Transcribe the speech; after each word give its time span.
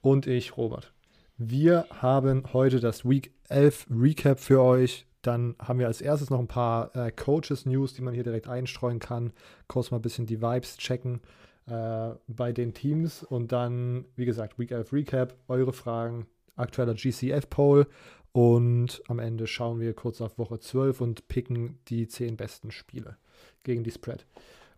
Und 0.00 0.26
ich, 0.26 0.56
Robert. 0.56 0.92
Wir 1.36 1.86
haben 1.90 2.44
heute 2.52 2.80
das 2.80 3.08
Week 3.08 3.32
11 3.48 3.86
Recap 3.90 4.38
für 4.38 4.62
euch. 4.62 5.06
Dann 5.22 5.56
haben 5.58 5.78
wir 5.78 5.86
als 5.86 6.00
erstes 6.00 6.30
noch 6.30 6.38
ein 6.38 6.48
paar 6.48 6.94
äh, 6.94 7.10
Coaches-News, 7.10 7.94
die 7.94 8.02
man 8.02 8.14
hier 8.14 8.22
direkt 8.22 8.48
einstreuen 8.48 9.00
kann. 9.00 9.32
Kurz 9.66 9.90
mal 9.90 9.98
ein 9.98 10.02
bisschen 10.02 10.26
die 10.26 10.40
Vibes 10.40 10.76
checken 10.76 11.20
äh, 11.66 12.10
bei 12.28 12.52
den 12.52 12.74
Teams. 12.74 13.22
Und 13.24 13.52
dann, 13.52 14.04
wie 14.14 14.24
gesagt, 14.24 14.58
Week 14.58 14.70
11 14.70 14.92
Recap, 14.92 15.34
eure 15.48 15.72
Fragen, 15.72 16.26
aktueller 16.54 16.94
GCF-Poll. 16.94 17.86
Und 18.32 19.02
am 19.08 19.18
Ende 19.18 19.46
schauen 19.46 19.80
wir 19.80 19.94
kurz 19.94 20.20
auf 20.20 20.38
Woche 20.38 20.60
12 20.60 21.00
und 21.00 21.28
picken 21.28 21.78
die 21.88 22.06
10 22.06 22.36
besten 22.36 22.70
Spiele 22.70 23.16
gegen 23.64 23.82
die 23.82 23.90
Spread. 23.90 24.26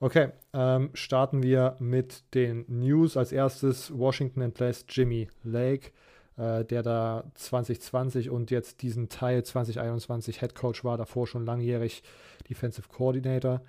Okay, 0.01 0.31
ähm, 0.55 0.91
starten 0.95 1.43
wir 1.43 1.77
mit 1.79 2.35
den 2.35 2.65
News. 2.69 3.17
Als 3.17 3.33
erstes 3.33 3.97
Washington 3.97 4.41
entlässt 4.41 4.87
Jimmy 4.89 5.29
Lake 5.45 5.93
äh, 6.41 6.65
der 6.65 6.83
da 6.83 7.25
2020 7.35 8.31
und 8.31 8.51
jetzt 8.51 8.83
diesen 8.83 9.09
Teil 9.09 9.45
2021 9.45 10.41
Head 10.41 10.55
Coach 10.55 10.85
war, 10.85 10.97
davor 10.97 11.27
schon 11.27 11.45
langjährig 11.45 12.03
Defensive 12.49 12.89
Coordinator. 12.89 13.61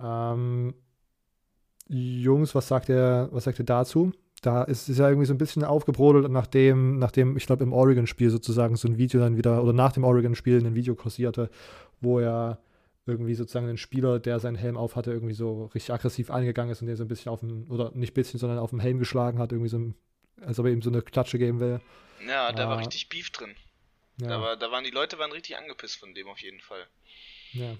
Ähm, 0.00 0.74
Jungs, 1.86 2.54
was 2.54 2.68
sagt 2.68 2.88
ihr, 2.88 3.28
was 3.30 3.44
sagt 3.44 3.58
ihr 3.58 3.66
dazu? 3.66 4.12
Da 4.40 4.62
ist 4.62 4.88
es 4.88 4.98
ja 4.98 5.08
irgendwie 5.08 5.26
so 5.26 5.34
ein 5.34 5.38
bisschen 5.38 5.64
aufgebrodelt, 5.64 6.30
nachdem, 6.30 6.98
nachdem 6.98 7.36
ich 7.36 7.46
glaube, 7.46 7.64
im 7.64 7.72
Oregon-Spiel 7.72 8.30
sozusagen 8.30 8.76
so 8.76 8.88
ein 8.88 8.96
Video 8.96 9.20
dann 9.20 9.36
wieder, 9.36 9.62
oder 9.62 9.72
nach 9.72 9.92
dem 9.92 10.04
Oregon-Spiel 10.04 10.64
ein 10.64 10.74
Video 10.74 10.94
kursierte, 10.94 11.50
wo 12.00 12.20
er 12.20 12.58
irgendwie 13.06 13.34
sozusagen 13.34 13.66
den 13.66 13.76
Spieler, 13.76 14.18
der 14.18 14.40
seinen 14.40 14.56
Helm 14.56 14.76
auf 14.76 14.96
hatte, 14.96 15.12
irgendwie 15.12 15.34
so 15.34 15.66
richtig 15.66 15.92
aggressiv 15.92 16.30
angegangen 16.30 16.72
ist 16.72 16.80
und 16.80 16.86
der 16.86 16.96
so 16.96 17.04
ein 17.04 17.08
bisschen 17.08 17.30
auf 17.30 17.40
dem, 17.40 17.70
oder 17.70 17.90
nicht 17.94 18.12
ein 18.12 18.14
bisschen, 18.14 18.40
sondern 18.40 18.58
auf 18.58 18.70
dem 18.70 18.80
Helm 18.80 18.98
geschlagen 18.98 19.38
hat, 19.38 19.52
irgendwie 19.52 19.68
so, 19.68 19.92
als 20.40 20.58
ob 20.58 20.66
er 20.66 20.72
ihm 20.72 20.82
so 20.82 20.90
eine 20.90 21.02
Klatsche 21.02 21.38
geben 21.38 21.60
will. 21.60 21.80
Ja, 22.26 22.52
da 22.52 22.68
war 22.68 22.78
richtig 22.78 23.08
Beef 23.08 23.30
drin. 23.30 23.54
Ja. 24.20 24.28
Da, 24.28 24.40
war, 24.40 24.56
da 24.56 24.70
waren 24.70 24.84
die 24.84 24.90
Leute 24.90 25.18
waren 25.18 25.32
richtig 25.32 25.56
angepisst 25.56 25.96
von 25.96 26.14
dem 26.14 26.28
auf 26.28 26.38
jeden 26.38 26.60
Fall. 26.60 26.86
Ja. 27.52 27.76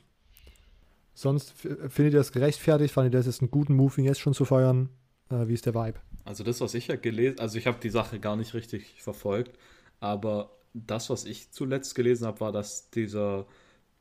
Sonst 1.14 1.52
findet 1.52 2.12
ihr 2.12 2.19
das 2.19 2.33
gerechtfertigt? 2.33 2.92
Fandet 2.92 3.14
ihr 3.14 3.19
das 3.19 3.27
ist 3.27 3.41
einen 3.41 3.50
guten 3.50 3.75
Move, 3.75 4.00
ihn 4.00 4.05
jetzt 4.05 4.20
schon 4.20 4.34
zu 4.34 4.45
feuern? 4.45 4.91
Äh, 5.30 5.47
wie 5.47 5.55
ist 5.55 5.64
der 5.64 5.75
Vibe? 5.75 6.00
Also 6.25 6.42
das, 6.42 6.61
was 6.61 6.75
ich 6.75 6.89
ja 6.89 6.97
gelesen, 6.97 7.39
also 7.39 7.56
ich 7.56 7.67
habe 7.67 7.78
die 7.80 7.91
Sache 7.91 8.19
gar 8.19 8.36
nicht 8.36 8.55
richtig 8.55 9.00
verfolgt, 9.02 9.58
aber 10.00 10.50
das, 10.72 11.08
was 11.08 11.25
ich 11.25 11.52
zuletzt 11.52 11.95
gelesen 11.95 12.27
habe, 12.27 12.41
war, 12.41 12.50
dass 12.50 12.91
dieser, 12.91 13.47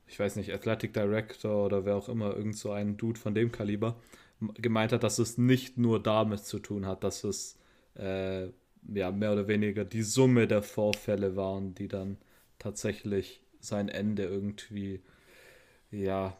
ich 0.06 0.18
weiß 0.18 0.36
nicht, 0.36 0.52
Athletic 0.52 0.92
Director 0.92 1.66
oder 1.66 1.84
wer 1.84 1.96
auch 1.96 2.08
immer, 2.08 2.36
irgend 2.36 2.56
so 2.56 2.72
ein 2.72 2.96
Dude 2.96 3.18
von 3.18 3.34
dem 3.34 3.52
Kaliber, 3.52 3.96
gemeint 4.54 4.92
hat, 4.92 5.02
dass 5.02 5.18
es 5.18 5.38
nicht 5.38 5.78
nur 5.78 6.02
damit 6.02 6.40
zu 6.40 6.58
tun 6.58 6.86
hat, 6.86 7.04
dass 7.04 7.24
es 7.24 7.58
äh, 7.94 8.48
ja, 8.92 9.10
mehr 9.10 9.32
oder 9.32 9.48
weniger 9.48 9.84
die 9.84 10.02
Summe 10.02 10.46
der 10.46 10.62
Vorfälle 10.62 11.36
waren, 11.36 11.74
die 11.74 11.88
dann 11.88 12.18
tatsächlich 12.58 13.40
sein 13.60 13.88
Ende 13.88 14.24
irgendwie, 14.24 15.00
ja, 15.90 16.36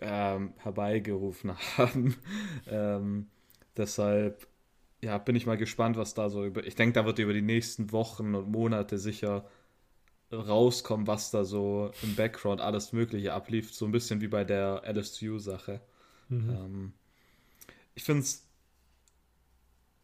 ähm, 0.00 0.54
herbeigerufen 0.58 1.52
haben. 1.76 2.16
ähm, 2.66 3.28
deshalb, 3.76 4.46
ja, 5.02 5.18
bin 5.18 5.36
ich 5.36 5.46
mal 5.46 5.56
gespannt, 5.58 5.96
was 5.96 6.14
da 6.14 6.30
so 6.30 6.44
über. 6.44 6.66
Ich 6.66 6.76
denke, 6.76 6.94
da 6.94 7.04
wird 7.04 7.18
über 7.18 7.32
die 7.34 7.42
nächsten 7.42 7.92
Wochen 7.92 8.34
und 8.34 8.50
Monate 8.50 8.98
sicher 8.98 9.46
rauskommen, 10.32 11.06
was 11.06 11.30
da 11.30 11.44
so 11.44 11.90
im 12.02 12.14
Background 12.16 12.60
alles 12.60 12.92
Mögliche 12.92 13.32
ablief. 13.32 13.74
So 13.74 13.84
ein 13.84 13.92
bisschen 13.92 14.20
wie 14.20 14.28
bei 14.28 14.44
der 14.44 14.82
LSU-Sache. 14.84 15.80
Mhm. 16.28 16.50
Ähm, 16.50 16.92
ich 17.94 18.04
finde 18.04 18.22
es. 18.22 18.46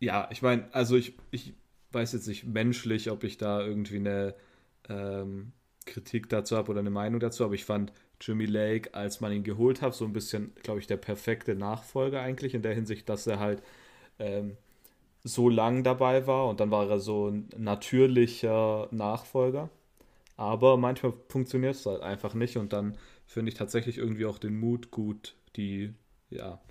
Ja, 0.00 0.28
ich 0.30 0.42
meine, 0.42 0.72
also 0.72 0.96
ich, 0.96 1.14
ich 1.30 1.54
weiß 1.92 2.12
jetzt 2.12 2.28
nicht 2.28 2.44
menschlich, 2.44 3.10
ob 3.10 3.24
ich 3.24 3.36
da 3.38 3.60
irgendwie 3.60 3.96
eine 3.96 4.34
ähm, 4.88 5.52
Kritik 5.86 6.28
dazu 6.28 6.56
habe 6.56 6.70
oder 6.70 6.80
eine 6.80 6.90
Meinung 6.90 7.18
dazu, 7.18 7.44
aber 7.44 7.54
ich 7.54 7.64
fand 7.64 7.92
Jimmy 8.20 8.46
Lake, 8.46 8.94
als 8.94 9.20
man 9.20 9.32
ihn 9.32 9.42
geholt 9.44 9.82
hat, 9.82 9.94
so 9.94 10.04
ein 10.04 10.12
bisschen, 10.12 10.52
glaube 10.62 10.80
ich, 10.80 10.86
der 10.86 10.96
perfekte 10.98 11.54
Nachfolger 11.54 12.20
eigentlich 12.20 12.54
in 12.54 12.62
der 12.62 12.74
Hinsicht, 12.74 13.08
dass 13.08 13.26
er 13.26 13.38
halt 13.40 13.62
ähm, 14.18 14.56
so 15.24 15.48
lang 15.48 15.84
dabei 15.84 16.26
war 16.26 16.48
und 16.48 16.60
dann 16.60 16.70
war 16.70 16.88
er 16.88 17.00
so 17.00 17.28
ein 17.28 17.48
natürlicher 17.56 18.88
Nachfolger. 18.90 19.70
Aber 20.38 20.78
manchmal 20.78 21.14
funktioniert 21.28 21.76
es 21.76 21.86
halt 21.86 22.02
einfach 22.02 22.34
nicht 22.34 22.56
und 22.58 22.72
dann 22.72 22.98
finde 23.26 23.50
ich 23.50 23.56
tatsächlich 23.56 23.98
irgendwie 23.98 24.26
auch 24.26 24.38
den 24.38 24.58
Mut 24.58 24.90
gut, 24.92 25.36
die, 25.56 25.94
ja, 26.30 26.62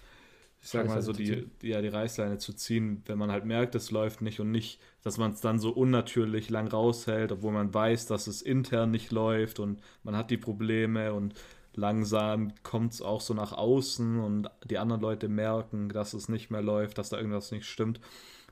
ich 0.61 0.69
sag 0.69 0.87
mal 0.87 1.01
so, 1.01 1.13
die, 1.13 1.47
die, 1.61 1.69
ja, 1.69 1.81
die 1.81 1.89
Reißleine 1.89 2.39
zu 2.39 2.53
ziehen, 2.53 3.03
wenn 3.07 3.17
man 3.17 3.31
halt 3.31 3.45
merkt, 3.45 3.75
es 3.75 3.91
läuft 3.91 4.21
nicht 4.21 4.39
und 4.39 4.51
nicht, 4.51 4.81
dass 5.03 5.17
man 5.17 5.31
es 5.33 5.41
dann 5.41 5.59
so 5.59 5.71
unnatürlich 5.71 6.49
lang 6.49 6.67
raushält, 6.67 7.31
obwohl 7.31 7.53
man 7.53 7.73
weiß, 7.73 8.07
dass 8.07 8.27
es 8.27 8.41
intern 8.41 8.91
nicht 8.91 9.11
läuft 9.11 9.59
und 9.59 9.81
man 10.03 10.15
hat 10.15 10.31
die 10.31 10.37
Probleme 10.37 11.13
und 11.13 11.35
langsam 11.75 12.53
kommt 12.63 12.93
es 12.93 13.01
auch 13.01 13.21
so 13.21 13.33
nach 13.33 13.53
außen 13.53 14.19
und 14.19 14.49
die 14.65 14.79
anderen 14.79 15.01
Leute 15.01 15.29
merken, 15.29 15.89
dass 15.89 16.13
es 16.13 16.29
nicht 16.29 16.51
mehr 16.51 16.61
läuft, 16.63 16.97
dass 16.97 17.09
da 17.09 17.17
irgendwas 17.17 17.51
nicht 17.51 17.67
stimmt, 17.67 17.99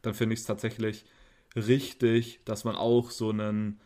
dann 0.04 0.14
finde 0.14 0.34
ich 0.36 0.42
es 0.42 0.46
tatsächlich 0.46 1.06
richtig, 1.56 2.42
dass 2.46 2.66
man 2.66 2.76
auch 2.76 3.12
so 3.12 3.30
einen 3.30 3.80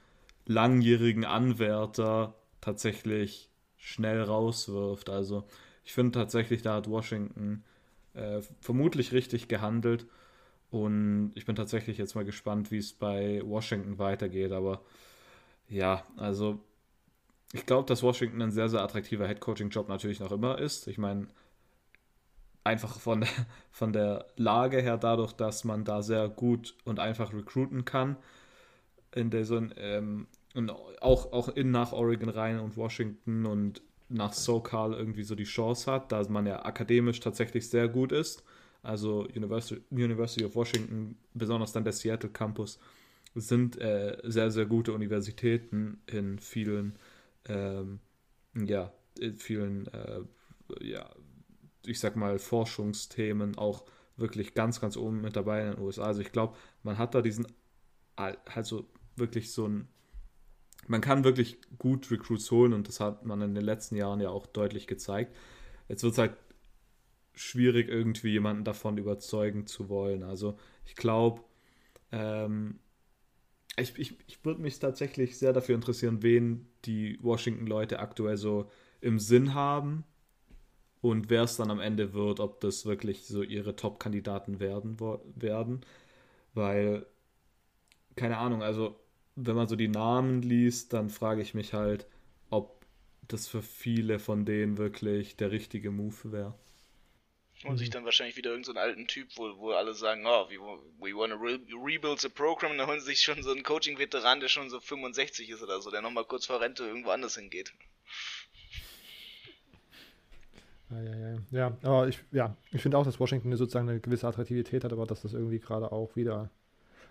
langjährigen 0.50 1.26
Anwärter 1.26 2.34
tatsächlich 2.60 3.50
schnell 3.78 4.22
rauswirft. 4.24 5.10
Also 5.10 5.46
ich 5.86 5.94
finde 5.94 6.20
tatsächlich, 6.20 6.64
da 6.64 6.76
hat 6.76 6.90
Washington 6.90 7.64
äh, 8.16 8.42
vermutlich 8.60 9.14
richtig 9.14 9.48
gehandelt. 9.48 10.08
Und 10.72 11.32
ich 11.36 11.46
bin 11.46 11.56
tatsächlich 11.56 11.98
jetzt 11.98 12.16
mal 12.16 12.26
gespannt, 12.26 12.72
wie 12.72 12.80
es 12.80 12.94
bei 12.94 13.42
Washington 13.46 14.00
weitergeht. 14.00 14.52
Aber 14.52 14.82
ja, 15.68 16.04
also 16.18 16.60
ich 17.54 17.66
glaube, 17.66 17.88
dass 17.88 18.04
Washington 18.04 18.42
ein 18.42 18.52
sehr, 18.52 18.70
sehr 18.70 18.82
attraktiver 18.82 19.28
Headcoaching-Job 19.28 19.88
natürlich 19.88 20.20
noch 20.20 20.32
immer 20.32 20.58
ist. 20.58 20.88
Ich 20.88 20.98
meine, 20.98 21.28
einfach 22.64 23.00
von 23.00 23.22
der, 23.22 23.30
von 23.72 23.94
der 23.94 24.26
Lage 24.36 24.82
her, 24.82 24.98
dadurch, 24.98 25.34
dass 25.34 25.64
man 25.64 25.86
da 25.86 26.02
sehr 26.02 26.28
gut 26.28 26.76
und 26.86 27.00
einfach 27.00 27.34
recruiten 27.34 27.86
kann, 27.86 28.18
in 29.14 29.30
der 29.30 29.46
so 29.46 29.58
ähm, 29.78 30.28
und 30.56 30.70
auch, 30.70 31.32
auch 31.32 31.50
in 31.50 31.72
nach 31.72 31.92
Oregon 31.92 32.30
rein 32.30 32.60
und 32.60 32.78
Washington 32.78 33.46
und 33.46 33.82
nach 34.10 34.34
SoCal 34.34 34.94
irgendwie 34.94 35.24
so 35.24 35.36
die 35.36 35.44
Chance 35.44 35.92
hat, 35.92 36.12
da 36.12 36.24
man 36.30 36.48
ja 36.48 36.66
akademisch 36.66 37.20
tatsächlich 37.20 37.70
sehr 37.70 37.88
gut 37.88 38.12
ist. 38.12 38.44
Also 38.82 39.28
University, 39.36 39.82
University 39.92 40.46
of 40.46 40.56
Washington, 40.56 41.18
besonders 41.34 41.72
dann 41.74 41.84
der 41.84 41.94
Seattle 41.94 42.30
Campus, 42.30 42.80
sind 43.36 43.80
äh, 43.80 44.18
sehr, 44.24 44.50
sehr 44.50 44.66
gute 44.66 44.94
Universitäten 44.94 46.02
in 46.08 46.40
vielen, 46.40 46.98
ähm, 47.46 48.00
ja, 48.56 48.92
in 49.20 49.38
vielen, 49.38 49.88
äh, 49.88 50.22
ja, 50.82 51.10
ich 51.86 52.00
sag 52.00 52.16
mal, 52.16 52.40
Forschungsthemen 52.40 53.58
auch 53.58 53.86
wirklich 54.18 54.54
ganz, 54.54 54.82
ganz 54.82 54.98
oben 54.98 55.22
mit 55.22 55.36
dabei 55.36 55.62
in 55.62 55.74
den 55.74 55.82
USA. 55.82 56.06
Also 56.06 56.22
ich 56.22 56.32
glaube, 56.32 56.58
man 56.84 56.98
hat 56.98 57.14
da 57.14 57.22
diesen, 57.22 57.48
halt 58.18 58.66
so 58.66 58.86
wirklich 59.16 59.52
so 59.52 59.68
ein 59.68 59.88
man 60.88 61.02
kann 61.02 61.24
wirklich 61.24 61.60
gut 61.78 62.10
Recruits 62.12 62.50
holen 62.52 62.74
und 62.74 62.88
das 62.88 63.00
hat 63.00 63.26
man 63.26 63.42
in 63.42 63.56
den 63.56 63.64
letzten 63.64 63.96
Jahren 63.96 64.22
ja 64.22 64.30
auch 64.30 64.48
deutlich 64.48 64.88
gezeigt. 64.88 65.36
Jetzt 65.88 66.04
wird 66.04 66.14
es 66.14 66.20
halt 66.20 66.38
schwierig, 67.34 67.88
irgendwie 67.88 68.32
jemanden 68.32 68.64
davon 68.64 68.98
überzeugen 68.98 69.66
zu 69.68 69.90
wollen. 69.90 70.24
Also 70.24 70.58
ich 70.86 70.96
glaube, 70.96 71.42
ähm, 72.12 72.80
ich, 73.78 73.98
ich, 73.98 74.18
ich 74.28 74.44
würde 74.46 74.62
mich 74.62 74.80
tatsächlich 74.80 75.38
sehr 75.38 75.54
dafür 75.54 75.76
interessieren, 75.76 76.22
wen 76.22 76.68
die 76.86 77.18
Washington-Leute 77.22 78.00
aktuell 78.00 78.38
so 78.38 78.70
im 79.02 79.20
Sinn 79.20 79.54
haben 79.54 80.04
und 81.02 81.30
wer 81.30 81.44
es 81.44 81.56
dann 81.56 81.72
am 81.72 81.80
Ende 81.80 82.14
wird, 82.14 82.40
ob 82.40 82.60
das 82.62 82.86
wirklich 82.86 83.26
so 83.26 83.42
ihre 83.42 83.76
Top-Kandidaten 83.76 84.60
werden, 84.60 84.98
werden. 85.36 85.82
Weil, 86.54 87.06
keine 88.16 88.38
Ahnung, 88.38 88.64
also 88.64 89.00
wenn 89.46 89.56
man 89.56 89.68
so 89.68 89.76
die 89.76 89.88
Namen 89.88 90.42
liest, 90.42 90.94
dann 90.94 91.10
frage 91.10 91.42
ich 91.42 91.54
mich 91.54 91.74
halt, 91.74 92.06
ob 92.50 92.86
das 93.28 93.48
für 93.48 93.62
viele 93.62 94.20
von 94.20 94.46
denen 94.46 94.78
wirklich 94.78 95.36
der 95.38 95.52
richtige 95.52 95.92
Move 95.92 96.32
wäre. 96.32 96.54
Und 97.64 97.74
mhm. 97.74 97.78
sich 97.78 97.90
dann 97.90 98.06
wahrscheinlich 98.06 98.38
wieder 98.38 98.52
irgendeinen 98.52 98.76
so 98.76 98.80
alten 98.80 99.08
Typ, 99.08 99.28
wo, 99.36 99.58
wo 99.58 99.72
alle 99.72 99.94
sagen, 99.94 100.26
oh, 100.26 100.50
we, 100.50 100.58
we 101.00 101.14
want 101.14 101.34
to 101.34 101.38
re 101.38 101.60
rebuild 101.74 102.20
the 102.20 102.30
program, 102.30 102.72
und 102.72 102.78
dann 102.78 102.88
holen 102.88 103.00
sie 103.02 103.08
sich 103.08 103.22
schon 103.22 103.44
so 103.44 103.52
einen 103.52 103.64
Coaching-Veteran, 103.64 104.40
der 104.40 104.48
schon 104.48 104.70
so 104.70 104.80
65 104.80 105.50
ist 105.50 105.62
oder 105.62 105.82
so, 105.82 105.92
der 105.92 106.02
nochmal 106.02 106.24
kurz 106.24 106.46
vor 106.46 106.62
Rente 106.62 106.86
irgendwo 106.86 107.10
anders 107.10 107.36
hingeht. 107.36 107.74
Ja, 110.90 111.02
ja, 111.02 111.18
ja. 111.18 111.38
ja 111.52 111.78
aber 111.84 112.08
ich, 112.08 112.20
ja, 112.32 112.56
ich 112.72 112.82
finde 112.82 112.98
auch, 112.98 113.06
dass 113.06 113.20
Washington 113.20 113.56
sozusagen 113.56 113.90
eine 113.90 114.00
gewisse 114.00 114.28
Attraktivität 114.28 114.84
hat, 114.84 114.94
aber 114.94 115.06
dass 115.06 115.22
das 115.22 115.34
irgendwie 115.34 115.60
gerade 115.60 115.92
auch 115.92 116.16
wieder. 116.16 116.50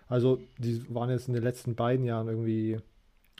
Also, 0.09 0.41
die 0.57 0.83
waren 0.93 1.09
jetzt 1.09 1.27
in 1.27 1.35
den 1.35 1.43
letzten 1.43 1.75
beiden 1.75 2.03
Jahren 2.03 2.27
irgendwie 2.27 2.79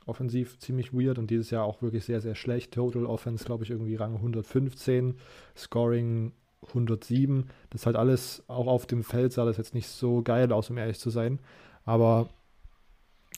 offensiv 0.05 0.57
ziemlich 0.59 0.93
weird 0.93 1.17
und 1.17 1.29
dieses 1.29 1.49
Jahr 1.49 1.65
auch 1.65 1.81
wirklich 1.81 2.05
sehr, 2.05 2.21
sehr 2.21 2.35
schlecht. 2.35 2.73
Total 2.73 3.05
Offense, 3.05 3.43
glaube 3.43 3.63
ich, 3.63 3.71
irgendwie 3.71 3.95
Rang 3.95 4.15
115, 4.15 5.15
Scoring 5.57 6.31
107. 6.67 7.49
Das 7.69 7.81
ist 7.81 7.85
halt 7.85 7.95
alles, 7.95 8.43
auch 8.47 8.67
auf 8.67 8.85
dem 8.85 9.03
Feld 9.03 9.33
sah 9.33 9.45
das 9.45 9.57
jetzt 9.57 9.73
nicht 9.73 9.87
so 9.87 10.21
geil 10.21 10.51
aus, 10.51 10.69
um 10.69 10.77
ehrlich 10.77 10.99
zu 10.99 11.09
sein. 11.09 11.39
Aber 11.85 12.29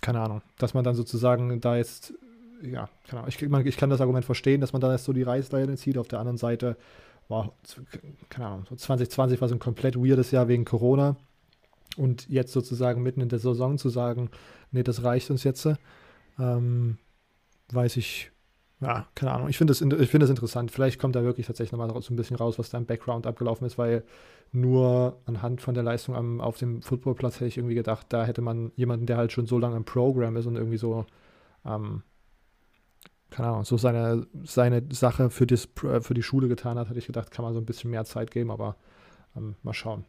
keine 0.02 0.20
Ahnung, 0.20 0.42
dass 0.58 0.74
man 0.74 0.84
dann 0.84 0.96
sozusagen 0.96 1.62
da 1.62 1.78
jetzt, 1.78 2.14
ja, 2.62 2.90
keine 3.08 3.22
Ahnung, 3.22 3.30
ich, 3.30 3.42
ich 3.42 3.78
kann 3.78 3.90
das 3.90 4.02
Argument 4.02 4.26
verstehen, 4.26 4.62
dass 4.62 4.74
man 4.74 4.82
da 4.82 4.92
jetzt 4.92 5.06
so 5.06 5.14
die 5.14 5.24
Reißleine 5.24 5.76
zieht. 5.78 5.98
Auf 5.98 6.08
der 6.08 6.20
anderen 6.20 6.38
Seite 6.38 6.76
war, 7.28 7.54
keine 8.30 8.48
Ahnung, 8.48 8.66
so 8.70 8.76
2020 8.76 9.40
war 9.40 9.48
so 9.48 9.56
ein 9.56 9.60
komplett 9.60 9.96
weirdes 9.96 10.32
Jahr 10.32 10.48
wegen 10.48 10.66
Corona. 10.66 11.16
Und 11.98 12.28
jetzt 12.30 12.54
sozusagen 12.54 13.04
mitten 13.04 13.22
in 13.22 13.30
der 13.30 13.40
Saison 13.40 13.78
zu 13.78 13.90
sagen, 13.90 14.30
nee, 14.72 14.84
das 14.84 15.04
reicht 15.04 15.30
uns 15.30 15.44
jetzt, 15.44 15.68
ähm, 16.40 16.98
weiß 17.72 17.98
ich, 17.98 18.32
ja, 18.82 19.06
keine 19.14 19.32
Ahnung. 19.32 19.50
Ich 19.50 19.58
finde 19.58 19.72
das, 19.72 19.80
find 19.80 20.24
das 20.24 20.30
interessant. 20.30 20.72
Vielleicht 20.72 21.00
kommt 21.00 21.16
da 21.16 21.24
wirklich 21.24 21.46
tatsächlich 21.46 21.72
nochmal 21.72 22.02
so 22.02 22.12
ein 22.12 22.18
bisschen 22.18 22.36
raus, 22.36 22.58
was 22.58 22.72
da 22.72 22.80
im 22.80 22.88
Background 22.88 23.28
abgelaufen 23.28 23.68
ist, 23.68 23.78
weil 23.78 24.04
nur 24.52 25.20
anhand 25.26 25.62
von 25.62 25.76
der 25.76 25.84
Leistung 25.84 26.16
am, 26.16 26.42
auf 26.42 26.58
dem 26.58 26.82
Footballplatz 26.82 27.36
hätte 27.36 27.46
ich 27.46 27.58
irgendwie 27.58 27.76
gedacht, 27.76 28.08
da 28.10 28.26
hätte 28.26 28.42
man 28.42 28.72
jemanden, 28.76 29.06
der 29.06 29.18
halt 29.18 29.32
schon 29.32 29.46
so 29.46 29.60
lange 29.60 29.78
im 29.78 29.86
Programm 29.86 30.36
ist 30.36 30.48
und 30.48 30.56
irgendwie 30.56 30.78
so, 30.78 31.06
ähm, 31.64 32.02
keine 33.30 33.50
Ahnung, 33.50 33.66
so 33.66 33.78
seine, 33.78 34.26
seine 34.44 34.84
Sache 34.92 35.30
für, 35.30 35.46
das, 35.46 35.70
für 35.76 36.14
die 36.14 36.24
Schule 36.24 36.48
getan 36.48 36.80
hat, 36.80 36.90
hätte 36.90 37.00
ich 37.00 37.06
gedacht, 37.08 37.30
kann 37.30 37.46
man 37.46 37.54
so 37.54 37.60
ein 37.60 37.66
bisschen 37.66 37.92
mehr 37.92 38.04
Zeit 38.04 38.32
geben, 38.32 38.50
aber 38.50 38.78
ähm, 39.38 39.56
mal 39.62 39.74
schauen. 39.74 40.06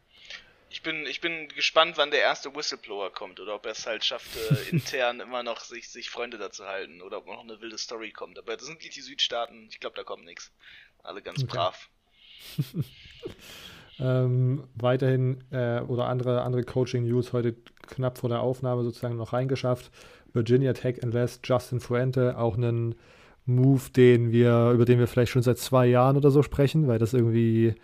Ich 0.72 0.82
bin, 0.82 1.04
ich 1.04 1.20
bin 1.20 1.48
gespannt, 1.48 1.98
wann 1.98 2.10
der 2.10 2.20
erste 2.20 2.54
Whistleblower 2.56 3.12
kommt 3.12 3.38
oder 3.40 3.56
ob 3.56 3.66
er 3.66 3.72
es 3.72 3.86
halt 3.86 4.06
schafft, 4.06 4.30
äh, 4.36 4.70
intern 4.70 5.20
immer 5.20 5.42
noch 5.42 5.60
sich, 5.60 5.90
sich 5.90 6.08
Freunde 6.08 6.38
dazu 6.38 6.64
halten 6.64 7.02
oder 7.02 7.18
ob 7.18 7.26
noch 7.26 7.42
eine 7.42 7.60
wilde 7.60 7.76
Story 7.76 8.10
kommt. 8.10 8.38
Aber 8.38 8.56
das 8.56 8.66
sind 8.66 8.82
die 8.82 9.00
Südstaaten, 9.00 9.68
ich 9.70 9.80
glaube, 9.80 9.96
da 9.96 10.02
kommt 10.02 10.24
nichts. 10.24 10.50
Alle 11.02 11.20
ganz 11.20 11.42
okay. 11.42 11.52
brav. 11.52 11.90
ähm, 14.00 14.66
weiterhin 14.74 15.44
äh, 15.50 15.80
oder 15.80 16.06
andere, 16.06 16.40
andere 16.40 16.64
Coaching-News 16.64 17.34
heute 17.34 17.54
knapp 17.88 18.16
vor 18.16 18.30
der 18.30 18.40
Aufnahme 18.40 18.82
sozusagen 18.82 19.16
noch 19.16 19.34
reingeschafft. 19.34 19.90
Virginia 20.32 20.72
Tech 20.72 20.98
entlässt 21.02 21.46
Justin 21.46 21.80
Fuente, 21.80 22.38
auch 22.38 22.56
einen 22.56 22.94
Move, 23.44 23.90
den 23.90 24.32
wir, 24.32 24.70
über 24.70 24.86
den 24.86 24.98
wir 24.98 25.06
vielleicht 25.06 25.32
schon 25.32 25.42
seit 25.42 25.58
zwei 25.58 25.86
Jahren 25.86 26.16
oder 26.16 26.30
so 26.30 26.42
sprechen, 26.42 26.88
weil 26.88 26.98
das 26.98 27.12
irgendwie 27.12 27.74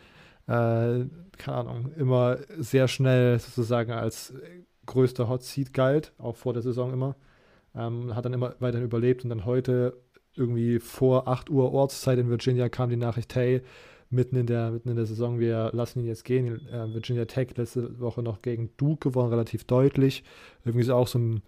keine 0.49 1.57
Ahnung, 1.59 1.93
immer 1.97 2.39
sehr 2.57 2.89
schnell 2.89 3.39
sozusagen 3.39 3.93
als 3.93 4.35
größter 4.87 5.29
Hot 5.29 5.43
Seat 5.43 5.73
galt, 5.73 6.13
auch 6.19 6.37
vor 6.37 6.53
der 6.53 6.63
Saison 6.63 6.93
immer. 6.93 7.17
Ähm, 7.75 8.17
hat 8.17 8.25
dann 8.25 8.33
immer 8.33 8.55
weiterhin 8.59 8.87
überlebt 8.87 9.23
und 9.25 9.31
dann 9.31 9.45
heute 9.45 9.97
irgendwie 10.35 10.79
vor 10.79 11.29
8 11.29 11.51
Uhr 11.51 11.73
Ortszeit 11.73 12.19
in 12.19 12.31
Virginia 12.31 12.69
kam 12.69 12.91
die 12.91 12.97
Nachricht, 12.97 13.35
hey, 13.35 13.63
mitten 14.11 14.37
in 14.37 14.47
der, 14.47 14.71
mitten 14.71 14.89
in 14.89 14.97
der 14.97 15.05
Saison, 15.05 15.39
wir 15.39 15.71
lassen 15.73 16.01
ihn 16.01 16.07
jetzt 16.07 16.25
gehen. 16.25 16.67
Äh, 16.69 16.93
Virginia 16.95 17.27
Tech 17.27 17.57
letzte 17.57 18.01
Woche 18.01 18.23
noch 18.23 18.41
gegen 18.41 18.71
Duke 18.77 19.11
gewonnen, 19.11 19.31
relativ 19.31 19.65
deutlich. 19.65 20.25
Irgendwie 20.65 20.85
so 20.85 20.95
auch 20.95 21.09
so 21.09 21.19
ein 21.19 21.43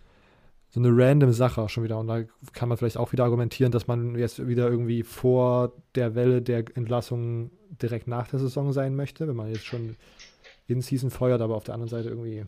so 0.70 0.80
eine 0.80 0.90
random 0.92 1.32
Sache 1.32 1.68
schon 1.68 1.84
wieder. 1.84 1.98
Und 1.98 2.06
da 2.06 2.22
kann 2.52 2.68
man 2.68 2.78
vielleicht 2.78 2.96
auch 2.96 3.12
wieder 3.12 3.24
argumentieren, 3.24 3.72
dass 3.72 3.86
man 3.88 4.14
jetzt 4.16 4.46
wieder 4.46 4.70
irgendwie 4.70 5.02
vor 5.02 5.72
der 5.94 6.14
Welle 6.14 6.42
der 6.42 6.64
Entlassung 6.76 7.50
direkt 7.82 8.06
nach 8.06 8.28
der 8.28 8.38
Saison 8.38 8.72
sein 8.72 8.94
möchte, 8.94 9.26
wenn 9.26 9.36
man 9.36 9.50
jetzt 9.50 9.64
schon 9.64 9.96
in 10.68 10.80
Season 10.80 11.10
feuert, 11.10 11.40
aber 11.40 11.56
auf 11.56 11.64
der 11.64 11.74
anderen 11.74 11.90
Seite 11.90 12.08
irgendwie 12.08 12.44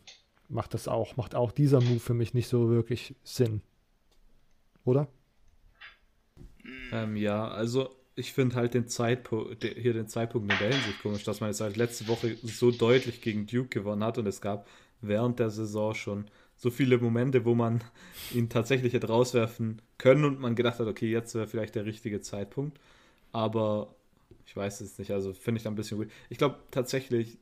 macht 0.48 0.74
das 0.74 0.86
auch, 0.86 1.16
macht 1.16 1.34
auch 1.34 1.50
dieser 1.50 1.80
Move 1.80 1.98
für 1.98 2.14
mich 2.14 2.34
nicht 2.34 2.48
so 2.48 2.70
wirklich 2.70 3.16
Sinn. 3.24 3.62
Oder? 4.84 5.08
Ähm, 6.92 7.16
ja, 7.16 7.48
also 7.48 7.90
ich 8.14 8.32
finde 8.32 8.56
halt 8.56 8.74
den 8.74 8.86
Zeitpunkt, 8.86 9.64
hier 9.64 9.94
den 9.94 10.06
Zeitpunkt 10.08 10.52
in 10.52 10.58
der 10.58 10.72
Hinsicht 10.72 11.02
komisch, 11.02 11.24
dass 11.24 11.40
man 11.40 11.50
jetzt 11.50 11.60
halt 11.60 11.76
letzte 11.76 12.06
Woche 12.06 12.36
so 12.42 12.70
deutlich 12.70 13.22
gegen 13.22 13.46
Duke 13.46 13.68
gewonnen 13.68 14.04
hat 14.04 14.18
und 14.18 14.26
es 14.26 14.40
gab 14.40 14.68
während 15.00 15.38
der 15.38 15.50
Saison 15.50 15.94
schon 15.94 16.26
so 16.62 16.70
viele 16.70 16.96
Momente, 16.98 17.44
wo 17.44 17.56
man 17.56 17.82
ihn 18.32 18.48
tatsächlich 18.48 18.92
hätte 18.92 19.08
rauswerfen 19.08 19.82
können 19.98 20.24
und 20.24 20.38
man 20.38 20.54
gedacht 20.54 20.78
hat, 20.78 20.86
okay, 20.86 21.10
jetzt 21.10 21.34
wäre 21.34 21.48
vielleicht 21.48 21.74
der 21.74 21.86
richtige 21.86 22.20
Zeitpunkt. 22.20 22.78
Aber 23.32 23.96
ich 24.46 24.54
weiß 24.54 24.80
es 24.80 24.96
nicht, 24.96 25.10
also 25.10 25.32
finde 25.32 25.58
ich 25.58 25.64
da 25.64 25.70
ein 25.70 25.74
bisschen 25.74 25.98
gut. 25.98 26.08
Ich 26.30 26.38
glaube 26.38 26.60
tatsächlich, 26.70 27.38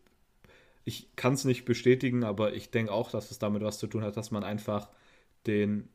ich 0.86 1.14
kann 1.16 1.34
es 1.34 1.44
nicht 1.44 1.66
bestätigen, 1.66 2.24
aber 2.24 2.54
ich 2.54 2.70
denke 2.70 2.92
auch, 2.92 3.10
dass 3.10 3.30
es 3.30 3.38
damit 3.38 3.62
was 3.62 3.78
zu 3.78 3.88
tun 3.88 4.04
hat, 4.04 4.16
dass 4.16 4.30
man 4.30 4.42
einfach 4.42 4.88
den, 5.46 5.90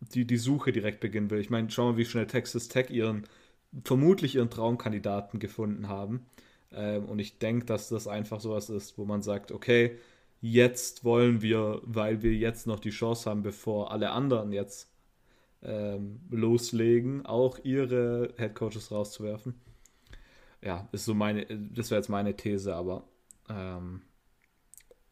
die, 0.00 0.26
die 0.26 0.38
Suche 0.38 0.72
direkt 0.72 1.00
beginnen 1.00 1.28
will. 1.28 1.40
Ich 1.40 1.50
meine, 1.50 1.70
schau 1.70 1.92
mal, 1.92 1.98
wie 1.98 2.06
schnell 2.06 2.26
Texas 2.26 2.68
Tech 2.68 2.88
ihren, 2.88 3.26
vermutlich 3.84 4.36
ihren 4.36 4.48
Traumkandidaten 4.48 5.38
gefunden 5.38 5.88
haben. 5.88 6.24
Ähm, 6.72 7.04
und 7.04 7.18
ich 7.18 7.38
denke, 7.38 7.66
dass 7.66 7.90
das 7.90 8.08
einfach 8.08 8.40
sowas 8.40 8.70
ist, 8.70 8.96
wo 8.96 9.04
man 9.04 9.20
sagt, 9.20 9.52
okay, 9.52 9.98
jetzt 10.44 11.04
wollen 11.04 11.40
wir, 11.40 11.80
weil 11.84 12.22
wir 12.22 12.34
jetzt 12.34 12.66
noch 12.66 12.78
die 12.78 12.90
Chance 12.90 13.30
haben, 13.30 13.42
bevor 13.42 13.90
alle 13.90 14.10
anderen 14.10 14.52
jetzt 14.52 14.92
ähm, 15.62 16.20
loslegen, 16.30 17.24
auch 17.24 17.58
ihre 17.64 18.34
Headcoaches 18.36 18.90
rauszuwerfen. 18.90 19.54
Ja, 20.60 20.86
ist 20.92 21.06
so 21.06 21.14
meine, 21.14 21.46
das 21.46 21.90
wäre 21.90 21.98
jetzt 21.98 22.10
meine 22.10 22.36
These, 22.36 22.74
aber 22.74 23.08
ähm, 23.48 24.02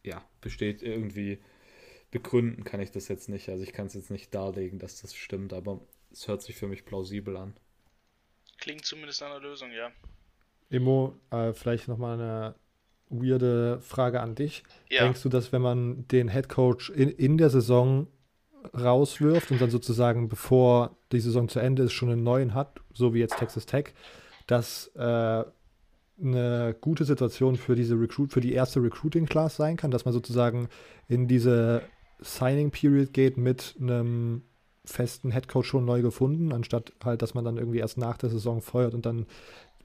ja, 0.04 0.22
besteht 0.42 0.82
irgendwie, 0.82 1.38
begründen 2.10 2.64
kann 2.64 2.80
ich 2.80 2.90
das 2.90 3.08
jetzt 3.08 3.30
nicht. 3.30 3.48
Also 3.48 3.64
ich 3.64 3.72
kann 3.72 3.86
es 3.86 3.94
jetzt 3.94 4.10
nicht 4.10 4.34
darlegen, 4.34 4.78
dass 4.78 5.00
das 5.00 5.14
stimmt, 5.14 5.54
aber 5.54 5.80
es 6.10 6.28
hört 6.28 6.42
sich 6.42 6.56
für 6.56 6.68
mich 6.68 6.84
plausibel 6.84 7.38
an. 7.38 7.54
Klingt 8.58 8.84
zumindest 8.84 9.22
nach 9.22 9.30
einer 9.30 9.40
Lösung, 9.40 9.70
ja. 9.72 9.90
Emo, 10.68 11.18
äh, 11.30 11.54
vielleicht 11.54 11.88
nochmal 11.88 12.20
eine 12.20 12.54
weirde 13.12 13.78
Frage 13.80 14.20
an 14.20 14.34
dich. 14.34 14.64
Ja. 14.88 15.04
Denkst 15.04 15.22
du, 15.22 15.28
dass 15.28 15.52
wenn 15.52 15.62
man 15.62 16.06
den 16.08 16.28
Head 16.28 16.48
Coach 16.48 16.90
in, 16.90 17.08
in 17.08 17.38
der 17.38 17.50
Saison 17.50 18.08
rauswirft 18.78 19.50
und 19.50 19.60
dann 19.60 19.70
sozusagen, 19.70 20.28
bevor 20.28 20.96
die 21.12 21.20
Saison 21.20 21.48
zu 21.48 21.60
Ende 21.60 21.82
ist, 21.84 21.92
schon 21.92 22.10
einen 22.10 22.22
neuen 22.22 22.54
hat, 22.54 22.80
so 22.92 23.14
wie 23.14 23.18
jetzt 23.18 23.38
Texas 23.38 23.66
Tech, 23.66 23.92
dass 24.46 24.88
äh, 24.94 25.44
eine 26.20 26.76
gute 26.80 27.04
Situation 27.04 27.56
für 27.56 27.74
diese 27.74 27.98
Recruit, 27.98 28.32
für 28.32 28.40
die 28.40 28.52
erste 28.52 28.82
Recruiting 28.82 29.26
Class 29.26 29.56
sein 29.56 29.76
kann, 29.76 29.90
dass 29.90 30.04
man 30.04 30.14
sozusagen 30.14 30.68
in 31.08 31.26
diese 31.26 31.82
Signing 32.20 32.70
Period 32.70 33.12
geht 33.12 33.36
mit 33.36 33.74
einem 33.80 34.42
festen 34.84 35.32
Head 35.32 35.48
Coach 35.48 35.68
schon 35.68 35.84
neu 35.84 36.02
gefunden, 36.02 36.52
anstatt 36.52 36.92
halt, 37.04 37.22
dass 37.22 37.34
man 37.34 37.44
dann 37.44 37.56
irgendwie 37.56 37.78
erst 37.78 37.98
nach 37.98 38.16
der 38.16 38.30
Saison 38.30 38.60
feuert 38.60 38.94
und 38.94 39.06
dann 39.06 39.26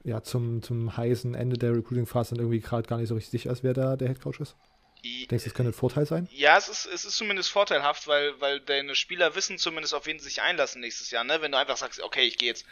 ja, 0.04 0.22
zum, 0.22 0.62
zum 0.62 0.96
heißen 0.96 1.34
Ende 1.34 1.58
der 1.58 1.74
Recruiting-Phase 1.74 2.34
dann 2.34 2.44
irgendwie 2.44 2.60
gerade 2.60 2.88
gar 2.88 2.98
nicht 2.98 3.08
so 3.08 3.14
richtig 3.14 3.30
sicher 3.30 3.50
ist, 3.50 3.62
wer 3.62 3.74
da 3.74 3.96
der 3.96 4.08
Headcoach 4.08 4.40
ist? 4.40 4.56
Denkst 5.02 5.44
du, 5.44 5.50
das 5.50 5.54
könnte 5.54 5.70
ein 5.70 5.74
Vorteil 5.74 6.06
sein? 6.06 6.28
Ja, 6.32 6.56
es 6.56 6.68
ist, 6.68 6.86
es 6.86 7.04
ist 7.04 7.16
zumindest 7.16 7.50
vorteilhaft, 7.50 8.06
weil, 8.08 8.40
weil 8.40 8.60
deine 8.60 8.94
Spieler 8.94 9.34
wissen 9.34 9.58
zumindest, 9.58 9.94
auf 9.94 10.06
wen 10.06 10.18
sie 10.18 10.24
sich 10.24 10.42
einlassen 10.42 10.80
nächstes 10.80 11.10
Jahr. 11.10 11.24
Ne? 11.24 11.40
Wenn 11.40 11.52
du 11.52 11.58
einfach 11.58 11.76
sagst, 11.76 12.00
okay, 12.00 12.24
ich 12.24 12.36
gehe 12.36 12.48
jetzt, 12.48 12.66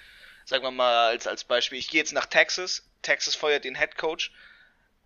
sagen 0.45 0.65
wir 0.65 0.71
mal 0.71 1.09
als, 1.09 1.27
als 1.27 1.45
Beispiel, 1.45 1.79
ich 1.79 1.89
gehe 1.89 2.01
jetzt 2.01 2.13
nach 2.13 2.27
Texas, 2.27 2.85
Texas 3.03 3.37
feuert 3.37 3.65
den 3.65 3.77
Headcoach 3.77 4.33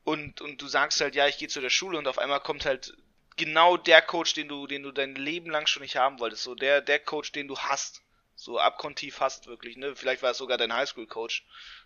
und, 0.05 0.41
und 0.41 0.63
du 0.63 0.69
sagst 0.69 1.01
halt, 1.01 1.15
ja, 1.15 1.27
ich 1.27 1.39
gehe 1.39 1.49
zu 1.49 1.61
der 1.61 1.71
Schule 1.71 1.99
und 1.99 2.09
auf 2.09 2.19
einmal 2.19 2.41
kommt 2.41 2.65
halt 2.65 2.97
genau 3.37 3.77
der 3.77 4.03
Coach, 4.03 4.35
den 4.35 4.49
du, 4.49 4.67
den 4.67 4.83
du 4.83 4.93
dein 4.93 5.15
Leben 5.15 5.51
lang 5.51 5.67
schon 5.67 5.83
nicht 5.83 5.97
haben 5.97 6.21
wolltest. 6.21 6.43
So 6.43 6.55
der, 6.55 6.81
der 6.81 6.99
Coach, 6.99 7.33
den 7.33 7.49
du 7.49 7.59
hast. 7.59 8.03
So 8.35 8.59
abkontiv 8.59 9.21
hast 9.21 9.47
wirklich, 9.49 9.77
ne? 9.77 9.95
Vielleicht 9.95 10.23
war 10.23 10.31
es 10.31 10.39
sogar 10.39 10.57
dein 10.57 10.73
Highschool-Coach 10.73 11.45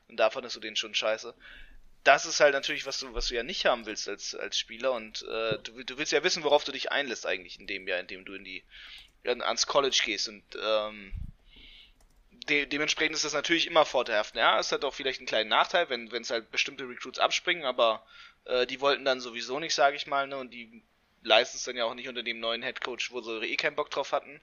und 0.09 0.17
davon 0.17 0.43
fandest 0.43 0.57
du 0.57 0.61
den 0.61 0.77
schon 0.77 0.95
scheiße. 0.95 1.35
Das 2.05 2.27
ist 2.27 2.41
halt 2.41 2.53
natürlich, 2.53 2.85
was 2.87 2.99
du, 2.99 3.15
was 3.15 3.29
du 3.29 3.35
ja 3.35 3.43
nicht 3.43 3.65
haben 3.65 3.87
willst 3.87 4.09
als, 4.09 4.35
als 4.35 4.59
Spieler 4.59 4.93
und 4.93 5.23
äh, 5.23 5.59
du, 5.59 5.85
du 5.85 5.97
willst 5.97 6.13
ja 6.13 6.23
wissen, 6.23 6.45
worauf 6.45 6.65
du 6.65 6.73
dich 6.73 6.93
einlässt 6.93 7.27
eigentlich 7.27 7.59
in 7.59 7.67
dem 7.67 7.89
Jahr, 7.89 8.01
in 8.01 8.07
dem 8.07 8.25
du 8.25 8.35
in 8.35 8.45
die 8.45 8.63
ans 9.25 9.67
College 9.67 10.03
gehst 10.05 10.29
und 10.29 10.43
ähm, 10.63 11.13
de 12.49 12.67
dementsprechend 12.67 13.17
ist 13.17 13.25
das 13.25 13.33
natürlich 13.33 13.67
immer 13.67 13.87
vorteilhaft. 13.87 14.37
Ja, 14.37 14.59
es 14.59 14.71
hat 14.71 14.85
auch 14.85 14.95
vielleicht 14.95 15.21
einen 15.21 15.27
kleinen 15.27 15.49
Nachteil, 15.49 15.89
wenn 15.89 16.13
es 16.13 16.31
halt 16.31 16.51
bestimmte 16.51 16.87
Recruits 16.87 17.19
abspringen, 17.19 17.65
aber 17.65 18.05
äh, 18.45 18.67
die 18.67 18.81
wollten 18.81 19.05
dann 19.05 19.21
sowieso 19.21 19.59
nicht, 19.61 19.75
sage 19.75 19.97
ich 19.97 20.07
mal, 20.07 20.27
ne, 20.27 20.37
und 20.37 20.51
die 20.53 20.83
leisten 21.23 21.57
es 21.57 21.65
dann 21.65 21.77
ja 21.77 21.85
auch 21.85 21.95
nicht 21.95 22.09
unter 22.09 22.23
dem 22.23 22.41
neuen 22.41 22.63
Headcoach, 22.63 23.11
wo 23.11 23.21
sie 23.21 23.47
eh 23.47 23.57
keinen 23.57 23.77
Bock 23.77 23.91
drauf 23.91 24.13
hatten. 24.13 24.41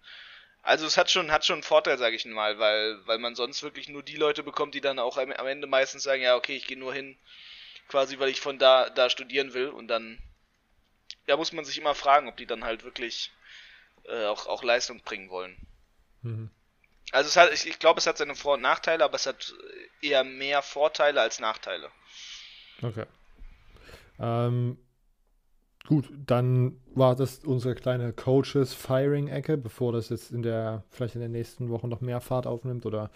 Also 0.63 0.85
es 0.85 0.97
hat 0.97 1.09
schon, 1.09 1.31
hat 1.31 1.45
schon 1.45 1.55
einen 1.55 1.63
Vorteil, 1.63 1.97
sage 1.97 2.15
ich 2.15 2.25
mal, 2.25 2.59
weil, 2.59 3.05
weil 3.07 3.17
man 3.17 3.35
sonst 3.35 3.63
wirklich 3.63 3.89
nur 3.89 4.03
die 4.03 4.15
Leute 4.15 4.43
bekommt, 4.43 4.75
die 4.75 4.81
dann 4.81 4.99
auch 4.99 5.17
am, 5.17 5.31
am 5.31 5.47
Ende 5.47 5.67
meistens 5.67 6.03
sagen, 6.03 6.21
ja, 6.21 6.35
okay, 6.35 6.55
ich 6.55 6.67
gehe 6.67 6.77
nur 6.77 6.93
hin, 6.93 7.17
quasi, 7.87 8.19
weil 8.19 8.29
ich 8.29 8.41
von 8.41 8.59
da, 8.59 8.89
da 8.89 9.09
studieren 9.09 9.53
will 9.53 9.69
und 9.69 9.87
dann, 9.87 10.21
ja, 11.27 11.35
muss 11.35 11.51
man 11.51 11.65
sich 11.65 11.77
immer 11.77 11.95
fragen, 11.95 12.27
ob 12.27 12.37
die 12.37 12.45
dann 12.45 12.63
halt 12.63 12.83
wirklich 12.83 13.31
äh, 14.03 14.25
auch, 14.25 14.45
auch 14.47 14.63
Leistung 14.63 15.01
bringen 15.01 15.29
wollen. 15.29 15.57
Mhm. 16.21 16.51
Also 17.11 17.27
es 17.27 17.35
hat, 17.35 17.51
ich, 17.51 17.67
ich 17.67 17.79
glaube, 17.79 17.99
es 17.99 18.07
hat 18.07 18.17
seine 18.17 18.35
Vor- 18.35 18.53
und 18.53 18.61
Nachteile, 18.61 19.03
aber 19.03 19.15
es 19.15 19.25
hat 19.25 19.53
eher 20.01 20.23
mehr 20.23 20.61
Vorteile 20.61 21.21
als 21.21 21.39
Nachteile. 21.39 21.91
Okay. 22.81 23.05
Ähm, 24.19 24.77
gut, 25.87 26.11
dann 26.25 26.77
war 26.93 27.15
das 27.15 27.39
unsere 27.45 27.75
kleine 27.75 28.13
Coaches-Firing-Ecke, 28.13 29.57
bevor 29.57 29.91
das 29.93 30.09
jetzt 30.09 30.31
in 30.31 30.41
der, 30.41 30.83
vielleicht 30.89 31.15
in 31.15 31.21
den 31.21 31.31
nächsten 31.31 31.69
Wochen 31.69 31.89
noch 31.89 32.01
mehr 32.01 32.21
Fahrt 32.21 32.47
aufnimmt 32.47 32.85
oder 32.85 33.11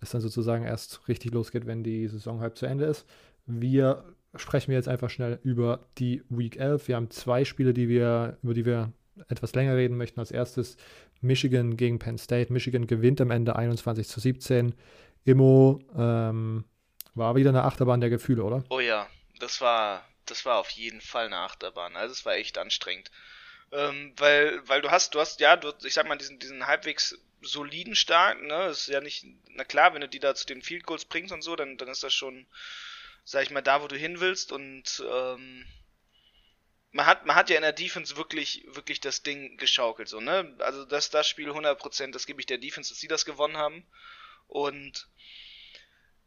es 0.00 0.10
dann 0.10 0.20
sozusagen 0.20 0.64
erst 0.64 1.08
richtig 1.08 1.32
losgeht, 1.32 1.66
wenn 1.66 1.82
die 1.82 2.06
Saison 2.08 2.40
halb 2.40 2.56
zu 2.56 2.66
Ende 2.66 2.84
ist. 2.84 3.06
Wir 3.46 4.04
sprechen 4.34 4.72
jetzt 4.72 4.88
einfach 4.88 5.10
schnell 5.10 5.38
über 5.42 5.86
die 5.98 6.22
Week 6.28 6.56
11. 6.56 6.88
Wir 6.88 6.96
haben 6.96 7.10
zwei 7.10 7.44
Spiele, 7.44 7.72
die 7.72 7.88
wir, 7.88 8.38
über 8.42 8.54
die 8.54 8.66
wir 8.66 8.92
etwas 9.28 9.54
länger 9.54 9.76
reden 9.76 9.96
möchten. 9.96 10.20
Als 10.20 10.30
erstes 10.30 10.76
Michigan 11.20 11.76
gegen 11.76 11.98
Penn 11.98 12.18
State. 12.18 12.52
Michigan 12.52 12.86
gewinnt 12.86 13.20
am 13.20 13.30
Ende 13.30 13.56
21 13.56 14.08
zu 14.08 14.20
17. 14.20 14.74
Immo 15.24 15.80
ähm, 15.96 16.64
war 17.14 17.34
wieder 17.34 17.50
eine 17.50 17.64
Achterbahn 17.64 18.00
der 18.00 18.10
Gefühle, 18.10 18.44
oder? 18.44 18.62
Oh 18.68 18.80
ja, 18.80 19.06
das 19.40 19.60
war, 19.60 20.02
das 20.26 20.44
war 20.44 20.58
auf 20.58 20.70
jeden 20.70 21.00
Fall 21.00 21.26
eine 21.26 21.38
Achterbahn. 21.38 21.96
Also 21.96 22.12
es 22.12 22.24
war 22.24 22.34
echt 22.34 22.58
anstrengend. 22.58 23.10
Ähm, 23.72 24.12
weil, 24.16 24.66
weil 24.68 24.80
du 24.82 24.90
hast, 24.90 25.14
du 25.14 25.20
hast, 25.20 25.40
ja, 25.40 25.56
du, 25.56 25.72
ich 25.84 25.94
sag 25.94 26.06
mal, 26.06 26.16
diesen, 26.16 26.38
diesen 26.38 26.66
halbwegs 26.66 27.18
soliden 27.42 27.96
Start, 27.96 28.40
ne? 28.42 28.66
ist 28.66 28.88
ja 28.88 29.00
nicht, 29.00 29.26
na 29.48 29.64
klar, 29.64 29.92
wenn 29.94 30.00
du 30.00 30.08
die 30.08 30.20
da 30.20 30.34
zu 30.34 30.46
den 30.46 30.62
Field 30.62 30.84
Goals 30.84 31.04
bringst 31.04 31.32
und 31.32 31.42
so, 31.42 31.56
dann, 31.56 31.76
dann 31.76 31.88
ist 31.88 32.02
das 32.02 32.14
schon, 32.14 32.46
sag 33.24 33.42
ich 33.42 33.50
mal, 33.50 33.62
da, 33.62 33.82
wo 33.82 33.88
du 33.88 33.96
hin 33.96 34.20
willst 34.20 34.52
und 34.52 35.04
ähm, 35.10 35.66
man 36.92 37.06
hat, 37.06 37.26
man 37.26 37.36
hat 37.36 37.50
ja 37.50 37.56
in 37.56 37.62
der 37.62 37.72
Defense 37.72 38.16
wirklich, 38.16 38.64
wirklich 38.68 39.00
das 39.00 39.22
Ding 39.22 39.56
geschaukelt, 39.58 40.08
so, 40.08 40.20
ne? 40.20 40.54
Also 40.58 40.84
das, 40.84 41.10
das 41.10 41.28
Spiel 41.28 41.50
100%, 41.50 42.12
das 42.12 42.26
gebe 42.26 42.40
ich 42.40 42.46
der 42.46 42.58
Defense, 42.58 42.90
dass 42.90 43.00
sie 43.00 43.08
das 43.08 43.24
gewonnen 43.24 43.56
haben. 43.56 43.84
Und 44.48 45.08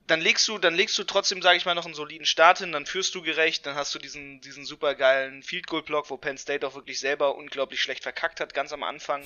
dann 0.10 0.22
legst 0.22 0.48
du, 0.48 0.58
dann 0.58 0.74
legst 0.74 0.98
du 0.98 1.04
trotzdem, 1.04 1.42
sage 1.42 1.58
ich 1.58 1.66
mal, 1.66 1.76
noch 1.76 1.86
einen 1.86 1.94
soliden 1.94 2.26
Start 2.26 2.60
hin, 2.60 2.72
dann 2.72 2.86
führst 2.86 3.14
du 3.14 3.22
gerecht, 3.22 3.66
dann 3.66 3.76
hast 3.76 3.94
du 3.94 4.00
diesen, 4.00 4.42
diesen 4.42 4.66
super 4.66 4.96
geilen 4.96 5.44
Field 5.44 5.68
Goal 5.68 5.84
Block, 5.84 6.10
wo 6.10 6.18
Penn 6.18 6.38
State 6.38 6.66
auch 6.66 6.74
wirklich 6.74 7.00
selber 7.00 7.36
unglaublich 7.36 7.82
schlecht 7.82 8.04
verkackt 8.04 8.40
hat, 8.40 8.54
ganz 8.54 8.74
am 8.74 8.84
Anfang. 8.84 9.24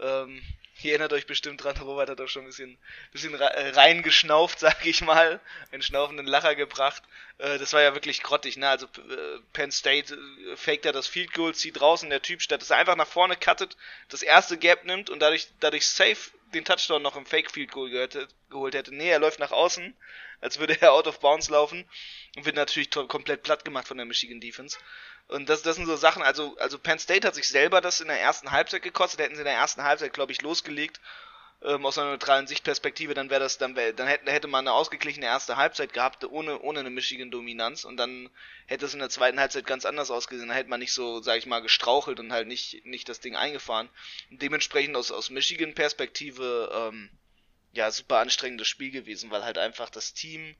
Ähm, 0.00 0.42
Ihr 0.82 0.92
erinnert 0.92 1.12
euch 1.12 1.26
bestimmt 1.26 1.64
dran, 1.64 1.76
Robert 1.78 2.10
hat 2.10 2.20
auch 2.20 2.28
schon 2.28 2.42
ein 2.42 2.48
bisschen, 2.48 2.78
bisschen 3.10 3.34
äh, 3.34 3.68
reingeschnauft, 3.70 4.58
sag 4.60 4.84
ich 4.84 5.00
mal, 5.00 5.40
einen 5.72 5.82
schnaufenden 5.82 6.26
Lacher 6.26 6.54
gebracht. 6.54 7.02
Äh, 7.38 7.58
das 7.58 7.72
war 7.72 7.82
ja 7.82 7.94
wirklich 7.94 8.22
grottig, 8.22 8.56
ne? 8.56 8.68
Also 8.68 8.86
äh, 8.86 9.40
Penn 9.52 9.72
State 9.72 10.16
faked 10.56 10.84
da 10.84 10.92
das 10.92 11.06
Field 11.06 11.32
Goal, 11.32 11.54
zieht 11.54 11.80
draußen 11.80 12.10
der 12.10 12.22
Typ, 12.22 12.42
statt 12.42 12.60
dass 12.60 12.70
er 12.70 12.76
einfach 12.76 12.96
nach 12.96 13.06
vorne 13.06 13.36
cuttet, 13.36 13.76
das 14.08 14.22
erste 14.22 14.58
Gap 14.58 14.84
nimmt 14.84 15.10
und 15.10 15.20
dadurch, 15.20 15.48
dadurch 15.60 15.86
safe 15.86 16.30
den 16.54 16.64
Touchdown 16.64 17.02
noch 17.02 17.16
im 17.16 17.26
Fake 17.26 17.50
Field 17.50 17.72
Goal 17.72 17.90
gehört, 17.90 18.28
geholt 18.50 18.74
hätte. 18.74 18.94
Nee, 18.94 19.10
er 19.10 19.18
läuft 19.18 19.38
nach 19.38 19.52
außen, 19.52 19.96
als 20.40 20.58
würde 20.58 20.80
er 20.80 20.92
out 20.92 21.06
of 21.06 21.20
bounds 21.20 21.48
laufen 21.48 21.88
und 22.36 22.44
wird 22.44 22.56
natürlich 22.56 22.90
komplett 22.90 23.42
platt 23.42 23.64
gemacht 23.64 23.88
von 23.88 23.96
der 23.96 24.06
Michigan 24.06 24.40
Defense. 24.40 24.78
Und 25.28 25.48
das, 25.48 25.62
das 25.62 25.76
sind 25.76 25.86
so 25.86 25.96
Sachen, 25.96 26.22
also, 26.22 26.56
also 26.58 26.78
Penn 26.78 26.98
State 26.98 27.26
hat 27.26 27.34
sich 27.34 27.48
selber 27.48 27.80
das 27.80 28.00
in 28.00 28.08
der 28.08 28.20
ersten 28.20 28.52
Halbzeit 28.52 28.82
gekostet, 28.82 29.20
hätten 29.20 29.34
sie 29.34 29.40
in 29.40 29.46
der 29.46 29.54
ersten 29.54 29.82
Halbzeit, 29.82 30.12
glaube 30.12 30.32
ich, 30.32 30.40
losgelegt, 30.42 31.00
ähm, 31.62 31.84
aus 31.84 31.98
einer 31.98 32.10
neutralen 32.10 32.46
Sichtperspektive, 32.46 33.14
dann 33.14 33.30
wäre 33.30 33.40
das, 33.40 33.58
dann, 33.58 33.74
wär, 33.74 33.92
dann 33.92 34.06
hätte, 34.06 34.30
hätte 34.30 34.46
man 34.46 34.66
eine 34.66 34.74
ausgeglichene 34.74 35.26
erste 35.26 35.56
Halbzeit 35.56 35.92
gehabt, 35.92 36.24
ohne, 36.24 36.60
ohne 36.60 36.80
eine 36.80 36.90
Michigan-Dominanz 36.90 37.84
und 37.84 37.96
dann 37.96 38.30
hätte 38.66 38.86
es 38.86 38.92
in 38.92 39.00
der 39.00 39.08
zweiten 39.08 39.40
Halbzeit 39.40 39.66
ganz 39.66 39.84
anders 39.84 40.10
ausgesehen, 40.10 40.48
dann 40.48 40.56
hätte 40.56 40.70
man 40.70 40.80
nicht 40.80 40.92
so, 40.92 41.20
sag 41.22 41.38
ich 41.38 41.46
mal, 41.46 41.60
gestrauchelt 41.60 42.20
und 42.20 42.32
halt 42.32 42.46
nicht, 42.46 42.84
nicht 42.84 43.08
das 43.08 43.20
Ding 43.20 43.34
eingefahren. 43.34 43.88
Und 44.30 44.42
dementsprechend 44.42 44.96
aus, 44.96 45.10
aus 45.10 45.30
Michigan-Perspektive, 45.30 46.70
ähm, 46.72 47.10
ja, 47.72 47.90
super 47.90 48.18
anstrengendes 48.18 48.68
Spiel 48.68 48.90
gewesen, 48.90 49.30
weil 49.30 49.44
halt 49.44 49.58
einfach 49.58 49.90
das 49.90 50.14
Team 50.14 50.54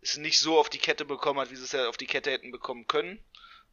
es 0.00 0.16
nicht 0.16 0.38
so 0.38 0.58
auf 0.58 0.70
die 0.70 0.78
Kette 0.78 1.04
bekommen 1.04 1.40
hat, 1.40 1.50
wie 1.50 1.56
sie 1.56 1.64
es 1.64 1.72
ja 1.72 1.88
auf 1.88 1.96
die 1.96 2.06
Kette 2.06 2.30
hätten 2.30 2.50
bekommen 2.50 2.86
können 2.86 3.22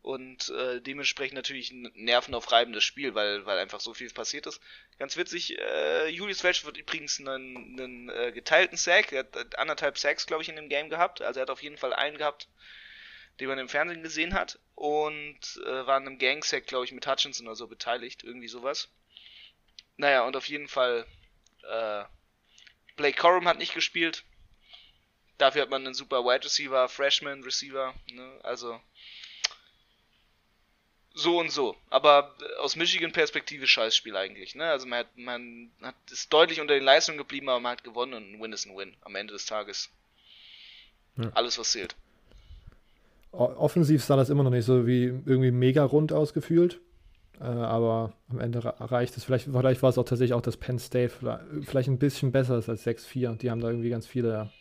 und 0.06 0.50
äh, 0.50 0.82
dementsprechend 0.82 1.34
natürlich 1.34 1.72
ein 1.72 1.92
nervenaufreibendes 1.96 2.84
Spiel, 2.84 3.16
weil, 3.16 3.44
weil 3.48 3.58
einfach 3.58 3.80
so 3.80 3.96
viel 3.96 4.12
passiert 4.12 4.46
ist. 4.46 4.62
Ganz 5.00 5.18
witzig, 5.18 5.58
äh, 5.58 6.10
Julius 6.10 6.44
Welch 6.44 6.64
wird 6.64 6.78
übrigens 6.78 7.20
einen, 7.20 7.80
einen 7.80 8.10
äh, 8.10 8.32
geteilten 8.32 8.78
Sack, 8.78 9.12
er 9.12 9.22
hat 9.22 9.58
anderthalb 9.58 9.98
Sacks, 9.98 10.28
glaube 10.28 10.44
ich, 10.44 10.50
in 10.50 10.58
dem 10.58 10.70
Game 10.70 10.92
gehabt, 10.92 11.24
also 11.24 11.40
er 11.40 11.42
hat 11.42 11.50
auf 11.50 11.64
jeden 11.64 11.78
Fall 11.78 11.92
einen 11.92 12.20
gehabt, 12.20 12.48
den 13.40 13.48
man 13.48 13.58
im 13.58 13.68
Fernsehen 13.68 14.04
gesehen 14.04 14.36
hat 14.36 14.60
und 14.76 15.40
äh, 15.66 15.88
war 15.88 15.96
an 15.96 16.06
einem 16.06 16.20
Gang-Sack, 16.20 16.68
glaube 16.68 16.86
ich, 16.86 16.92
mit 16.92 17.08
Hutchinson 17.08 17.48
oder 17.48 17.56
so 17.56 17.68
beteiligt, 17.68 18.24
irgendwie 18.24 18.48
sowas. 18.48 18.90
Naja, 19.98 20.22
und 20.28 20.36
auf 20.36 20.48
jeden 20.48 20.68
Fall, 20.68 21.08
äh, 21.68 22.04
Blake 22.96 23.18
Corum 23.18 23.48
hat 23.48 23.58
nicht 23.58 23.74
gespielt, 23.74 24.24
dafür 25.40 25.64
hat 25.64 25.72
man 25.72 25.84
einen 25.84 25.96
super 25.96 26.24
Wide 26.24 26.46
Receiver, 26.46 26.88
Freshman 26.90 27.42
Receiver, 27.42 27.96
ne? 28.12 28.40
also 28.44 28.80
so 31.16 31.40
und 31.40 31.52
so. 31.52 31.76
Aber 31.90 32.36
aus 32.60 32.76
Michigan-Perspektive 32.76 33.66
Scheißspiel 33.66 34.16
eigentlich. 34.16 34.54
Ne? 34.54 34.66
Also 34.66 34.86
man, 34.86 35.00
hat, 35.00 35.18
man 35.18 35.72
hat, 35.82 35.96
ist 36.12 36.32
deutlich 36.32 36.62
unter 36.62 36.74
den 36.74 36.84
Leistungen 36.84 37.18
geblieben, 37.18 37.50
aber 37.50 37.60
man 37.60 37.72
hat 37.72 37.84
gewonnen 37.84 38.14
und 38.14 38.34
ein 38.34 38.42
Win 38.42 38.54
ist 38.54 38.68
ein 38.68 38.78
Win 38.78 38.94
am 39.02 39.16
Ende 39.16 39.34
des 39.34 39.46
Tages. 39.46 39.90
Ja. 41.18 41.32
Alles, 41.34 41.58
was 41.58 41.72
zählt. 41.72 41.96
Offensiv 43.32 44.04
sah 44.04 44.16
das 44.16 44.30
immer 44.30 44.44
noch 44.44 44.52
nicht 44.52 44.66
so 44.66 44.86
wie 44.86 45.06
irgendwie 45.06 45.52
mega 45.52 45.84
rund 45.84 46.14
ausgefühlt. 46.14 46.80
Äh, 47.40 47.44
aber 47.44 48.14
am 48.30 48.40
Ende 48.40 48.64
reicht 48.64 49.18
es. 49.18 49.24
Vielleicht, 49.24 49.46
vielleicht 49.52 49.82
war 49.82 49.90
es 49.90 49.98
auch 49.98 50.06
tatsächlich 50.06 50.34
auch, 50.34 50.42
dass 50.42 50.58
Penn 50.58 50.80
State 50.80 51.12
vielleicht 51.64 51.90
ein 51.90 52.00
bisschen 52.00 52.32
besser 52.32 52.58
ist 52.58 52.70
als 52.70 52.86
6-4. 52.86 53.38
Die 53.38 53.52
haben 53.52 53.62
da 53.62 53.70
irgendwie 53.70 53.90
ganz 53.90 54.06
viele 54.06 54.52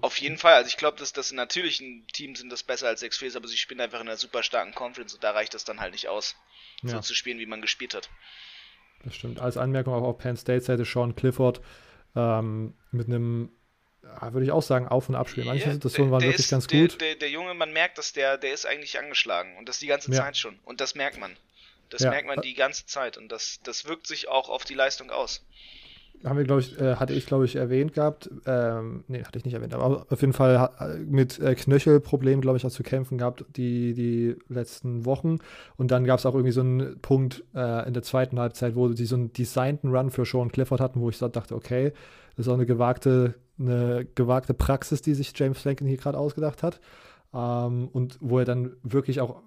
Auf 0.00 0.18
jeden 0.18 0.38
Fall. 0.38 0.54
Also 0.54 0.68
ich 0.68 0.76
glaube, 0.76 0.98
dass 0.98 1.12
das 1.12 1.32
natürlich 1.32 1.80
ein 1.80 2.06
Team 2.12 2.34
sind, 2.34 2.50
das 2.50 2.62
besser 2.62 2.88
als 2.88 3.00
6 3.00 3.18
Fails, 3.18 3.36
aber 3.36 3.48
sie 3.48 3.56
spielen 3.56 3.80
einfach 3.80 4.00
in 4.00 4.08
einer 4.08 4.16
super 4.16 4.42
starken 4.42 4.74
Conference 4.74 5.14
und 5.14 5.24
da 5.24 5.30
reicht 5.30 5.54
das 5.54 5.64
dann 5.64 5.80
halt 5.80 5.92
nicht 5.92 6.08
aus, 6.08 6.36
ja. 6.82 6.90
so 6.90 7.00
zu 7.00 7.14
spielen, 7.14 7.38
wie 7.38 7.46
man 7.46 7.62
gespielt 7.62 7.94
hat. 7.94 8.08
Das 9.04 9.14
stimmt. 9.14 9.40
Als 9.40 9.56
Anmerkung 9.56 9.94
auch 9.94 10.02
auf 10.02 10.18
Penn 10.18 10.36
State 10.36 10.62
Seite 10.62 10.84
Sean 10.84 11.14
Clifford 11.14 11.60
ähm, 12.16 12.74
mit 12.90 13.06
einem, 13.06 13.50
ja, 14.02 14.32
würde 14.32 14.44
ich 14.44 14.52
auch 14.52 14.62
sagen, 14.62 14.88
Auf- 14.88 15.08
und 15.08 15.14
Abspiel. 15.14 15.44
Manche 15.44 15.64
yeah, 15.64 15.74
Situationen 15.74 16.10
waren 16.10 16.22
wirklich 16.22 16.40
ist, 16.40 16.50
ganz 16.50 16.66
gut. 16.66 17.00
Der, 17.00 17.14
der, 17.14 17.30
Junge, 17.30 17.54
man 17.54 17.72
merkt, 17.72 17.98
dass 17.98 18.12
der, 18.12 18.38
der 18.38 18.52
ist 18.52 18.66
eigentlich 18.66 18.98
angeschlagen 18.98 19.56
und 19.56 19.68
das 19.68 19.78
die 19.78 19.86
ganze 19.86 20.10
ja. 20.10 20.18
Zeit 20.18 20.36
schon. 20.36 20.58
Und 20.64 20.80
das 20.80 20.94
merkt 20.94 21.18
man. 21.18 21.36
Das 21.90 22.02
ja. 22.02 22.10
merkt 22.10 22.26
man 22.26 22.40
die 22.42 22.54
ganze 22.54 22.84
Zeit 22.86 23.16
und 23.16 23.30
das, 23.30 23.60
das 23.62 23.86
wirkt 23.86 24.06
sich 24.06 24.28
auch 24.28 24.50
auf 24.50 24.64
die 24.64 24.74
Leistung 24.74 25.10
aus 25.10 25.42
haben 26.24 26.36
wir, 26.36 26.44
glaube 26.44 26.60
ich, 26.60 26.78
äh, 26.80 26.96
hatte 26.96 27.12
ich, 27.12 27.26
glaube 27.26 27.44
ich, 27.44 27.56
erwähnt 27.56 27.92
gehabt. 27.92 28.30
Ähm, 28.46 29.04
nee, 29.08 29.22
hatte 29.22 29.38
ich 29.38 29.44
nicht 29.44 29.54
erwähnt, 29.54 29.74
aber 29.74 30.06
auf 30.08 30.20
jeden 30.20 30.32
Fall 30.32 30.70
mit 31.06 31.38
äh, 31.38 31.54
Knöchelproblemen, 31.54 32.40
glaube 32.40 32.56
ich, 32.56 32.66
auch 32.66 32.70
zu 32.70 32.82
kämpfen 32.82 33.18
gehabt, 33.18 33.44
die, 33.56 33.94
die 33.94 34.36
letzten 34.48 35.04
Wochen. 35.04 35.38
Und 35.76 35.90
dann 35.90 36.04
gab 36.04 36.18
es 36.18 36.26
auch 36.26 36.34
irgendwie 36.34 36.52
so 36.52 36.60
einen 36.60 37.00
Punkt 37.00 37.44
äh, 37.54 37.86
in 37.86 37.94
der 37.94 38.02
zweiten 38.02 38.38
Halbzeit, 38.38 38.74
wo 38.74 38.88
die 38.88 39.06
so 39.06 39.16
einen 39.16 39.32
designten 39.32 39.94
Run 39.94 40.10
für 40.10 40.24
Sean 40.24 40.50
Clifford 40.50 40.80
hatten, 40.80 41.00
wo 41.00 41.08
ich 41.10 41.18
dachte, 41.18 41.54
okay, 41.54 41.92
das 42.36 42.46
ist 42.46 42.48
auch 42.50 42.56
eine 42.56 42.66
gewagte, 42.66 43.34
eine 43.58 44.06
gewagte 44.14 44.54
Praxis, 44.54 45.02
die 45.02 45.14
sich 45.14 45.32
James 45.34 45.60
Franklin 45.60 45.88
hier 45.88 45.98
gerade 45.98 46.18
ausgedacht 46.18 46.62
hat. 46.62 46.80
Ähm, 47.32 47.88
und 47.92 48.18
wo 48.20 48.38
er 48.38 48.44
dann 48.44 48.72
wirklich 48.82 49.20
auch 49.20 49.42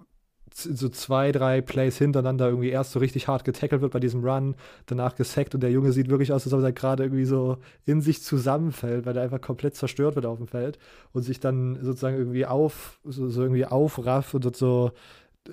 so 0.54 0.88
zwei, 0.88 1.32
drei 1.32 1.60
Plays 1.60 1.98
hintereinander 1.98 2.48
irgendwie 2.48 2.70
erst 2.70 2.92
so 2.92 2.98
richtig 2.98 3.28
hart 3.28 3.44
getackelt 3.44 3.82
wird 3.82 3.92
bei 3.92 4.00
diesem 4.00 4.24
Run, 4.24 4.54
danach 4.86 5.14
gesackt 5.14 5.54
und 5.54 5.62
der 5.62 5.70
Junge 5.70 5.92
sieht 5.92 6.08
wirklich 6.08 6.32
aus, 6.32 6.44
als 6.44 6.52
ob 6.52 6.62
er 6.62 6.72
gerade 6.72 7.04
irgendwie 7.04 7.24
so 7.24 7.58
in 7.84 8.00
sich 8.00 8.22
zusammenfällt, 8.22 9.06
weil 9.06 9.16
er 9.16 9.22
einfach 9.22 9.40
komplett 9.40 9.74
zerstört 9.76 10.14
wird 10.14 10.26
auf 10.26 10.38
dem 10.38 10.46
Feld 10.46 10.78
und 11.12 11.22
sich 11.22 11.40
dann 11.40 11.78
sozusagen 11.82 12.16
irgendwie 12.16 12.46
auf, 12.46 13.00
so, 13.04 13.28
so 13.28 13.42
irgendwie 13.42 13.66
aufrafft 13.66 14.34
und 14.34 14.56
so, 14.56 14.92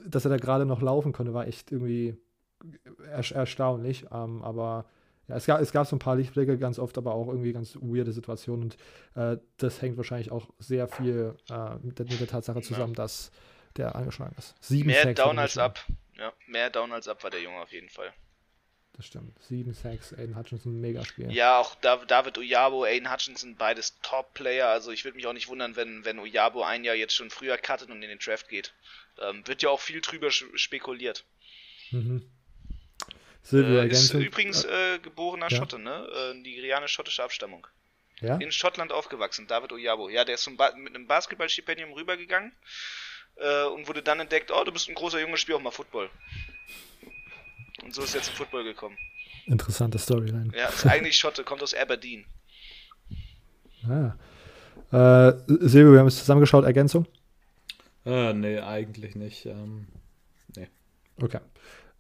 dass 0.08 0.26
er 0.26 0.30
da 0.30 0.38
gerade 0.38 0.66
noch 0.66 0.82
laufen 0.82 1.14
konnte, 1.14 1.34
war 1.34 1.48
echt 1.48 1.72
irgendwie 1.72 2.18
er 3.12 3.36
erstaunlich. 3.36 4.06
Ähm, 4.12 4.44
aber 4.44 4.86
ja, 5.28 5.36
es 5.36 5.46
gab, 5.46 5.62
es 5.62 5.72
gab 5.72 5.88
so 5.88 5.96
ein 5.96 6.00
paar 6.00 6.16
Lichtblicke, 6.16 6.58
ganz 6.58 6.80
oft 6.80 6.98
aber 6.98 7.14
auch 7.14 7.28
irgendwie 7.28 7.54
ganz 7.54 7.78
weirde 7.82 8.12
Situationen 8.12 8.64
und 8.64 8.78
äh, 9.16 9.38
das 9.58 9.82
hängt 9.82 9.98
wahrscheinlich 9.98 10.32
auch 10.32 10.50
sehr 10.58 10.88
viel 10.88 11.36
äh, 11.50 11.76
mit, 11.84 12.00
der, 12.00 12.08
mit 12.08 12.20
der 12.20 12.28
Tatsache 12.28 12.62
zusammen, 12.62 12.94
ja. 12.94 13.04
dass 13.04 13.32
der 13.78 13.96
angeschlagen 13.96 14.36
ist. 14.38 14.56
Sieben 14.62 14.88
mehr 14.88 15.04
Sacks 15.04 15.22
Down 15.22 15.40
als 15.40 15.58
Up. 15.58 15.80
Ja, 16.18 16.34
mehr 16.48 16.70
Down 16.70 16.92
als 16.92 17.08
Up 17.08 17.24
war 17.24 17.30
der 17.30 17.42
Junge 17.42 17.60
auf 17.62 17.72
jeden 17.72 17.90
Fall. 17.90 18.14
Das 19.00 19.06
stimmt. 19.06 19.42
Sieben 19.42 19.74
Sacks, 19.74 20.12
Aiden 20.12 20.36
Hutchinson, 20.36 20.82
mega 20.82 21.06
Spiel. 21.06 21.32
Ja, 21.32 21.58
auch 21.58 21.76
David 21.76 22.38
Oyabo, 22.38 22.84
Aiden 22.84 23.10
Hutchinson, 23.10 23.56
beides 23.56 23.98
Top-Player. 24.02 24.68
Also 24.68 24.92
ich 24.92 25.06
würde 25.06 25.16
mich 25.16 25.26
auch 25.26 25.32
nicht 25.32 25.48
wundern, 25.48 25.78
wenn, 25.78 26.04
wenn 26.04 26.20
Oyabo 26.20 26.64
ein 26.64 26.84
Jahr 26.84 26.96
jetzt 26.96 27.16
schon 27.16 27.30
früher 27.30 27.58
cuttet 27.58 27.90
und 27.90 28.04
in 28.04 28.10
den 28.10 28.20
Draft 28.20 28.50
geht. 28.50 28.74
Ähm, 29.22 29.48
wird 29.48 29.62
ja 29.62 29.70
auch 29.70 29.80
viel 29.80 30.02
drüber 30.02 30.32
spekuliert. 30.32 31.24
Mhm. 31.92 32.30
Silvia 33.42 33.84
äh, 33.84 33.88
ist 33.88 34.14
übrigens 34.14 34.66
äh, 34.66 35.00
geborener 35.00 35.48
ja. 35.50 35.56
Schotte, 35.56 35.80
ne? 35.80 36.06
Äh, 36.14 36.34
nigerianisch-schottische 36.34 37.24
Abstammung. 37.24 37.66
Ja? 38.20 38.36
In 38.36 38.52
Schottland 38.52 38.92
aufgewachsen, 38.92 39.48
David 39.48 39.72
Oyabo. 39.72 40.10
Ja, 40.10 40.26
der 40.26 40.36
ist 40.36 40.46
mit 40.50 40.60
einem 40.60 41.08
Basketballstipendium 41.08 41.94
rübergegangen 41.94 42.52
äh, 43.40 43.66
und 43.66 43.88
wurde 43.88 44.02
dann 44.02 44.20
entdeckt, 44.20 44.52
oh, 44.52 44.64
du 44.64 44.72
bist 44.72 44.90
ein 44.90 44.96
großer 44.96 45.20
Junge, 45.20 45.38
spiel 45.38 45.56
auch 45.56 45.62
mal 45.62 45.72
Football. 45.72 46.10
Und 47.84 47.94
so 47.94 48.02
ist 48.04 48.16
er 48.16 48.22
zum 48.22 48.36
Football 48.36 48.64
gekommen. 48.64 48.98
Interessante 49.46 49.98
Storyline. 49.98 50.52
Ja, 50.56 50.68
ist 50.68 50.86
eigentlich 50.88 51.18
Schotte, 51.18 51.44
kommt 51.44 51.64
aus 51.64 51.74
Aberdeen. 51.74 52.26
Ah. 53.88 54.14
Äh, 54.92 55.34
Silvio, 55.48 55.94
wir 55.94 56.00
haben 56.00 56.08
es 56.08 56.20
zusammengeschaut, 56.20 56.66
Ergänzung? 56.66 57.06
Äh, 58.06 58.34
nee, 58.34 58.60
eigentlich 58.60 59.16
nicht. 59.16 59.46
Ähm, 59.46 59.88
nee. 60.56 60.68
Okay. 61.22 61.40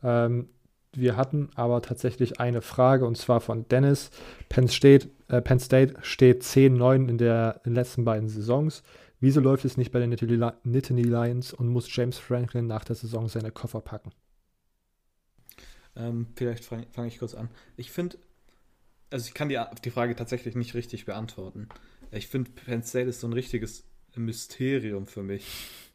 Ähm, 0.04 0.50
wir 0.94 1.16
hatten 1.16 1.50
aber 1.56 1.82
tatsächlich 1.82 2.40
eine 2.40 2.62
Frage 2.62 3.06
und 3.06 3.16
zwar 3.16 3.42
von 3.42 3.68
Dennis. 3.68 4.10
Penn 4.50 4.68
State, 4.68 5.10
äh, 5.28 5.42
Penn 5.42 5.60
State 5.60 5.96
steht 6.02 6.44
10-9 6.44 7.10
in, 7.10 7.18
der, 7.18 7.62
in 7.64 7.72
den 7.72 7.76
letzten 7.76 8.06
beiden 8.06 8.28
Saisons. 8.28 8.84
Wieso 9.20 9.42
läuft 9.42 9.66
es 9.66 9.76
nicht 9.76 9.92
bei 9.92 10.00
den 10.00 10.10
Nittany 10.10 11.04
Lions 11.04 11.54
und 11.54 11.68
muss 11.68 11.94
James 11.94 12.18
Franklin 12.18 12.68
nach 12.68 12.86
der 12.86 12.96
Saison 12.96 13.28
seine 13.28 13.52
Koffer 13.52 13.82
packen? 13.82 14.12
Ähm, 15.96 16.28
vielleicht 16.36 16.64
fange 16.64 16.88
fang 16.92 17.06
ich 17.06 17.20
kurz 17.20 17.36
an. 17.36 17.50
Ich 17.76 17.92
finde, 17.92 18.18
also 19.10 19.28
ich 19.28 19.34
kann 19.34 19.50
die, 19.50 19.60
die 19.84 19.92
Frage 19.92 20.16
tatsächlich 20.16 20.56
nicht 20.56 20.74
richtig 20.74 21.06
beantworten. 21.06 21.68
Ich 22.12 22.28
finde, 22.28 22.52
Penn 22.52 22.84
State 22.84 23.10
ist 23.10 23.20
so 23.20 23.28
ein 23.28 23.34
richtiges 23.34 23.84
Mysterium 24.16 25.06
für 25.06 25.24
mich. 25.24 25.46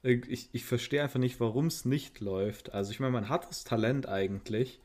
Ich, 0.02 0.50
ich 0.52 0.64
verstehe 0.64 1.02
einfach 1.02 1.19
nicht, 1.19 1.40
warum 1.40 1.66
es 1.66 1.85
nicht 1.85 2.21
läuft. 2.21 2.73
Also 2.73 2.90
ich 2.90 3.00
meine, 3.00 3.12
man 3.12 3.28
hat 3.31 3.49
das 3.49 3.64
Talent 3.64 4.07
eigentlich 4.07 4.81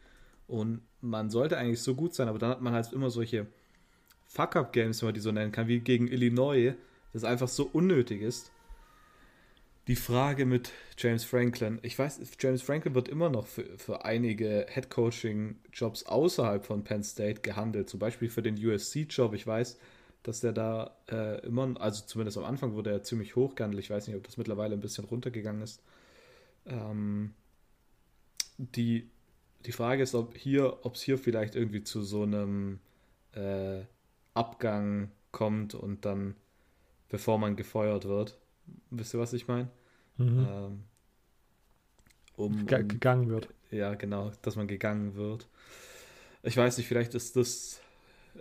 und 0.47 0.81
man 1.01 1.29
sollte 1.29 1.57
eigentlich 1.57 1.81
so 1.81 1.93
gut 1.93 2.15
sein, 2.15 2.29
aber 2.29 2.39
dann 2.39 2.49
hat 2.49 2.61
man 2.61 2.73
halt 2.73 2.91
immer 2.93 3.09
solche 3.09 3.47
Fuck-Up-Games, 4.27 5.01
wenn 5.01 5.07
man 5.07 5.13
die 5.13 5.19
so 5.19 5.31
nennen 5.31 5.51
kann, 5.51 5.67
wie 5.67 5.79
gegen 5.79 6.07
Illinois, 6.07 6.73
das 7.13 7.23
einfach 7.23 7.47
so 7.47 7.69
unnötig 7.71 8.21
ist. 8.21 8.51
Die 9.87 9.95
Frage 9.95 10.45
mit 10.45 10.71
James 10.97 11.23
Franklin. 11.23 11.79
Ich 11.81 11.97
weiß, 11.97 12.19
James 12.39 12.61
Franklin 12.61 12.93
wird 12.93 13.07
immer 13.07 13.29
noch 13.29 13.47
für, 13.47 13.65
für 13.77 14.05
einige 14.05 14.67
Head-Coaching-Jobs 14.69 16.03
außerhalb 16.03 16.63
von 16.63 16.83
Penn 16.83 17.03
State 17.03 17.41
gehandelt. 17.41 17.89
Zum 17.89 17.99
Beispiel 17.99 18.29
für 18.29 18.43
den 18.43 18.55
USC-Job. 18.63 19.33
Ich 19.33 19.47
weiß, 19.47 19.79
dass 20.21 20.41
der 20.41 20.51
da 20.51 20.95
äh, 21.09 21.43
immer, 21.45 21.79
also 21.81 22.05
zumindest 22.05 22.37
am 22.37 22.43
Anfang 22.43 22.73
wurde 22.73 22.91
er 22.91 23.01
ziemlich 23.01 23.35
hoch 23.35 23.55
gehandelt. 23.55 23.83
Ich 23.83 23.89
weiß 23.89 24.07
nicht, 24.07 24.15
ob 24.15 24.23
das 24.23 24.37
mittlerweile 24.37 24.75
ein 24.75 24.79
bisschen 24.79 25.05
runtergegangen 25.05 25.63
ist. 25.63 25.81
Ähm, 26.67 27.33
die, 28.57 29.09
die 29.65 29.71
Frage 29.71 30.03
ist, 30.03 30.13
ob 30.13 30.37
hier, 30.37 30.85
ob 30.85 30.95
es 30.95 31.01
hier 31.01 31.17
vielleicht 31.17 31.55
irgendwie 31.55 31.83
zu 31.83 32.03
so 32.03 32.23
einem 32.23 32.79
äh, 33.33 33.81
Abgang 34.33 35.09
kommt 35.31 35.73
und 35.73 36.05
dann 36.05 36.35
bevor 37.09 37.37
man 37.37 37.55
gefeuert 37.55 38.05
wird. 38.05 38.37
Wisst 38.91 39.13
ihr, 39.13 39.19
was 39.19 39.33
ich 39.33 39.47
meine? 39.47 39.69
Mhm. 40.17 40.47
Ähm, 40.49 40.83
um, 42.35 42.59
um, 42.61 42.67
gegangen 42.67 43.29
wird. 43.29 43.49
Ja, 43.71 43.95
genau, 43.95 44.31
dass 44.41 44.55
man 44.55 44.67
gegangen 44.67 45.15
wird. 45.15 45.47
Ich 46.43 46.55
weiß 46.55 46.77
nicht, 46.77 46.87
vielleicht 46.87 47.13
ist 47.15 47.35
das 47.35 47.81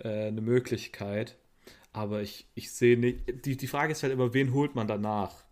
äh, 0.02 0.28
eine 0.28 0.40
Möglichkeit, 0.40 1.36
aber 1.92 2.22
ich, 2.22 2.46
ich 2.54 2.70
sehe 2.72 2.98
nicht. 2.98 3.44
Die, 3.44 3.56
die 3.56 3.66
Frage 3.66 3.92
ist 3.92 4.02
halt 4.02 4.12
immer, 4.12 4.32
wen 4.34 4.52
holt 4.52 4.74
man 4.74 4.86
danach? 4.86 5.44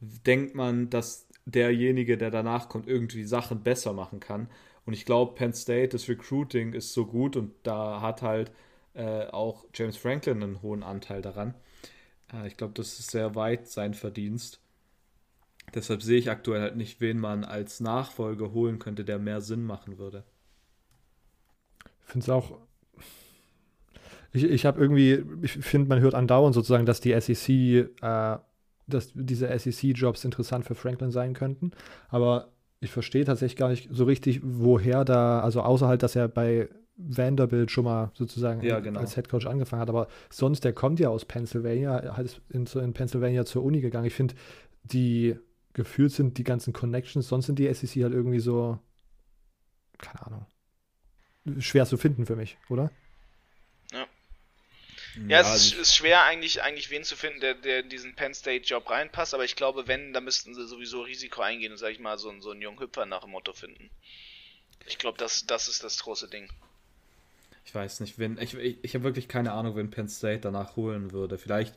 Denkt 0.00 0.54
man, 0.54 0.88
dass 0.88 1.28
derjenige, 1.44 2.16
der 2.16 2.30
danach 2.30 2.68
kommt, 2.68 2.86
irgendwie 2.86 3.24
Sachen 3.24 3.62
besser 3.62 3.92
machen 3.92 4.20
kann? 4.20 4.48
Und 4.86 4.94
ich 4.94 5.04
glaube, 5.04 5.34
Penn 5.34 5.52
State, 5.52 5.88
das 5.88 6.08
Recruiting 6.08 6.72
ist 6.72 6.94
so 6.94 7.06
gut 7.06 7.36
und 7.36 7.52
da 7.62 8.00
hat 8.00 8.22
halt 8.22 8.50
äh, 8.94 9.26
auch 9.26 9.66
James 9.74 9.96
Franklin 9.96 10.42
einen 10.42 10.62
hohen 10.62 10.82
Anteil 10.82 11.22
daran. 11.22 11.54
Äh, 12.32 12.46
ich 12.46 12.56
glaube, 12.56 12.74
das 12.74 12.98
ist 12.98 13.10
sehr 13.10 13.34
weit 13.34 13.68
sein 13.68 13.94
Verdienst. 13.94 14.60
Deshalb 15.74 16.02
sehe 16.02 16.18
ich 16.18 16.30
aktuell 16.30 16.60
halt 16.60 16.76
nicht, 16.76 17.00
wen 17.00 17.18
man 17.18 17.44
als 17.44 17.80
Nachfolger 17.80 18.52
holen 18.52 18.78
könnte, 18.78 19.04
der 19.04 19.18
mehr 19.18 19.40
Sinn 19.40 19.64
machen 19.64 19.98
würde. 19.98 20.24
Ich 21.84 22.12
finde 22.12 22.24
es 22.24 22.30
auch. 22.30 22.58
Ich, 24.32 24.44
ich 24.44 24.66
habe 24.66 24.80
irgendwie, 24.80 25.24
ich 25.42 25.52
finde, 25.52 25.88
man 25.88 26.00
hört 26.00 26.14
andauernd 26.14 26.54
sozusagen, 26.54 26.86
dass 26.86 27.00
die 27.00 27.18
SEC, 27.20 27.48
äh, 28.02 28.38
dass 28.86 29.12
diese 29.14 29.46
SEC-Jobs 29.56 30.24
interessant 30.24 30.64
für 30.64 30.74
Franklin 30.74 31.10
sein 31.10 31.34
könnten. 31.34 31.72
Aber 32.08 32.52
ich 32.80 32.90
verstehe 32.90 33.24
tatsächlich 33.24 33.56
gar 33.56 33.68
nicht 33.68 33.88
so 33.92 34.04
richtig, 34.04 34.40
woher 34.42 35.04
da, 35.04 35.40
also 35.40 35.62
außer 35.62 35.86
halt, 35.86 36.02
dass 36.02 36.16
er 36.16 36.28
bei 36.28 36.68
Vanderbilt 37.08 37.70
schon 37.70 37.84
mal 37.84 38.10
sozusagen 38.14 38.62
ja, 38.62 38.80
genau. 38.80 39.00
als 39.00 39.16
Headcoach 39.16 39.46
angefangen 39.46 39.82
hat. 39.82 39.88
Aber 39.88 40.08
sonst, 40.28 40.64
der 40.64 40.72
kommt 40.72 41.00
ja 41.00 41.08
aus 41.08 41.24
Pennsylvania, 41.24 42.16
hat 42.16 42.40
in, 42.50 42.66
in 42.66 42.92
Pennsylvania 42.92 43.44
zur 43.44 43.62
Uni 43.64 43.80
gegangen. 43.80 44.06
Ich 44.06 44.14
finde, 44.14 44.34
die 44.84 45.36
gefühlt 45.72 46.12
sind 46.12 46.38
die 46.38 46.44
ganzen 46.44 46.72
Connections, 46.72 47.28
sonst 47.28 47.46
sind 47.46 47.58
die 47.58 47.72
SEC 47.72 48.02
halt 48.02 48.12
irgendwie 48.12 48.40
so, 48.40 48.78
keine 49.98 50.26
Ahnung, 50.26 50.46
schwer 51.60 51.86
zu 51.86 51.96
finden 51.96 52.26
für 52.26 52.36
mich, 52.36 52.58
oder? 52.68 52.90
Ja. 53.92 54.06
Ja, 55.26 55.40
es 55.40 55.54
ist, 55.54 55.74
ist, 55.74 55.94
schwer 55.94 56.24
eigentlich, 56.24 56.62
eigentlich 56.62 56.90
wen 56.90 57.02
zu 57.02 57.16
finden, 57.16 57.40
der, 57.40 57.54
der 57.54 57.80
in 57.80 57.88
diesen 57.88 58.14
Penn 58.14 58.34
State 58.34 58.64
Job 58.64 58.88
reinpasst, 58.90 59.34
aber 59.34 59.44
ich 59.44 59.56
glaube, 59.56 59.88
wenn, 59.88 60.12
dann 60.12 60.24
müssten 60.24 60.54
sie 60.54 60.66
sowieso 60.66 61.02
Risiko 61.02 61.42
eingehen 61.42 61.72
und, 61.72 61.78
sag 61.78 61.90
ich 61.90 61.98
mal, 61.98 62.18
so, 62.18 62.32
so 62.40 62.50
einen 62.50 62.62
jungen 62.62 62.78
Hüpfer 62.78 63.06
nach 63.06 63.22
dem 63.22 63.30
Motto 63.30 63.52
finden. 63.52 63.90
Ich 64.86 64.98
glaube, 64.98 65.18
das, 65.18 65.46
das 65.46 65.68
ist 65.68 65.84
das 65.84 66.02
große 66.02 66.28
Ding. 66.28 66.48
Ich 67.70 67.74
weiß 67.76 68.00
nicht, 68.00 68.18
wenn. 68.18 68.36
Ich, 68.38 68.54
ich, 68.54 68.82
ich 68.82 68.94
habe 68.96 69.04
wirklich 69.04 69.28
keine 69.28 69.52
Ahnung, 69.52 69.76
wen 69.76 69.90
Penn 69.90 70.08
State 70.08 70.40
danach 70.40 70.74
holen 70.74 71.12
würde. 71.12 71.38
Vielleicht 71.38 71.76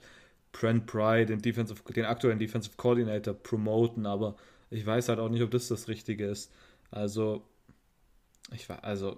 Brent 0.51 0.87
Pry, 0.87 1.23
den, 1.23 1.39
Defensive, 1.39 1.83
den 1.93 2.05
aktuellen 2.05 2.39
Defensive 2.39 2.75
Coordinator, 2.77 3.35
promoten, 3.35 4.07
aber 4.07 4.35
ich 4.71 4.83
weiß 4.83 5.09
halt 5.09 5.19
auch 5.19 5.29
nicht, 5.29 5.43
ob 5.43 5.51
das 5.51 5.67
das 5.67 5.87
Richtige 5.87 6.25
ist. 6.25 6.51
Also, 6.89 7.43
ich 8.51 8.67
war, 8.69 8.83
also, 8.83 9.17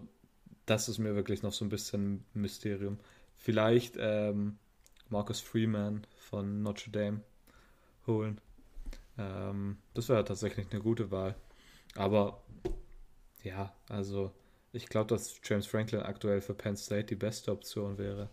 das 0.65 0.89
ist 0.89 0.97
mir 0.97 1.15
wirklich 1.15 1.43
noch 1.43 1.53
so 1.53 1.63
ein 1.63 1.69
bisschen 1.69 2.25
Mysterium. 2.33 2.99
Vielleicht 3.37 3.95
ähm, 3.97 4.57
Marcus 5.07 5.39
Freeman 5.39 6.05
von 6.17 6.61
Notre 6.61 6.91
Dame 6.91 7.21
holen. 8.05 8.41
Ähm, 9.17 9.77
das 9.93 10.09
wäre 10.09 10.25
tatsächlich 10.25 10.69
eine 10.71 10.81
gute 10.81 11.09
Wahl. 11.09 11.35
Aber 11.95 12.43
ja, 13.43 13.73
also 13.87 14.33
ich 14.75 14.87
glaube, 14.89 15.07
dass 15.07 15.39
James 15.43 15.65
Franklin 15.65 16.01
aktuell 16.01 16.41
für 16.41 16.53
Penn 16.53 16.75
State 16.77 17.05
die 17.05 17.15
beste 17.15 17.51
Option 17.51 17.97
wäre. 17.97 18.29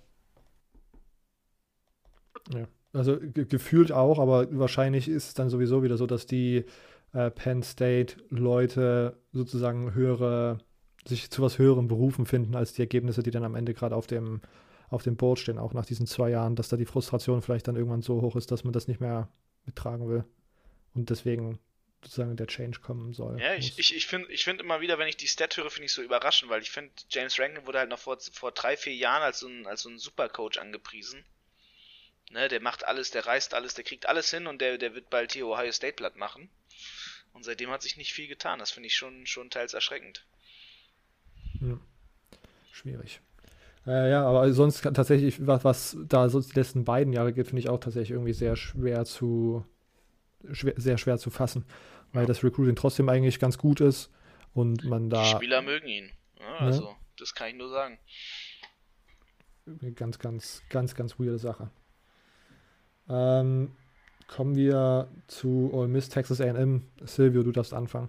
Ja, 2.52 2.66
also 2.92 3.18
ge 3.18 3.46
gefühlt 3.46 3.92
auch, 3.92 4.18
aber 4.18 4.46
wahrscheinlich 4.58 5.08
ist 5.08 5.28
es 5.28 5.34
dann 5.34 5.50
sowieso 5.50 5.82
wieder 5.82 5.96
so, 5.96 6.06
dass 6.06 6.26
die 6.26 6.64
äh, 7.12 7.30
Penn 7.30 7.62
State-Leute 7.62 9.18
sozusagen 9.32 9.94
höhere, 9.94 10.58
sich 11.06 11.30
zu 11.30 11.42
was 11.42 11.58
höherem 11.58 11.88
Berufen 11.88 12.26
finden 12.26 12.54
als 12.56 12.74
die 12.74 12.82
Ergebnisse, 12.82 13.22
die 13.22 13.30
dann 13.30 13.44
am 13.44 13.54
Ende 13.54 13.74
gerade 13.74 13.96
auf 13.96 14.06
dem, 14.06 14.40
auf 14.88 15.02
dem 15.02 15.16
Board 15.16 15.38
stehen, 15.38 15.58
auch 15.58 15.72
nach 15.72 15.86
diesen 15.86 16.06
zwei 16.06 16.30
Jahren, 16.30 16.56
dass 16.56 16.68
da 16.68 16.76
die 16.76 16.86
Frustration 16.86 17.42
vielleicht 17.42 17.68
dann 17.68 17.76
irgendwann 17.76 18.02
so 18.02 18.20
hoch 18.22 18.36
ist, 18.36 18.50
dass 18.50 18.64
man 18.64 18.72
das 18.72 18.88
nicht 18.88 19.00
mehr 19.00 19.28
mittragen 19.64 20.08
will. 20.08 20.24
Und 20.94 21.10
deswegen 21.10 21.58
sozusagen 22.02 22.36
der 22.36 22.46
Change 22.46 22.80
kommen 22.80 23.12
soll. 23.12 23.40
Ja, 23.40 23.54
ich, 23.54 23.78
ich, 23.78 23.94
ich 23.94 24.06
finde 24.06 24.30
ich 24.32 24.44
find 24.44 24.60
immer 24.60 24.80
wieder, 24.80 24.98
wenn 24.98 25.08
ich 25.08 25.16
die 25.16 25.28
Stat 25.28 25.56
höre, 25.56 25.70
finde 25.70 25.86
ich 25.86 25.92
so 25.92 26.02
überraschend, 26.02 26.50
weil 26.50 26.62
ich 26.62 26.70
finde, 26.70 26.92
James 27.08 27.38
Rankin 27.38 27.66
wurde 27.66 27.78
halt 27.78 27.90
noch 27.90 27.98
vor, 27.98 28.18
vor 28.32 28.52
drei, 28.52 28.76
vier 28.76 28.94
Jahren 28.94 29.22
als 29.22 29.38
so 29.38 29.48
ein, 29.48 29.66
als 29.66 29.82
so 29.82 29.88
ein 29.88 29.98
Supercoach 29.98 30.58
angepriesen. 30.60 31.24
Ne, 32.30 32.48
der 32.48 32.60
macht 32.60 32.84
alles, 32.84 33.10
der 33.10 33.26
reißt 33.26 33.54
alles, 33.54 33.74
der 33.74 33.84
kriegt 33.84 34.06
alles 34.06 34.30
hin 34.30 34.46
und 34.46 34.60
der, 34.60 34.78
der 34.78 34.94
wird 34.94 35.10
bald 35.10 35.32
hier 35.32 35.46
Ohio 35.46 35.70
State 35.70 35.96
platt 35.96 36.16
machen. 36.16 36.48
Und 37.34 37.44
seitdem 37.44 37.70
hat 37.70 37.82
sich 37.82 37.96
nicht 37.96 38.12
viel 38.12 38.26
getan. 38.26 38.58
Das 38.58 38.70
finde 38.70 38.88
ich 38.88 38.96
schon, 38.96 39.26
schon 39.26 39.50
teils 39.50 39.74
erschreckend. 39.74 40.24
Ja. 41.60 41.78
Schwierig. 42.72 43.20
Äh, 43.86 44.10
ja, 44.10 44.24
aber 44.24 44.52
sonst 44.52 44.82
tatsächlich, 44.82 45.46
was, 45.46 45.64
was 45.64 45.96
da 46.06 46.28
so 46.28 46.40
die 46.40 46.54
letzten 46.54 46.84
beiden 46.84 47.12
Jahre 47.12 47.32
geht, 47.32 47.48
finde 47.48 47.60
ich 47.60 47.68
auch 47.68 47.80
tatsächlich 47.80 48.12
irgendwie 48.12 48.32
sehr 48.32 48.56
schwer 48.56 49.04
zu, 49.04 49.66
schwer, 50.52 50.74
sehr 50.76 50.98
schwer 50.98 51.18
zu 51.18 51.30
fassen 51.30 51.64
weil 52.12 52.26
das 52.26 52.44
Recruiting 52.44 52.76
trotzdem 52.76 53.08
eigentlich 53.08 53.38
ganz 53.38 53.58
gut 53.58 53.80
ist 53.80 54.10
und 54.54 54.84
man 54.84 55.10
da. 55.10 55.22
Die 55.22 55.30
Spieler 55.30 55.62
mögen 55.62 55.88
ihn. 55.88 56.10
Ja, 56.38 56.52
ne? 56.52 56.58
also, 56.58 56.84
ja. 56.84 56.96
das 57.18 57.34
kann 57.34 57.48
ich 57.48 57.54
nur 57.56 57.70
sagen. 57.70 57.98
Eine 59.66 59.92
ganz, 59.92 60.18
ganz, 60.18 60.62
ganz, 60.68 60.94
ganz 60.94 61.18
weirde 61.18 61.38
Sache. 61.38 61.70
Ähm, 63.08 63.72
kommen 64.26 64.56
wir 64.56 65.08
zu 65.28 65.70
Ole 65.72 65.88
Miss 65.88 66.08
Texas 66.08 66.40
AM. 66.40 66.90
Silvio, 67.02 67.42
du 67.42 67.52
darfst 67.52 67.72
anfangen. 67.72 68.08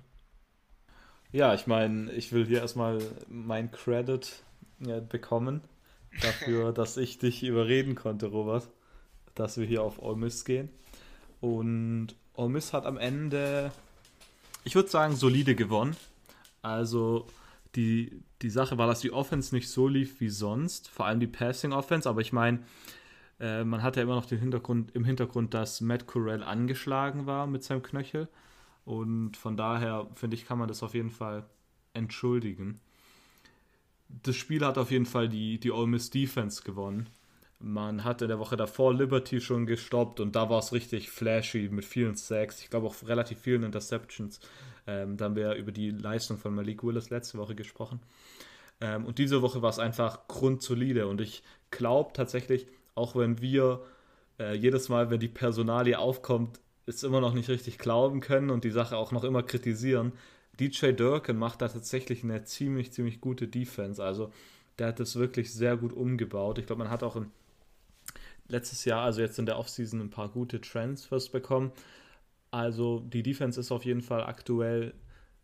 Ja, 1.32 1.54
ich 1.54 1.68
meine, 1.68 2.12
ich 2.12 2.32
will 2.32 2.46
hier 2.46 2.60
erstmal 2.60 3.00
mein 3.28 3.72
Credit 3.72 4.44
ja, 4.80 5.00
bekommen 5.00 5.62
dafür, 6.22 6.74
dass 6.74 6.98
ich 6.98 7.18
dich 7.18 7.44
überreden 7.44 7.96
konnte, 7.96 8.28
Robert, 8.28 8.70
dass 9.36 9.58
wir 9.58 9.66
hier 9.66 9.84
auf 9.84 10.00
Ole 10.02 10.18
Miss 10.18 10.46
gehen. 10.46 10.70
Und 11.40 12.16
Ole 12.36 12.50
Miss 12.50 12.74
hat 12.74 12.86
am 12.86 12.98
Ende 12.98 13.72
ich 14.64 14.76
würde 14.76 14.90
sagen, 14.90 15.16
solide 15.16 15.56
gewonnen. 15.56 15.96
Also 16.62 17.28
die, 17.76 18.24
die 18.42 18.50
Sache 18.50 18.78
war, 18.78 18.88
dass 18.88 19.02
die 19.02 19.12
Offense 19.12 19.54
nicht 19.54 19.70
so 19.70 19.88
lief 19.88 20.20
wie 20.22 20.30
sonst, 20.30 20.90
vor 20.90 21.06
allem 21.06 21.20
die 21.20 21.28
Passing 21.28 21.74
Offense, 21.74 22.10
aber 22.10 22.22
ich 22.22 22.32
meine, 22.34 22.60
Äh, 23.40 23.64
man 23.66 23.82
hatte 23.82 24.00
immer 24.00 24.16
noch 24.16 24.26
den 24.28 24.40
Hintergrund, 24.40 24.96
im 24.96 25.04
Hintergrund, 25.06 25.54
dass 25.54 25.82
Matt 25.82 26.06
Corell 26.08 26.44
angeschlagen 26.44 27.26
war 27.26 27.48
mit 27.48 27.64
seinem 27.64 27.82
Knöchel. 27.82 28.28
Und 28.86 29.38
von 29.38 29.58
daher, 29.58 30.08
finde 30.16 30.36
ich, 30.36 30.46
kann 30.46 30.60
man 30.60 30.68
das 30.68 30.84
auf 30.84 30.94
jeden 30.94 31.10
Fall 31.12 31.44
entschuldigen. 31.94 32.80
Das 34.08 34.36
Spiel 34.36 34.64
hat 34.64 34.78
auf 34.78 34.92
jeden 34.92 35.06
Fall 35.08 35.28
die, 35.30 35.60
die 35.60 35.72
Ole 35.72 35.88
Miss 35.88 36.10
Defense 36.10 36.64
gewonnen. 36.64 37.10
Man 37.66 38.04
hat 38.04 38.22
in 38.22 38.28
der 38.28 38.40
Woche 38.40 38.58
davor 38.58 38.94
Liberty 38.94 39.40
schon 39.40 39.66
gestoppt 39.66 40.20
und 40.20 40.36
da 40.36 40.50
war 40.50 40.60
es 40.60 40.74
richtig 40.74 41.10
flashy 41.10 41.70
mit 41.72 41.86
vielen 41.86 42.16
Sacks. 42.16 42.60
Ich 42.62 42.70
glaube 42.70 42.88
auch 42.88 42.96
relativ 43.08 43.40
vielen 43.40 43.64
Interceptions. 43.64 44.42
Ähm, 44.86 45.16
da 45.16 45.26
haben 45.26 45.38
wir 45.38 45.54
über 45.54 45.72
die 45.72 45.92
Leistung 45.92 46.38
von 46.38 46.54
Malik 46.54 46.84
Willis 46.84 47.10
letzte 47.10 47.38
Woche 47.38 47.56
gesprochen. 47.56 48.02
Ähm, 48.82 49.06
und 49.06 49.18
diese 49.18 49.42
Woche 49.42 49.62
war 49.62 49.70
es 49.70 49.80
einfach 49.80 50.28
grundsolide 50.28 51.08
und 51.08 51.22
ich 51.22 51.42
glaube 51.72 52.12
tatsächlich, 52.14 52.68
auch 52.96 53.16
wenn 53.16 53.40
wir 53.40 53.82
äh, 54.40 54.54
jedes 54.56 54.90
Mal, 54.90 55.10
wenn 55.10 55.22
die 55.22 55.30
Personalie 55.30 55.98
aufkommt, 55.98 56.60
es 56.86 57.04
immer 57.04 57.22
noch 57.22 57.34
nicht 57.34 57.48
richtig 57.48 57.78
glauben 57.78 58.20
können 58.20 58.50
und 58.50 58.66
die 58.66 58.72
Sache 58.72 58.98
auch 58.98 59.14
noch 59.14 59.24
immer 59.24 59.42
kritisieren. 59.42 60.12
DJ 60.60 60.92
Durkin 60.92 61.38
macht 61.38 61.62
da 61.62 61.70
tatsächlich 61.70 62.26
eine 62.26 62.44
ziemlich, 62.44 62.92
ziemlich 62.92 63.22
gute 63.22 63.48
Defense. 63.48 64.04
Also 64.04 64.34
der 64.80 64.88
hat 64.88 65.00
das 65.00 65.16
wirklich 65.16 65.54
sehr 65.54 65.78
gut 65.78 65.94
umgebaut. 65.94 66.58
Ich 66.58 66.66
glaube, 66.66 66.84
man 66.84 66.92
hat 66.92 67.04
auch 67.04 67.16
in 67.16 67.32
letztes 68.48 68.86
Jahr, 68.86 69.04
also 69.04 69.22
jetzt 69.22 69.40
in 69.40 69.46
der 69.46 69.58
Offseason, 69.58 70.00
ein 70.00 70.10
paar 70.10 70.30
gute 70.30 70.62
Transfers 70.62 71.30
bekommen. 71.30 71.72
Also 72.52 73.00
die 73.00 73.24
Defense 73.24 73.60
ist 73.60 73.72
auf 73.72 73.86
jeden 73.86 74.02
Fall 74.02 74.24
aktuell, 74.24 74.94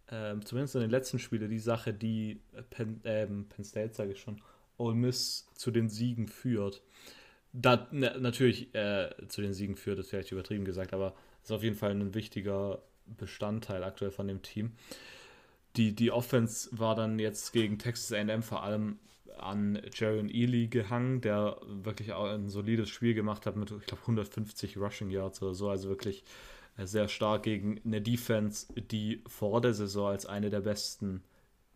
äh, 0.08 0.36
zumindest 0.44 0.76
in 0.76 0.82
den 0.82 0.92
letzten 0.92 1.20
Spielen, 1.20 1.50
die 1.50 1.60
Sache, 1.60 1.94
die 1.94 2.42
Penn, 2.70 3.04
äh, 3.04 3.26
Penn 3.26 3.64
State, 3.64 3.94
sage 3.96 4.12
ich 4.12 4.20
schon, 4.20 4.42
Ole 4.78 4.96
Miss 4.96 5.48
zu 5.56 5.72
den 5.72 5.90
Siegen 5.90 6.28
führt. 6.28 6.82
Da, 7.52 7.88
na, 7.92 8.18
natürlich 8.18 8.74
äh, 8.76 9.10
zu 9.28 9.42
den 9.42 9.54
Siegen 9.54 9.76
führt, 9.76 10.00
ist 10.00 10.10
vielleicht 10.10 10.32
übertrieben 10.32 10.66
gesagt, 10.66 10.94
aber 10.94 11.16
ist 11.44 11.52
auf 11.52 11.64
jeden 11.64 11.76
Fall 11.76 11.92
ein 11.92 12.14
wichtiger 12.14 12.82
Bestandteil 13.18 13.84
aktuell 13.84 14.12
von 14.12 14.28
dem 14.28 14.42
Team. 14.42 14.74
Die, 15.76 15.96
die 15.96 16.12
Offense 16.12 16.70
war 16.72 16.96
dann 16.96 17.20
jetzt 17.20 17.54
gegen 17.54 17.80
Texas 17.80 18.12
AM 18.12 18.44
vor 18.44 18.64
allem 18.64 19.00
an 19.44 19.82
Jaron 19.94 20.30
Ely 20.30 20.68
gehangen, 20.68 21.22
der 21.22 21.58
wirklich 21.66 22.14
auch 22.14 22.26
ein 22.26 22.50
solides 22.50 22.90
Spiel 22.90 23.14
gemacht 23.14 23.46
hat 23.46 23.56
mit, 23.56 23.72
ich 23.72 23.86
glaube, 23.86 24.02
150 24.02 24.78
Rushing 24.78 25.10
Yards 25.10 25.42
oder 25.42 25.54
so. 25.54 25.70
Also 25.70 25.90
wirklich 25.90 26.24
äh, 26.78 26.86
sehr 26.86 27.08
stark 27.08 27.44
gegen 27.44 27.82
eine 27.86 28.02
Defense, 28.02 28.68
die 28.74 29.24
vor 29.28 29.62
der 29.62 29.74
Saison 29.74 30.10
als 30.10 30.26
eine 30.26 30.50
der 30.50 30.62
besten, 30.62 31.24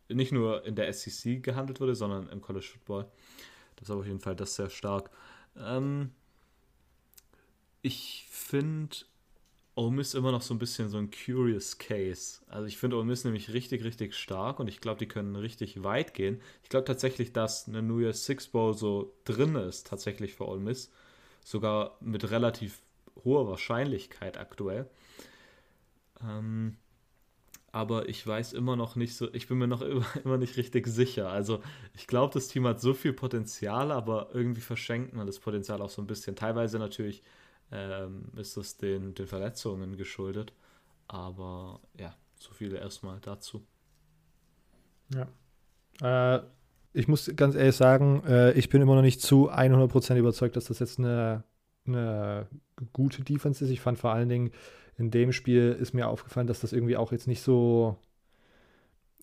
nicht 0.10 0.32
nur 0.32 0.66
in 0.66 0.76
der 0.76 0.92
SEC 0.94 1.42
gehandelt 1.42 1.80
wurde, 1.80 1.96
sondern 1.96 2.30
im 2.30 2.42
College 2.42 2.66
Football. 2.66 3.08
Das 3.76 3.90
ist 3.90 3.96
auf 3.96 4.06
jeden 4.06 4.20
Fall 4.20 4.36
das 4.36 4.56
sehr 4.56 4.70
stark. 4.70 5.10
Ähm, 5.58 6.12
ich 7.82 8.28
finde 8.30 8.96
Ole 9.76 9.92
Miss 9.92 10.14
immer 10.14 10.32
noch 10.32 10.44
so 10.44 10.54
ein 10.54 10.60
bisschen 10.60 10.90
so 10.90 10.98
ein 10.98 11.10
curious 11.10 11.78
Case. 11.80 12.42
Also 12.48 12.68
ich 12.68 12.78
finde 12.78 12.98
Ole 12.98 13.06
Miss 13.06 13.24
nämlich 13.24 13.52
richtig, 13.54 13.84
richtig 13.84 14.14
stark 14.16 14.60
und 14.60 14.68
ich 14.68 14.82
glaube, 14.82 15.00
die 15.00 15.08
können 15.08 15.36
richtig 15.36 15.84
weit 15.84 16.14
gehen. 16.14 16.42
Ich 16.62 16.70
glaube 16.70 16.86
tatsächlich, 16.86 17.34
dass 17.34 17.68
eine 17.68 17.82
New 17.82 18.00
Year's 18.00 18.26
Six 18.26 18.48
Bowl 18.48 18.74
so 18.76 19.14
drin 19.26 19.56
ist, 19.56 19.88
tatsächlich 19.88 20.36
für 20.36 20.48
Ole 20.48 20.60
Miss. 20.60 20.92
Sogar 21.44 21.98
mit 22.02 22.30
relativ 22.30 22.82
hoher 23.24 23.48
Wahrscheinlichkeit 23.48 24.38
aktuell. 24.38 24.88
Ähm, 26.22 26.78
aber 27.72 28.08
ich 28.08 28.26
weiß 28.26 28.54
immer 28.54 28.76
noch 28.76 28.96
nicht 28.96 29.16
so, 29.16 29.34
ich 29.34 29.48
bin 29.48 29.58
mir 29.58 29.68
noch 29.68 29.82
immer, 29.82 30.06
immer 30.24 30.38
nicht 30.38 30.58
richtig 30.58 30.86
sicher. 30.88 31.30
Also 31.30 31.62
ich 31.96 32.06
glaube, 32.06 32.34
das 32.34 32.48
Team 32.48 32.68
hat 32.68 32.80
so 32.80 32.94
viel 32.94 33.14
Potenzial, 33.14 33.92
aber 33.92 34.30
irgendwie 34.34 34.62
verschenkt 34.62 35.14
man 35.14 35.26
das 35.26 35.40
Potenzial 35.40 35.82
auch 35.82 35.90
so 35.90 36.02
ein 36.02 36.08
bisschen. 36.08 36.36
Teilweise 36.36 36.78
natürlich 36.78 37.24
ähm, 37.74 38.26
ist 38.38 38.56
das 38.56 38.78
den, 38.78 39.16
den 39.16 39.28
Verletzungen 39.28 39.98
geschuldet. 39.98 40.54
Aber 41.08 41.82
ja, 42.00 42.16
so 42.38 42.52
viele 42.54 42.78
erstmal 42.78 43.20
dazu. 43.20 43.66
Ja. 45.14 46.38
Äh, 46.38 46.44
ich 46.94 47.08
muss 47.08 47.32
ganz 47.36 47.56
ehrlich 47.56 47.76
sagen, 47.76 48.24
äh, 48.26 48.54
ich 48.54 48.70
bin 48.70 48.82
immer 48.82 48.96
noch 48.96 49.02
nicht 49.02 49.22
zu 49.22 49.52
100% 49.52 50.16
überzeugt, 50.16 50.56
dass 50.56 50.66
das 50.66 50.80
jetzt 50.80 51.00
eine, 51.00 51.44
eine 51.86 52.48
gute 52.94 53.24
Defense 53.24 53.66
ist. 53.66 53.72
Ich 53.72 53.82
fand 53.82 53.98
vor 53.98 54.12
allen 54.12 54.30
Dingen 54.30 54.52
in 54.96 55.10
dem 55.10 55.32
Spiel 55.32 55.76
ist 55.80 55.94
mir 55.94 56.08
aufgefallen, 56.08 56.46
dass 56.46 56.60
das 56.60 56.72
irgendwie 56.72 56.98
auch 56.98 57.12
jetzt 57.12 57.28
nicht 57.28 57.42
so 57.42 57.98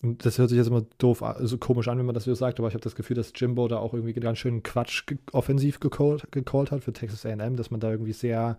und 0.02 0.24
das 0.24 0.38
hört 0.38 0.48
sich 0.48 0.56
jetzt 0.56 0.68
immer 0.68 0.84
doof, 0.98 1.22
also 1.22 1.58
komisch 1.58 1.88
an, 1.88 1.98
wenn 1.98 2.06
man 2.06 2.14
das 2.14 2.24
so 2.24 2.34
sagt, 2.34 2.58
aber 2.58 2.68
ich 2.68 2.74
habe 2.74 2.82
das 2.82 2.94
Gefühl, 2.94 3.16
dass 3.16 3.32
Jimbo 3.34 3.68
da 3.68 3.78
auch 3.78 3.92
irgendwie 3.92 4.14
ganz 4.14 4.38
schön 4.38 4.62
Quatsch 4.62 5.04
offensiv 5.32 5.78
gecallt, 5.78 6.32
gecallt 6.32 6.70
hat 6.70 6.82
für 6.82 6.92
Texas 6.92 7.26
AM, 7.26 7.56
dass 7.56 7.70
man 7.70 7.80
da 7.80 7.90
irgendwie 7.90 8.14
sehr 8.14 8.56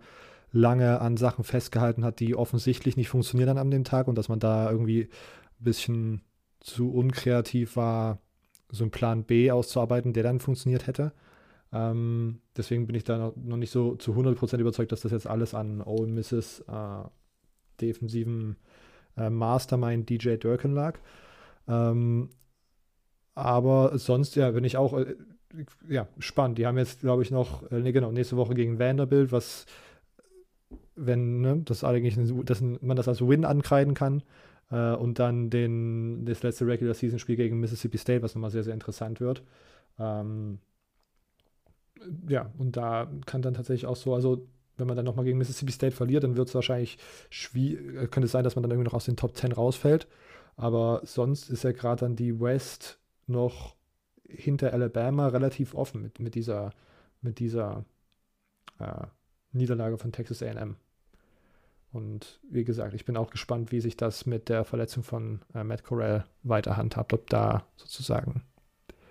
lange 0.52 1.00
an 1.00 1.16
Sachen 1.16 1.44
festgehalten 1.44 2.04
hat, 2.04 2.20
die 2.20 2.36
offensichtlich 2.36 2.96
nicht 2.96 3.08
funktionieren 3.08 3.48
dann 3.48 3.58
an 3.58 3.70
dem 3.70 3.84
Tag 3.84 4.06
und 4.06 4.16
dass 4.16 4.28
man 4.28 4.38
da 4.38 4.70
irgendwie 4.70 5.04
ein 5.04 5.64
bisschen 5.64 6.22
zu 6.60 6.92
unkreativ 6.92 7.76
war, 7.76 8.18
so 8.70 8.84
einen 8.84 8.90
Plan 8.90 9.24
B 9.24 9.50
auszuarbeiten, 9.50 10.12
der 10.12 10.22
dann 10.22 10.38
funktioniert 10.38 10.86
hätte. 10.86 11.12
Ähm, 11.72 12.40
deswegen 12.56 12.86
bin 12.86 12.94
ich 12.94 13.04
da 13.04 13.32
noch 13.34 13.56
nicht 13.56 13.70
so 13.70 13.96
zu 13.96 14.12
100% 14.12 14.58
überzeugt, 14.58 14.92
dass 14.92 15.00
das 15.00 15.12
jetzt 15.12 15.26
alles 15.26 15.54
an 15.54 15.80
Ole 15.80 16.06
Misses 16.06 16.60
äh, 16.68 17.04
defensiven 17.80 18.56
äh, 19.16 19.30
Mastermind 19.30 20.08
DJ 20.08 20.36
Durkin 20.36 20.72
lag. 20.72 20.98
Ähm, 21.68 22.30
aber 23.34 23.98
sonst, 23.98 24.36
ja, 24.36 24.50
bin 24.50 24.64
ich 24.64 24.76
auch 24.76 24.94
äh, 24.94 25.16
ja, 25.88 26.08
spannend. 26.18 26.58
Die 26.58 26.66
haben 26.66 26.78
jetzt, 26.78 27.00
glaube 27.00 27.22
ich, 27.22 27.30
noch, 27.30 27.70
äh, 27.70 27.92
genau, 27.92 28.12
nächste 28.12 28.36
Woche 28.36 28.54
gegen 28.54 28.78
Vanderbilt, 28.78 29.32
was, 29.32 29.66
wenn 30.94 31.40
ne, 31.40 31.62
das 31.64 31.84
eigentlich 31.84 32.16
dass 32.44 32.60
man 32.60 32.96
das 32.96 33.08
als 33.08 33.20
Win 33.26 33.44
ankreiden 33.44 33.94
kann. 33.94 34.22
Äh, 34.70 34.94
und 34.94 35.18
dann 35.18 35.50
den, 35.50 36.24
das 36.26 36.42
letzte 36.42 36.66
Regular 36.66 36.94
Season 36.94 37.18
Spiel 37.18 37.36
gegen 37.36 37.60
Mississippi 37.60 37.98
State, 37.98 38.22
was 38.22 38.34
nochmal 38.34 38.50
sehr, 38.50 38.64
sehr 38.64 38.74
interessant 38.74 39.20
wird. 39.20 39.42
Ähm, 39.98 40.58
ja, 42.28 42.50
und 42.58 42.76
da 42.76 43.10
kann 43.26 43.42
dann 43.42 43.54
tatsächlich 43.54 43.86
auch 43.86 43.96
so, 43.96 44.14
also 44.14 44.46
wenn 44.76 44.86
man 44.86 44.96
dann 44.96 45.04
nochmal 45.04 45.24
gegen 45.24 45.38
Mississippi 45.38 45.72
State 45.72 45.94
verliert, 45.94 46.24
dann 46.24 46.36
wird 46.36 46.48
es 46.48 46.54
wahrscheinlich 46.54 46.98
schwierig, 47.30 47.80
äh, 47.96 48.06
könnte 48.08 48.26
es 48.26 48.32
sein, 48.32 48.44
dass 48.44 48.56
man 48.56 48.62
dann 48.62 48.70
irgendwie 48.72 48.88
noch 48.88 48.94
aus 48.94 49.04
den 49.04 49.16
Top 49.16 49.36
10 49.36 49.52
rausfällt. 49.52 50.06
Aber 50.56 51.00
sonst 51.04 51.50
ist 51.50 51.64
ja 51.64 51.72
gerade 51.72 52.00
dann 52.00 52.16
die 52.16 52.40
West 52.40 52.98
noch 53.26 53.76
hinter 54.28 54.72
Alabama 54.72 55.28
relativ 55.28 55.74
offen 55.74 56.02
mit, 56.02 56.20
mit 56.20 56.34
dieser, 56.34 56.70
mit 57.20 57.38
dieser 57.38 57.84
äh, 58.78 59.06
Niederlage 59.52 59.98
von 59.98 60.12
Texas 60.12 60.42
AM. 60.42 60.76
Und 61.92 62.40
wie 62.50 62.64
gesagt, 62.64 62.94
ich 62.94 63.04
bin 63.04 63.16
auch 63.16 63.30
gespannt, 63.30 63.70
wie 63.70 63.80
sich 63.80 63.96
das 63.96 64.24
mit 64.24 64.48
der 64.48 64.64
Verletzung 64.64 65.02
von 65.02 65.40
äh, 65.54 65.62
Matt 65.62 65.84
Corral 65.84 66.24
weiter 66.42 66.76
handhabt, 66.76 67.12
ob 67.12 67.28
da 67.28 67.66
sozusagen 67.76 68.42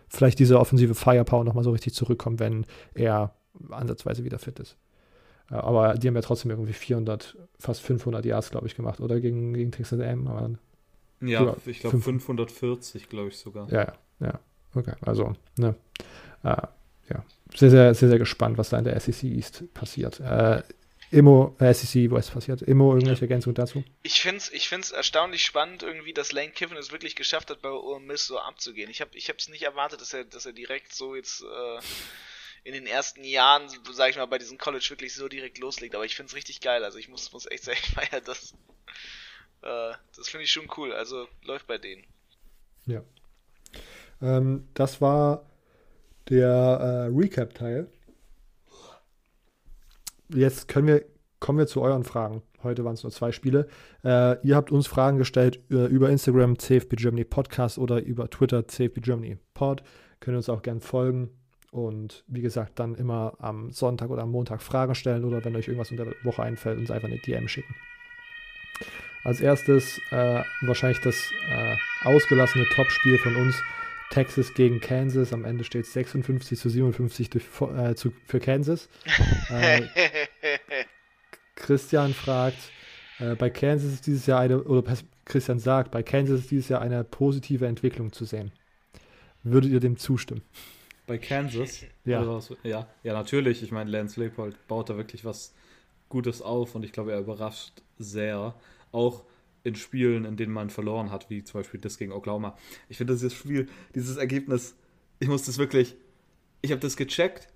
vielleicht 0.07 0.39
diese 0.39 0.59
offensive 0.59 0.95
Firepower 0.95 1.43
nochmal 1.43 1.63
so 1.63 1.71
richtig 1.71 1.93
zurückkommt, 1.93 2.39
wenn 2.39 2.65
er 2.93 3.35
ansatzweise 3.69 4.23
wieder 4.23 4.39
fit 4.39 4.59
ist. 4.59 4.77
Äh, 5.51 5.55
aber 5.55 5.93
die 5.93 6.07
haben 6.07 6.15
ja 6.15 6.21
trotzdem 6.21 6.51
irgendwie 6.51 6.73
400, 6.73 7.37
fast 7.59 7.81
500 7.81 8.25
Yards, 8.25 8.49
glaube 8.49 8.67
ich, 8.67 8.75
gemacht, 8.75 8.99
oder 8.99 9.19
gegen, 9.19 9.53
gegen 9.53 9.71
Texas 9.71 9.99
AM. 9.99 10.27
Aber 10.27 10.49
ja, 11.21 11.55
ich 11.65 11.79
glaube 11.79 11.99
540, 11.99 13.09
glaube 13.09 13.29
ich 13.29 13.37
sogar. 13.37 13.71
Ja, 13.71 13.93
ja, 14.19 14.39
okay. 14.73 14.93
Also, 15.01 15.35
ne. 15.57 15.75
Äh, 16.43 16.55
ja, 17.09 17.25
sehr, 17.55 17.69
sehr, 17.69 17.93
sehr, 17.93 18.09
sehr 18.09 18.19
gespannt, 18.19 18.57
was 18.57 18.69
da 18.69 18.79
in 18.79 18.85
der 18.85 18.99
SEC 18.99 19.23
East 19.23 19.73
passiert. 19.73 20.19
Äh, 20.19 20.63
Immo, 21.11 21.55
äh, 21.59 21.73
SEC 21.73 22.09
West 22.09 22.33
passiert. 22.33 22.61
Immo, 22.61 22.93
irgendwelche 22.93 23.23
Ergänzungen 23.23 23.55
dazu? 23.55 23.83
Ich 24.01 24.21
finde 24.21 24.37
es 24.37 24.49
ich 24.49 24.69
find's 24.69 24.91
erstaunlich 24.91 25.43
spannend, 25.43 25.83
irgendwie, 25.83 26.13
dass 26.13 26.31
Lane 26.31 26.51
Kiffin 26.51 26.77
es 26.77 26.91
wirklich 26.91 27.15
geschafft 27.15 27.49
hat, 27.49 27.61
bei 27.61 27.69
Ole 27.69 27.99
Miss 27.99 28.25
so 28.25 28.39
abzugehen. 28.39 28.89
Ich 28.89 29.01
habe 29.01 29.11
es 29.17 29.49
nicht 29.49 29.63
erwartet, 29.63 29.99
dass 29.99 30.13
er, 30.13 30.23
dass 30.23 30.45
er 30.45 30.53
direkt 30.53 30.93
so 30.93 31.15
jetzt 31.15 31.41
äh, 31.41 31.79
in 32.63 32.73
den 32.73 32.87
ersten 32.87 33.25
Jahren, 33.25 33.67
sag 33.91 34.11
ich 34.11 34.15
mal, 34.15 34.25
bei 34.25 34.37
diesem 34.37 34.57
College 34.57 34.85
wirklich 34.89 35.13
so 35.13 35.27
direkt 35.27 35.57
loslegt. 35.57 35.95
Aber 35.95 36.05
ich 36.05 36.15
finde 36.15 36.29
es 36.29 36.35
richtig 36.35 36.61
geil. 36.61 36.83
Also 36.85 36.97
ich 36.97 37.09
muss, 37.09 37.31
muss 37.33 37.45
echt 37.45 37.65
sagen, 37.65 37.79
ich 37.83 37.93
feiere 37.93 38.21
das 38.21 38.53
äh, 39.61 39.93
das 40.15 40.29
finde 40.29 40.43
ich 40.43 40.51
schon 40.51 40.67
cool. 40.77 40.93
Also 40.93 41.27
läuft 41.43 41.67
bei 41.67 41.77
denen. 41.77 42.03
Ja. 42.85 43.01
Ähm, 44.21 44.67
das 44.73 45.01
war 45.01 45.45
der 46.29 46.47
äh, 46.47 47.15
Recap-Teil. 47.15 47.87
Jetzt 50.29 50.67
können 50.67 50.87
wir, 50.87 51.05
kommen 51.39 51.59
wir 51.59 51.67
zu 51.67 51.81
euren 51.81 52.03
Fragen. 52.03 52.41
Heute 52.63 52.85
waren 52.85 52.93
es 52.93 53.03
nur 53.03 53.11
zwei 53.11 53.31
Spiele. 53.31 53.67
Äh, 54.03 54.39
ihr 54.47 54.55
habt 54.55 54.71
uns 54.71 54.87
Fragen 54.87 55.17
gestellt 55.17 55.59
äh, 55.71 55.85
über 55.87 56.09
Instagram 56.09 56.57
CFB 56.57 56.95
Germany 56.95 57.25
Podcast 57.25 57.77
oder 57.77 58.01
über 58.01 58.29
Twitter 58.29 58.67
CFB 58.67 59.01
Germany 59.01 59.37
Pod. 59.53 59.83
Können 60.19 60.37
uns 60.37 60.49
auch 60.49 60.61
gern 60.61 60.79
folgen 60.79 61.31
und 61.71 62.23
wie 62.27 62.41
gesagt 62.41 62.79
dann 62.79 62.95
immer 62.95 63.33
am 63.39 63.71
Sonntag 63.71 64.09
oder 64.09 64.23
am 64.23 64.31
Montag 64.31 64.61
Fragen 64.61 64.93
stellen 64.93 65.25
oder 65.25 65.43
wenn 65.43 65.55
euch 65.55 65.67
irgendwas 65.67 65.91
unter 65.91 66.05
der 66.05 66.15
Woche 66.23 66.43
einfällt, 66.43 66.77
uns 66.77 66.91
einfach 66.91 67.07
eine 67.07 67.17
DM 67.17 67.47
schicken. 67.47 67.75
Als 69.23 69.41
erstes 69.41 69.99
äh, 70.11 70.43
wahrscheinlich 70.61 70.99
das 71.01 71.31
äh, 71.49 71.75
ausgelassene 72.03 72.65
Topspiel 72.75 73.17
von 73.19 73.35
uns. 73.35 73.61
Texas 74.11 74.53
gegen 74.53 74.81
Kansas. 74.81 75.33
Am 75.33 75.45
Ende 75.45 75.63
steht 75.63 75.85
es 75.85 75.93
56 75.93 76.59
zu 76.59 76.69
57 76.69 77.29
durch, 77.29 77.45
äh, 77.75 77.95
zu, 77.95 78.11
für 78.25 78.39
Kansas. 78.39 78.89
Äh, 79.49 79.81
Christian 81.55 82.13
fragt, 82.13 82.57
äh, 83.19 83.35
bei 83.35 83.49
Kansas 83.49 83.93
ist 83.93 84.07
dieses 84.07 84.25
Jahr 84.25 84.39
eine, 84.39 84.63
oder 84.63 84.95
Christian 85.25 85.59
sagt, 85.59 85.91
bei 85.91 86.03
Kansas 86.03 86.41
ist 86.41 86.51
dieses 86.51 86.69
Jahr 86.69 86.81
eine 86.81 87.03
positive 87.03 87.67
Entwicklung 87.67 88.13
zu 88.13 88.23
sehen. 88.23 88.51
Würdet 89.43 89.71
ihr 89.71 89.79
dem 89.79 89.97
zustimmen? 89.97 90.41
Bei 91.05 91.17
Kansas? 91.17 91.83
Ja. 92.05 92.39
ja, 92.63 92.87
ja, 93.03 93.13
natürlich. 93.13 93.61
Ich 93.63 93.71
meine, 93.71 93.89
Lance 93.89 94.19
Leopold 94.19 94.55
baut 94.67 94.89
da 94.89 94.97
wirklich 94.97 95.25
was 95.25 95.53
Gutes 96.09 96.41
auf 96.41 96.75
und 96.75 96.85
ich 96.85 96.93
glaube, 96.93 97.11
er 97.11 97.19
überrascht 97.19 97.81
sehr. 97.97 98.55
Auch 98.91 99.23
in 99.63 99.75
Spielen, 99.75 100.25
in 100.25 100.37
denen 100.37 100.53
man 100.53 100.69
verloren 100.69 101.11
hat, 101.11 101.29
wie 101.29 101.43
zum 101.43 101.59
Beispiel 101.59 101.79
das 101.79 101.97
gegen 101.97 102.11
Oklahoma. 102.11 102.57
Ich 102.89 102.97
finde 102.97 103.13
dieses 103.13 103.33
Spiel, 103.33 103.69
dieses 103.93 104.17
Ergebnis, 104.17 104.75
ich 105.19 105.27
muss 105.27 105.43
das 105.43 105.57
wirklich, 105.57 105.95
ich 106.61 106.71
habe 106.71 106.81
das 106.81 106.97
gecheckt. 106.97 107.47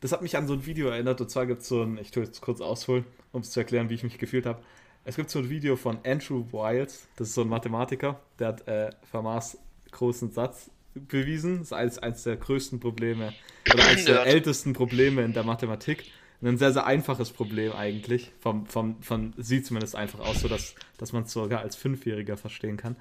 Das 0.00 0.12
hat 0.12 0.20
mich 0.22 0.36
an 0.36 0.46
so 0.46 0.52
ein 0.52 0.66
Video 0.66 0.88
erinnert. 0.88 1.20
Und 1.20 1.30
zwar 1.30 1.46
gibt 1.46 1.62
es 1.62 1.68
so 1.68 1.82
ein, 1.82 1.96
ich 1.98 2.10
tue 2.10 2.24
jetzt 2.24 2.42
kurz 2.42 2.60
ausholen, 2.60 3.04
um 3.32 3.40
es 3.40 3.50
zu 3.50 3.60
erklären, 3.60 3.88
wie 3.88 3.94
ich 3.94 4.02
mich 4.02 4.18
gefühlt 4.18 4.44
habe. 4.44 4.62
Es 5.04 5.16
gibt 5.16 5.30
so 5.30 5.38
ein 5.38 5.48
Video 5.48 5.76
von 5.76 5.98
Andrew 6.04 6.44
Wiles, 6.50 7.06
das 7.16 7.28
ist 7.28 7.34
so 7.34 7.42
ein 7.42 7.48
Mathematiker, 7.48 8.20
der 8.40 8.48
hat 8.48 8.66
äh, 8.66 8.90
Fermats 9.08 9.56
großen 9.92 10.32
Satz 10.32 10.68
bewiesen. 10.94 11.58
Das 11.58 11.68
ist 11.68 11.72
eines, 11.72 11.98
eines 11.98 12.22
der 12.24 12.36
größten 12.36 12.80
Probleme 12.80 13.32
oder 13.72 13.84
eines 13.86 14.04
der 14.04 14.26
ältesten 14.26 14.72
Probleme 14.72 15.22
in 15.22 15.32
der 15.32 15.44
Mathematik 15.44 16.04
ein 16.42 16.58
sehr, 16.58 16.72
sehr 16.72 16.86
einfaches 16.86 17.30
Problem 17.30 17.72
eigentlich. 17.72 18.32
Vom, 18.40 18.66
vom, 18.66 19.02
von 19.02 19.32
sieht 19.36 19.66
zumindest 19.66 19.96
einfach 19.96 20.20
aus, 20.20 20.40
so 20.40 20.48
dass, 20.48 20.74
dass 20.98 21.12
man 21.12 21.24
es 21.24 21.32
sogar 21.32 21.60
als 21.60 21.76
Fünfjähriger 21.76 22.36
verstehen 22.36 22.76
kann. 22.76 22.96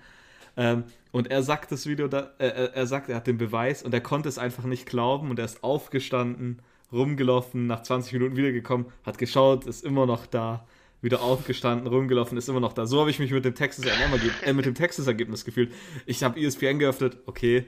Ähm, 0.58 0.84
und 1.12 1.30
er 1.30 1.44
sagt 1.44 1.72
das 1.72 1.86
Video, 1.86 2.08
da, 2.08 2.32
äh, 2.40 2.70
er 2.74 2.88
sagt, 2.88 3.10
er 3.10 3.18
hat 3.18 3.28
den 3.28 3.38
Beweis 3.38 3.84
und 3.84 3.94
er 3.94 4.02
konnte 4.02 4.30
es 4.30 4.38
einfach 4.38 4.64
nicht 4.64 4.86
glauben 4.86 5.30
und 5.30 5.40
er 5.40 5.46
ist 5.46 5.64
aufgestanden, 5.64 6.62
rumgelaufen, 6.92 7.68
nach 7.68 7.84
20 7.84 8.14
Minuten 8.14 8.38
wiedergekommen, 8.38 8.88
hat 9.04 9.18
geschaut, 9.18 9.66
ist 9.66 9.84
immer 9.84 10.06
noch 10.06 10.26
da, 10.26 10.66
wieder 11.02 11.22
aufgestanden, 11.22 11.88
rumgelaufen, 11.88 12.38
ist 12.38 12.48
immer 12.48 12.62
noch 12.62 12.74
da. 12.74 12.86
So 12.86 13.02
habe 13.02 13.10
ich 13.10 13.20
mich 13.20 13.32
mit 13.32 13.44
dem 13.44 13.54
Texas-Ergebnis 13.54 14.42
äh, 14.44 14.54
dem 14.54 14.76
Texas 14.76 15.08
gefühlt. 15.46 15.74
Ich 16.06 16.24
habe 16.24 16.40
ESPN 16.40 16.80
geöffnet, 16.80 17.18
okay, 17.26 17.66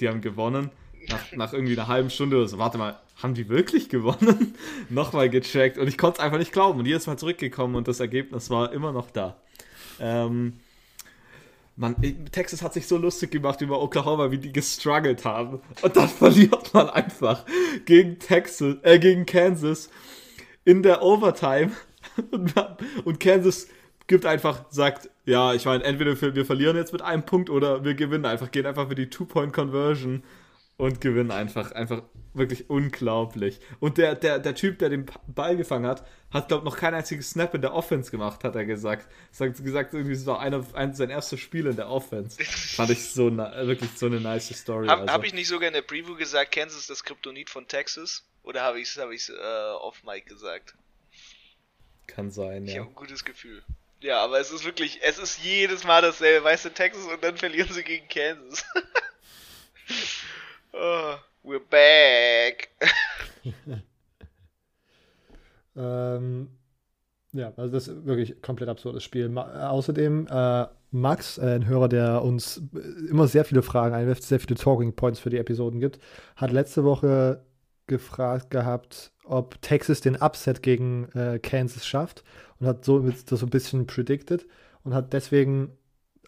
die 0.00 0.08
haben 0.08 0.20
gewonnen 0.20 0.70
nach, 1.08 1.32
nach 1.32 1.52
irgendwie 1.52 1.78
einer 1.78 1.88
halben 1.88 2.10
Stunde 2.10 2.36
oder 2.36 2.48
so, 2.48 2.58
warte 2.58 2.78
mal, 2.78 2.98
haben 3.22 3.34
die 3.34 3.48
wirklich 3.48 3.88
gewonnen? 3.88 4.54
Nochmal 4.88 5.30
gecheckt 5.30 5.78
und 5.78 5.88
ich 5.88 5.98
konnte 5.98 6.18
es 6.18 6.24
einfach 6.24 6.38
nicht 6.38 6.52
glauben 6.52 6.78
und 6.78 6.86
jedes 6.86 7.06
Mal 7.06 7.16
zurückgekommen 7.16 7.74
und 7.74 7.88
das 7.88 8.00
Ergebnis 8.00 8.50
war 8.50 8.72
immer 8.72 8.92
noch 8.92 9.10
da. 9.10 9.36
Ähm, 9.98 10.54
man, 11.80 11.96
Texas 12.30 12.62
hat 12.62 12.74
sich 12.74 12.86
so 12.86 12.98
lustig 12.98 13.30
gemacht 13.30 13.60
über 13.62 13.80
Oklahoma, 13.80 14.30
wie 14.30 14.38
die 14.38 14.52
gestruggelt 14.52 15.24
haben. 15.24 15.60
Und 15.82 15.96
dann 15.96 16.08
verliert 16.10 16.74
man 16.74 16.90
einfach 16.90 17.44
gegen 17.86 18.18
Texas, 18.18 18.76
äh, 18.82 18.98
gegen 18.98 19.24
Kansas 19.26 19.90
in 20.64 20.82
der 20.82 21.02
Overtime. 21.02 21.72
Und, 22.32 22.54
und 23.04 23.20
Kansas 23.20 23.68
gibt 24.06 24.26
einfach, 24.26 24.64
sagt, 24.70 25.08
ja, 25.24 25.54
ich 25.54 25.64
meine, 25.64 25.84
entweder 25.84 26.20
wir 26.34 26.44
verlieren 26.44 26.76
jetzt 26.76 26.92
mit 26.92 27.02
einem 27.02 27.22
Punkt 27.22 27.48
oder 27.48 27.84
wir 27.84 27.94
gewinnen 27.94 28.24
einfach, 28.26 28.50
gehen 28.50 28.66
einfach 28.66 28.88
für 28.88 28.94
die 28.94 29.08
Two-Point-Conversion 29.08 30.22
und 30.80 31.00
gewinnen 31.00 31.30
einfach, 31.30 31.72
einfach 31.72 32.02
wirklich 32.32 32.70
unglaublich. 32.70 33.60
Und 33.80 33.98
der, 33.98 34.14
der, 34.14 34.38
der 34.38 34.54
Typ, 34.54 34.78
der 34.78 34.88
den 34.88 35.06
Ball 35.26 35.56
gefangen 35.56 35.86
hat, 35.86 36.06
hat, 36.30 36.48
glaube 36.48 36.64
ich, 36.66 36.72
noch 36.72 36.78
kein 36.78 36.94
einziges 36.94 37.30
Snap 37.30 37.54
in 37.54 37.60
der 37.60 37.74
Offense 37.74 38.10
gemacht, 38.10 38.44
hat 38.44 38.56
er 38.56 38.64
gesagt. 38.64 39.10
Er 39.38 39.48
hat 39.48 39.62
gesagt, 39.62 39.92
irgendwie 39.92 40.14
es 40.14 40.24
war 40.24 40.40
einer, 40.40 40.64
ein, 40.72 40.94
sein 40.94 41.10
erstes 41.10 41.40
Spiel 41.40 41.66
in 41.66 41.76
der 41.76 41.90
Offense. 41.90 42.42
Fand 42.42 42.90
ich 42.90 43.10
so 43.10 43.36
wirklich 43.36 43.90
so 43.94 44.06
eine 44.06 44.20
nice 44.20 44.56
Story. 44.56 44.88
Habe 44.88 45.02
also. 45.02 45.12
hab 45.12 45.24
ich 45.24 45.34
nicht 45.34 45.48
sogar 45.48 45.68
in 45.68 45.74
der 45.74 45.82
Preview 45.82 46.16
gesagt, 46.16 46.52
Kansas 46.52 46.80
ist 46.80 46.90
das 46.90 47.04
Kryptonit 47.04 47.50
von 47.50 47.68
Texas? 47.68 48.24
Oder 48.42 48.62
habe 48.62 48.80
ich 48.80 48.88
es 48.88 48.96
hab 48.96 49.10
äh, 49.10 49.72
off 49.82 50.02
Mike 50.04 50.28
gesagt? 50.28 50.74
Kann 52.06 52.30
sein, 52.30 52.64
ich 52.64 52.70
ja. 52.70 52.74
Ich 52.74 52.80
habe 52.80 52.90
ein 52.90 52.94
gutes 52.94 53.24
Gefühl. 53.24 53.62
Ja, 54.00 54.24
aber 54.24 54.40
es 54.40 54.50
ist 54.50 54.64
wirklich, 54.64 55.00
es 55.02 55.18
ist 55.18 55.44
jedes 55.44 55.84
Mal 55.84 56.00
dasselbe. 56.00 56.42
Weißt 56.44 56.64
du, 56.64 56.70
Texas 56.70 57.04
und 57.04 57.22
dann 57.22 57.36
verlieren 57.36 57.70
sie 57.70 57.84
gegen 57.84 58.08
Kansas. 58.08 58.64
Oh, 60.72 61.16
we're 61.42 61.60
back. 61.60 62.70
ähm, 65.76 66.48
ja, 67.32 67.52
also 67.56 67.72
das 67.72 67.88
ist 67.88 68.06
wirklich 68.06 68.40
komplett 68.42 68.68
absurdes 68.68 69.02
Spiel. 69.02 69.28
Ma 69.28 69.68
außerdem, 69.70 70.26
äh, 70.30 70.66
Max, 70.90 71.38
äh, 71.38 71.54
ein 71.54 71.66
Hörer, 71.66 71.88
der 71.88 72.22
uns 72.22 72.62
immer 73.08 73.26
sehr 73.28 73.44
viele 73.44 73.62
Fragen 73.62 73.94
einwirft, 73.94 74.22
sehr 74.22 74.40
viele 74.40 74.56
Talking 74.56 74.94
Points 74.94 75.20
für 75.20 75.30
die 75.30 75.38
Episoden 75.38 75.80
gibt, 75.80 76.00
hat 76.36 76.50
letzte 76.52 76.84
Woche 76.84 77.44
gefragt 77.86 78.50
gehabt, 78.50 79.12
ob 79.24 79.60
Texas 79.62 80.00
den 80.00 80.16
Upset 80.16 80.62
gegen 80.62 81.08
äh, 81.12 81.38
Kansas 81.40 81.86
schafft 81.86 82.24
und 82.58 82.66
hat 82.66 82.84
so 82.84 83.00
das 83.00 83.24
so 83.40 83.46
ein 83.46 83.50
bisschen 83.50 83.86
predicted 83.86 84.46
und 84.84 84.94
hat 84.94 85.12
deswegen, 85.12 85.72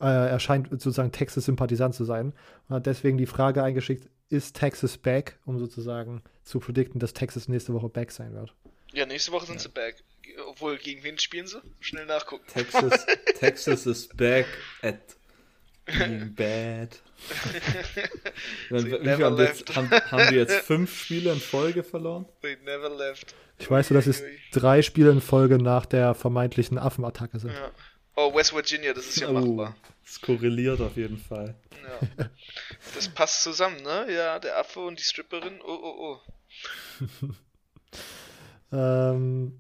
äh, 0.00 0.07
er 0.07 0.40
scheint 0.40 0.70
sozusagen 0.70 1.12
Texas-Sympathisant 1.12 1.94
zu 1.94 2.05
sein 2.05 2.33
und 2.68 2.76
hat 2.76 2.87
deswegen 2.87 3.18
die 3.18 3.26
Frage 3.26 3.62
eingeschickt, 3.62 4.09
ist 4.33 4.57
Texas 4.57 4.97
back, 4.97 5.38
um 5.45 5.59
sozusagen 5.59 6.23
zu 6.42 6.59
predikten, 6.59 6.99
dass 6.99 7.12
Texas 7.12 7.49
nächste 7.49 7.75
Woche 7.75 7.88
back 7.88 8.11
sein 8.11 8.35
wird. 8.35 8.53
Ja, 8.92 9.07
nächste 9.07 9.33
Woche 9.33 9.47
sind 9.47 9.57
ja. 9.57 9.62
sie 9.62 9.68
back. 9.68 10.03
Obwohl, 10.49 10.79
gegen 10.79 11.03
wen 11.03 11.18
spielen 11.18 11.47
sie? 11.47 11.61
Schnell 11.81 12.07
nachgucken. 12.07 12.45
Texas, 12.47 13.07
Texas 13.38 13.87
is 13.87 14.09
back 14.09 14.47
at 14.83 14.99
being 15.85 16.33
bad. 16.35 17.01
Wie 18.71 19.11
haben, 19.11 19.38
jetzt, 19.38 19.77
haben, 19.77 19.90
haben 19.90 20.29
die 20.31 20.37
jetzt 20.37 20.61
fünf 20.61 20.97
Spiele 20.97 21.33
in 21.33 21.40
Folge 21.40 21.83
verloren? 21.83 22.27
They 22.40 22.57
never 22.64 22.88
left. 22.88 23.35
Ich 23.59 23.71
weiß 23.71 23.90
nur, 23.90 24.01
dass 24.01 24.07
es 24.09 24.23
drei 24.53 24.83
Spiele 24.83 25.11
in 25.11 25.21
Folge 25.21 25.59
nach 25.59 25.87
der 25.87 26.14
vermeintlichen 26.14 26.79
Affenattacke 26.79 27.38
sind. 27.38 27.53
Ja. 27.53 27.71
Oh, 28.14 28.35
West 28.35 28.55
Virginia, 28.55 28.92
das 28.92 29.07
ist 29.07 29.20
ja 29.20 29.29
oh, 29.29 29.33
machbar. 29.33 29.77
Das 30.05 30.20
korreliert 30.20 30.81
auf 30.81 30.96
jeden 30.96 31.18
Fall. 31.18 31.55
Ja. 31.83 32.29
Das 32.94 33.09
passt 33.09 33.42
zusammen, 33.42 33.83
ne? 33.83 34.12
Ja, 34.12 34.38
der 34.38 34.59
Affe 34.59 34.81
und 34.81 34.98
die 34.98 35.05
Stripperin. 35.05 35.61
Oh, 35.64 35.79
oh, 35.83 36.18
oh. 37.01 37.27
ähm, 38.77 39.59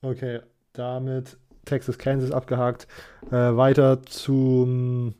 okay, 0.00 0.40
damit 0.72 1.36
Texas, 1.64 1.98
Kansas 1.98 2.30
abgehakt. 2.30 2.86
Äh, 3.30 3.56
weiter 3.56 4.02
zu 4.02 5.14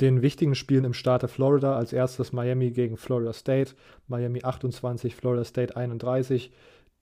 den 0.00 0.22
wichtigen 0.22 0.54
Spielen 0.54 0.84
im 0.84 0.94
Staat 0.94 1.22
der 1.22 1.28
Florida. 1.28 1.76
Als 1.76 1.92
erstes 1.92 2.32
Miami 2.32 2.70
gegen 2.70 2.96
Florida 2.96 3.32
State. 3.32 3.74
Miami 4.08 4.42
28, 4.42 5.14
Florida 5.14 5.44
State 5.44 5.76
31. 5.76 6.52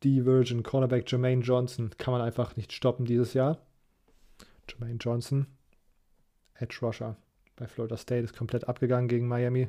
Die 0.03 0.25
Virgin 0.27 0.63
Cornerback 0.63 1.09
Jermaine 1.11 1.43
Johnson 1.43 1.91
kann 1.97 2.13
man 2.13 2.23
einfach 2.23 2.57
nicht 2.57 2.73
stoppen 2.73 3.07
dieses 3.07 3.35
Jahr. 3.35 3.59
Jermaine 4.69 4.99
Johnson, 4.99 5.47
Edge 6.55 6.79
Rusher 6.83 7.17
bei 7.57 7.67
Florida 7.67 7.97
State, 7.97 8.25
ist 8.25 8.37
komplett 8.37 8.69
abgegangen 8.69 9.09
gegen 9.09 9.29
Miami. 9.29 9.69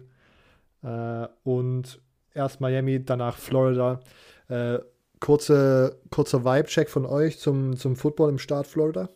Äh, 0.84 1.28
und 1.44 2.02
erst 2.34 2.62
Miami, 2.62 3.04
danach 3.04 3.38
Florida. 3.38 4.00
Äh, 4.50 4.80
kurze, 5.20 6.00
kurzer 6.12 6.44
Vibe-Check 6.44 6.90
von 6.90 7.06
euch 7.06 7.40
zum, 7.40 7.78
zum 7.78 7.96
Football 7.96 8.30
im 8.30 8.40
Staat 8.40 8.68
Florida. 8.68 9.10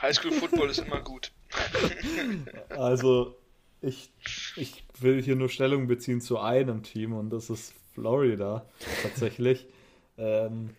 Highschool-Football 0.00 0.70
ist 0.70 0.78
immer 0.78 1.00
gut. 1.00 1.32
Also, 2.70 3.36
ich, 3.82 4.10
ich 4.56 4.84
will 4.98 5.22
hier 5.22 5.36
nur 5.36 5.50
Stellung 5.50 5.86
beziehen 5.86 6.20
zu 6.20 6.38
einem 6.38 6.82
Team 6.82 7.12
und 7.12 7.30
das 7.30 7.50
ist 7.50 7.74
Florida 7.92 8.66
tatsächlich. 9.02 9.66
ähm, 10.16 10.70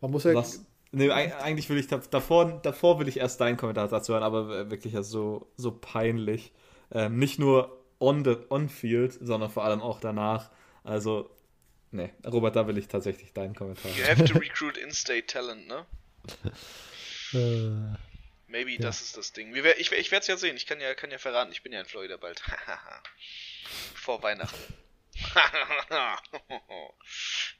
Man 0.00 0.10
muss 0.10 0.24
ja. 0.24 0.34
Was, 0.34 0.64
Nee, 0.92 1.10
eigentlich 1.10 1.68
will 1.68 1.78
ich 1.78 1.86
davor, 1.86 2.60
davor 2.62 2.98
will 2.98 3.06
ich 3.06 3.18
erst 3.18 3.40
deinen 3.40 3.56
Kommentar 3.56 3.86
dazu 3.88 4.12
hören, 4.12 4.24
aber 4.24 4.70
wirklich 4.70 4.94
ja 4.94 5.02
so, 5.02 5.52
so 5.56 5.70
peinlich. 5.70 6.52
Ähm, 6.92 7.18
nicht 7.18 7.38
nur 7.38 7.80
on 8.00 8.24
the 8.24 8.36
on 8.48 8.68
field, 8.68 9.12
sondern 9.20 9.50
vor 9.50 9.64
allem 9.64 9.80
auch 9.82 10.00
danach. 10.00 10.50
Also, 10.82 11.30
nee, 11.92 12.10
Robert, 12.26 12.56
da 12.56 12.66
will 12.66 12.76
ich 12.76 12.88
tatsächlich 12.88 13.32
deinen 13.32 13.54
Kommentar. 13.54 13.92
You 13.92 14.04
have 14.04 14.24
to 14.24 14.38
recruit 14.38 14.76
in-state 14.76 15.26
talent, 15.26 15.68
ne? 15.68 15.86
Äh, 17.32 17.96
Maybe 18.48 18.72
ja. 18.72 18.78
das 18.80 19.00
ist 19.00 19.16
das 19.16 19.32
Ding. 19.32 19.54
Ich, 19.54 19.92
ich 19.92 20.10
werde 20.10 20.22
es 20.22 20.26
ja 20.26 20.36
sehen. 20.36 20.56
Ich 20.56 20.66
kann 20.66 20.80
ja, 20.80 20.94
kann 20.94 21.12
ja 21.12 21.18
verraten, 21.18 21.52
ich 21.52 21.62
bin 21.62 21.72
ja 21.72 21.78
in 21.78 21.86
Florida 21.86 22.16
bald. 22.16 22.42
Vor 23.94 24.20
Weihnachten. 24.24 24.74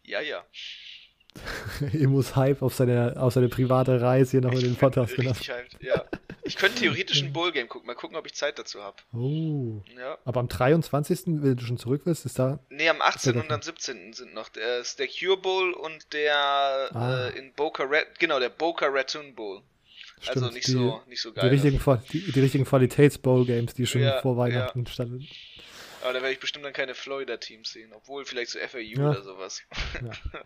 ja, 0.02 0.20
ja. 0.20 0.44
Emus 1.92 2.34
Hype 2.36 2.62
auf 2.62 2.74
seine, 2.74 3.14
auf 3.20 3.32
seine 3.32 3.48
private 3.48 4.00
Reise 4.00 4.32
hier 4.32 4.40
noch 4.40 4.52
in 4.52 4.60
den 4.60 4.76
Podcast 4.76 5.14
gemacht. 5.16 5.48
ja. 5.80 6.04
Ich 6.42 6.56
könnte 6.56 6.80
theoretisch 6.80 7.22
ein 7.22 7.32
Bowl-Game 7.32 7.68
gucken. 7.68 7.86
Mal 7.86 7.94
gucken, 7.94 8.16
ob 8.16 8.26
ich 8.26 8.34
Zeit 8.34 8.58
dazu 8.58 8.80
habe. 8.82 8.96
Oh. 9.12 9.82
Ja. 9.96 10.18
Aber 10.24 10.40
am 10.40 10.48
23., 10.48 11.20
wenn 11.26 11.56
du 11.56 11.64
schon 11.64 11.78
zurück 11.78 12.02
bist, 12.04 12.24
ist 12.26 12.38
da. 12.38 12.58
Nee, 12.70 12.88
am 12.88 13.00
18. 13.00 13.36
und 13.38 13.52
am 13.52 13.62
17. 13.62 14.12
sind 14.14 14.34
noch. 14.34 14.48
Der, 14.48 14.78
ist 14.78 14.98
der 14.98 15.06
Cure 15.06 15.36
Bowl 15.36 15.72
und 15.74 16.12
der 16.12 16.34
ah. 16.36 17.28
äh, 17.28 17.38
in 17.38 17.52
Boca 17.52 17.84
Rat, 17.84 18.18
genau, 18.18 18.40
der 18.40 18.48
Boca 18.48 18.86
Raton 18.88 19.34
Bowl. 19.34 19.60
also 20.26 20.40
Stimmt, 20.40 20.54
nicht 20.54 20.66
die- 20.66 20.72
so, 20.72 21.00
nicht 21.08 21.20
so 21.20 21.30
Die 21.30 21.36
geil. 21.36 21.50
richtigen, 21.50 21.78
Qua- 21.78 22.02
die, 22.10 22.32
die 22.32 22.40
richtigen 22.40 22.64
Qualitäts-Bowl-Games, 22.64 23.74
die 23.74 23.86
schon 23.86 24.00
Ja, 24.02 24.20
vor 24.20 24.36
Weihnachten 24.36 24.86
standen. 24.86 25.28
Aber 26.02 26.12
da 26.12 26.20
werde 26.20 26.32
ich 26.32 26.40
bestimmt 26.40 26.64
dann 26.64 26.72
keine 26.72 26.94
Florida-Teams 26.94 27.72
sehen, 27.72 27.92
obwohl 27.92 28.24
vielleicht 28.24 28.50
so 28.52 28.58
FAU 28.58 28.78
Ja. 28.80 29.10
oder 29.10 29.22
sowas. 29.22 29.62
Ja. 30.02 30.10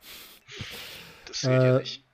Das 1.26 1.40
zählt 1.40 1.62
ja 1.62 1.76
Äh, 1.76 1.80
nicht. 1.80 2.04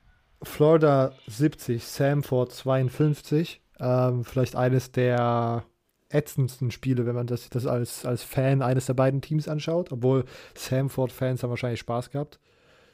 Florida 0.43 1.13
70, 1.27 1.83
Samford 1.85 2.51
52. 2.53 3.61
Ähm, 3.79 4.23
vielleicht 4.23 4.55
eines 4.55 4.91
der 4.91 5.65
ätzendsten 6.09 6.71
Spiele, 6.71 7.05
wenn 7.05 7.15
man 7.15 7.27
das, 7.27 7.49
das 7.49 7.65
als, 7.65 8.05
als 8.05 8.23
Fan 8.23 8.61
eines 8.61 8.85
der 8.85 8.93
beiden 8.93 9.21
Teams 9.21 9.47
anschaut. 9.47 9.91
Obwohl 9.91 10.25
Samford-Fans 10.55 11.43
haben 11.43 11.49
wahrscheinlich 11.49 11.79
Spaß 11.81 12.09
gehabt. 12.09 12.39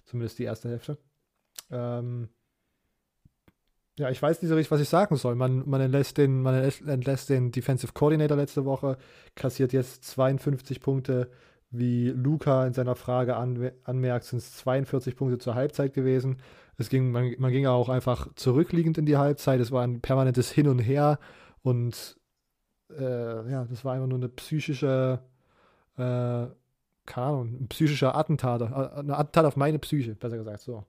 Zumindest 0.06 0.40
die 0.40 0.44
erste 0.46 0.70
Hälfte. 0.70 0.98
Ähm, 1.72 2.30
ja, 3.98 4.10
ich 4.12 4.22
weiß 4.22 4.42
nicht 4.42 4.50
so 4.50 4.56
richtig, 4.56 4.72
was 4.72 4.82
ich 4.82 4.90
sagen 4.90 5.16
soll. 5.16 5.36
Man, 5.36 5.68
man, 5.68 5.82
entlässt 5.82 6.18
den, 6.18 6.42
man 6.42 6.56
entlässt 6.86 7.30
den 7.30 7.52
Defensive 7.52 7.94
Coordinator 7.94 8.38
letzte 8.38 8.66
Woche, 8.66 8.98
kassiert 9.36 9.74
jetzt 9.74 10.04
52 10.06 10.80
Punkte. 10.82 11.30
Wie 11.70 12.10
Luca 12.10 12.66
in 12.66 12.74
seiner 12.74 12.96
Frage 12.96 13.36
an, 13.36 13.72
anmerkt, 13.84 14.26
sind 14.26 14.40
es 14.40 14.56
42 14.58 15.16
Punkte 15.18 15.38
zur 15.38 15.56
Halbzeit 15.56 15.94
gewesen. 15.94 16.38
Es 16.78 16.90
ging, 16.90 17.12
man, 17.12 17.36
man 17.40 17.52
ging 17.52 17.66
auch 17.66 17.90
einfach 17.90 18.34
zurückliegend 18.36 18.98
in 18.98 19.06
die 19.06 19.18
Halbzeit. 19.18 19.60
Es 19.60 19.72
war 19.72 19.84
ein 19.84 20.00
permanentes 20.00 20.52
Hin 20.52 20.68
und 20.68 20.80
Her 20.80 21.20
und 21.64 22.18
äh, 22.98 23.52
ja, 23.52 23.66
das 23.66 23.84
war 23.84 23.94
einfach 23.94 24.08
nur 24.08 24.20
eine 24.20 24.30
psychische, 24.30 25.20
äh, 25.98 26.00
keine 27.06 27.28
Ahnung, 27.28 27.58
ein 27.62 27.68
psychischer 27.68 28.16
Attentat, 28.16 28.62
äh, 28.62 29.00
ein 29.00 29.12
Attentat 29.12 29.46
auf 29.46 29.58
meine 29.58 29.80
Psyche, 29.80 30.16
besser 30.16 30.38
gesagt 30.38 30.62
so. 30.62 30.86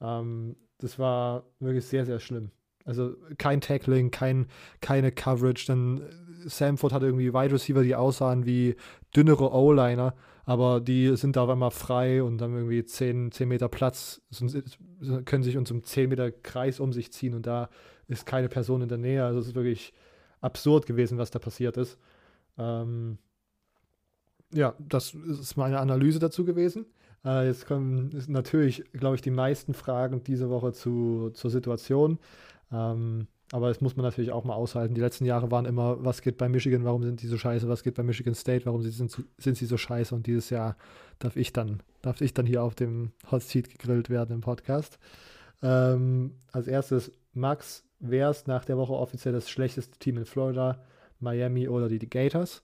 Ähm, 0.00 0.56
das 0.78 0.98
war 0.98 1.44
wirklich 1.60 1.84
sehr, 1.84 2.06
sehr 2.06 2.20
schlimm. 2.20 2.50
Also 2.84 3.14
kein 3.36 3.60
Tackling, 3.60 4.10
kein, 4.10 4.46
keine 4.80 5.12
Coverage. 5.12 5.66
Dann 5.66 5.98
äh, 6.00 6.48
Samford 6.48 6.92
hatte 6.92 7.06
irgendwie 7.06 7.34
Wide 7.34 7.52
Receiver, 7.52 7.82
die 7.82 7.94
aussahen 7.94 8.46
wie 8.46 8.76
dünnere 9.14 9.52
O-Liner, 9.52 10.14
aber 10.44 10.80
die 10.80 11.14
sind 11.16 11.36
da 11.36 11.42
auf 11.42 11.50
einmal 11.50 11.70
frei 11.70 12.22
und 12.22 12.40
haben 12.40 12.54
irgendwie 12.54 12.82
10, 12.82 13.32
10 13.32 13.48
Meter 13.48 13.68
Platz, 13.68 14.22
sind, 14.30 14.78
können 15.26 15.42
sich 15.42 15.58
uns 15.58 15.70
um 15.70 15.82
10 15.82 16.08
Meter 16.08 16.30
Kreis 16.30 16.80
um 16.80 16.92
sich 16.92 17.12
ziehen 17.12 17.34
und 17.34 17.46
da 17.46 17.68
ist 18.06 18.24
keine 18.24 18.48
Person 18.48 18.80
in 18.80 18.88
der 18.88 18.96
Nähe. 18.96 19.24
Also 19.24 19.40
es 19.40 19.48
ist 19.48 19.54
wirklich 19.54 19.92
absurd 20.40 20.86
gewesen, 20.86 21.18
was 21.18 21.30
da 21.30 21.38
passiert 21.38 21.76
ist. 21.76 21.98
Ähm, 22.56 23.18
ja, 24.52 24.74
das 24.78 25.12
ist 25.12 25.56
meine 25.56 25.78
Analyse 25.78 26.18
dazu 26.18 26.44
gewesen. 26.44 26.86
Äh, 27.24 27.46
jetzt 27.46 27.66
kommen 27.66 28.10
natürlich, 28.28 28.84
glaube 28.92 29.16
ich, 29.16 29.22
die 29.22 29.30
meisten 29.30 29.74
Fragen 29.74 30.22
diese 30.24 30.50
Woche 30.50 30.72
zu, 30.72 31.30
zur 31.34 31.50
Situation. 31.50 32.18
Ähm, 32.72 33.26
aber 33.50 33.68
das 33.68 33.80
muss 33.80 33.96
man 33.96 34.04
natürlich 34.04 34.30
auch 34.30 34.44
mal 34.44 34.54
aushalten. 34.54 34.94
Die 34.94 35.00
letzten 35.00 35.24
Jahre 35.24 35.50
waren 35.50 35.64
immer, 35.64 36.04
was 36.04 36.20
geht 36.20 36.36
bei 36.36 36.48
Michigan, 36.48 36.84
warum 36.84 37.02
sind 37.02 37.22
die 37.22 37.26
so 37.26 37.38
scheiße, 37.38 37.68
was 37.68 37.82
geht 37.82 37.94
bei 37.94 38.02
Michigan 38.02 38.34
State, 38.34 38.66
warum 38.66 38.82
sind, 38.82 39.24
sind 39.38 39.56
sie 39.56 39.66
so 39.66 39.78
scheiße 39.78 40.14
und 40.14 40.26
dieses 40.26 40.50
Jahr 40.50 40.76
darf 41.18 41.36
ich 41.36 41.52
dann, 41.52 41.82
darf 42.02 42.20
ich 42.20 42.34
dann 42.34 42.44
hier 42.44 42.62
auf 42.62 42.74
dem 42.74 43.12
Hot 43.30 43.42
Seat 43.42 43.70
gegrillt 43.70 44.10
werden 44.10 44.34
im 44.34 44.40
Podcast. 44.42 44.98
Ähm, 45.62 46.34
als 46.52 46.66
erstes, 46.66 47.10
Max, 47.32 47.84
wer 48.00 48.30
ist 48.30 48.48
nach 48.48 48.66
der 48.66 48.76
Woche 48.76 48.92
offiziell 48.92 49.32
das 49.32 49.48
schlechteste 49.48 49.98
Team 49.98 50.18
in 50.18 50.26
Florida? 50.26 50.84
Miami 51.18 51.68
oder 51.68 51.88
die 51.88 51.98
Gators? 51.98 52.62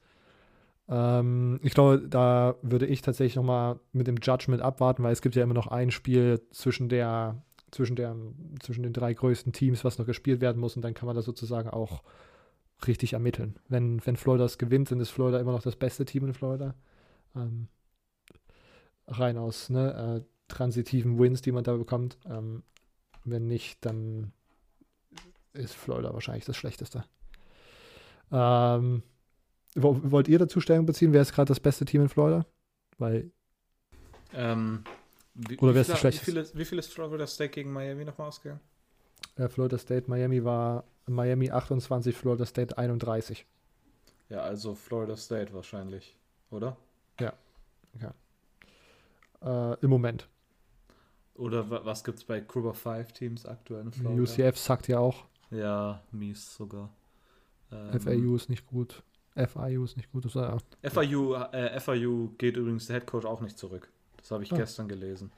Ähm, 0.89 1.61
ich 1.63 1.75
glaube, 1.75 2.07
da 2.09 2.57
würde 2.63 2.87
ich 2.87 3.03
tatsächlich 3.03 3.37
nochmal 3.37 3.81
mit 3.93 4.07
dem 4.07 4.17
Judgment 4.21 4.63
abwarten, 4.63 5.03
weil 5.03 5.13
es 5.13 5.23
gibt 5.23 5.35
ja 5.35 5.43
immer 5.43 5.55
noch 5.55 5.67
ein 5.67 5.91
Spiel 5.91 6.43
zwischen 6.51 6.89
der, 6.89 7.43
zwischen 7.71 7.97
der, 7.97 8.15
zwischen 8.61 8.83
den 8.83 8.93
drei 8.93 9.15
größten 9.15 9.53
Teams, 9.53 9.85
was 9.85 9.99
noch 9.99 10.07
gespielt 10.07 10.41
werden 10.41 10.61
muss, 10.61 10.77
und 10.77 10.83
dann 10.83 10.95
kann 10.95 11.07
man 11.07 11.17
das 11.17 11.25
sozusagen 11.25 11.71
auch 11.71 12.03
richtig 12.87 13.15
ermitteln. 13.15 13.59
Wenn, 13.69 14.05
wenn 14.05 14.17
Florida 14.17 14.45
es 14.45 14.59
gewinnt, 14.59 14.91
dann 14.91 15.01
ist 15.01 15.11
Florida 15.11 15.41
immer 15.41 15.53
noch 15.53 15.63
das 15.63 15.77
beste 15.77 16.05
Team 16.05 16.27
in 16.27 16.35
Florida. 16.35 16.75
Ähm, 17.35 17.69
rein 19.07 19.39
aus 19.39 19.71
ne, 19.71 20.23
äh, 20.23 20.25
transitiven 20.49 21.19
Wins, 21.19 21.43
die 21.43 21.53
man 21.53 21.65
da 21.65 21.77
bekommt. 21.77 22.19
Ähm, 22.27 22.63
wenn 23.25 23.47
nicht, 23.47 23.85
dann 23.85 24.33
ist 25.55 25.75
Florida 25.75 26.13
wahrscheinlich 26.13 26.45
das 26.45 26.57
Schlechteste. 26.57 27.05
Ähm, 28.31 29.03
wollt 29.75 30.29
ihr 30.29 30.39
dazu 30.39 30.61
Stellung 30.61 30.87
beziehen? 30.87 31.13
Wer 31.13 31.23
ist 31.23 31.33
gerade 31.33 31.49
das 31.49 31.61
beste 31.61 31.85
Team 31.85 32.03
in 32.03 32.09
Florida? 32.09 32.47
Weil, 32.99 33.31
Ähm, 34.33 34.85
wie, 35.35 35.59
Oder 35.59 35.75
wer 35.75 35.81
ist 35.83 35.87
viele- 35.89 35.99
schlechteste? 35.99 36.59
Wie 36.59 36.65
viel, 36.65 36.79
ist- 36.79 36.93
Florida 36.93 37.27
State 37.27 37.51
gegen 37.51 37.73
Miami 37.73 38.05
nochmal 38.05 38.29
ausgegangen? 38.29 38.61
äh, 39.37 39.49
Florida 39.49 39.79
State, 39.79 40.09
Miami 40.09 40.45
war 40.45 40.85
Miami 41.07 41.51
28, 41.51 42.17
Florida 42.17 42.47
State 42.47 42.77
31. 42.79 43.47
Ja, 44.29 44.41
also 44.41 44.75
Florida 44.75 45.17
State 45.17 45.53
wahrscheinlich, 45.53 46.17
oder? 46.51 46.77
Äh, 49.43 49.75
Im 49.83 49.91
Moment. 49.91 50.29
Oder 51.35 51.69
wa- 51.69 51.85
was 51.85 52.03
gibt's 52.03 52.25
bei 52.25 52.41
Kruger 52.41 52.73
5 52.75 53.13
Teams 53.13 53.45
aktuell 53.45 53.83
in 53.83 53.93
Florida? 53.93 54.23
UCF 54.23 54.57
sagt 54.57 54.89
ja 54.89 54.99
auch, 54.99 55.25
Ja, 55.51 56.03
mies 56.13 56.55
sogar. 56.55 56.89
Ähm, 57.71 58.01
FAU 58.01 58.35
ist 58.37 58.49
nicht 58.49 58.67
gut. 58.67 59.03
FIU 59.35 59.85
ist 59.85 59.97
nicht 59.97 60.11
gut. 60.13 60.25
Das, 60.25 60.35
war, 60.37 60.61
ja. 60.83 60.91
FIU, 60.91 61.35
äh, 61.35 61.81
FIU 61.81 62.31
geht 62.39 62.57
übrigens 62.57 62.87
der 62.87 62.97
Headcoach 62.97 63.25
auch 63.25 63.41
nicht 63.41 63.59
zurück. 63.59 63.91
Das 64.19 64.31
habe 64.31 64.43
ich 64.45 64.53
Ah. 64.53 64.57
gestern 64.57 64.89
gelesen. 64.89 65.33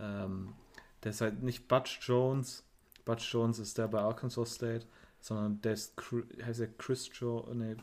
Ähm, 0.00 0.54
der 1.02 1.10
ist 1.10 1.20
halt 1.20 1.42
nicht 1.42 1.68
Butch 1.68 2.00
Jones. 2.02 2.64
Butch 3.04 3.32
Jones 3.32 3.58
ist 3.58 3.76
der 3.78 3.88
bei 3.88 4.00
Arkansas 4.00 4.54
State, 4.54 4.86
sondern 5.20 5.60
der 5.62 5.74
ist, 5.74 5.94
heißt 6.42 6.60
der 6.60 6.68
Chris 6.78 7.08
Jones, 7.12 7.54
nee, 7.54 7.76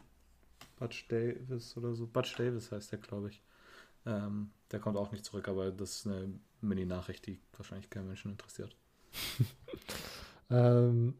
Butch 0.79 1.07
Davis 1.07 1.77
oder 1.77 1.93
so. 1.93 2.07
Butch 2.07 2.35
Davis 2.35 2.71
heißt 2.71 2.91
der, 2.91 2.99
glaube 2.99 3.29
ich. 3.29 3.41
Ähm, 4.05 4.49
der 4.71 4.79
kommt 4.79 4.97
auch 4.97 5.11
nicht 5.11 5.23
zurück, 5.23 5.47
aber 5.47 5.71
das 5.71 5.97
ist 5.97 6.07
eine 6.07 6.33
Mini-Nachricht, 6.61 7.25
die 7.27 7.39
wahrscheinlich 7.55 7.89
keinen 7.89 8.07
Menschen 8.07 8.31
interessiert. 8.31 8.75
Ähm, 10.49 11.15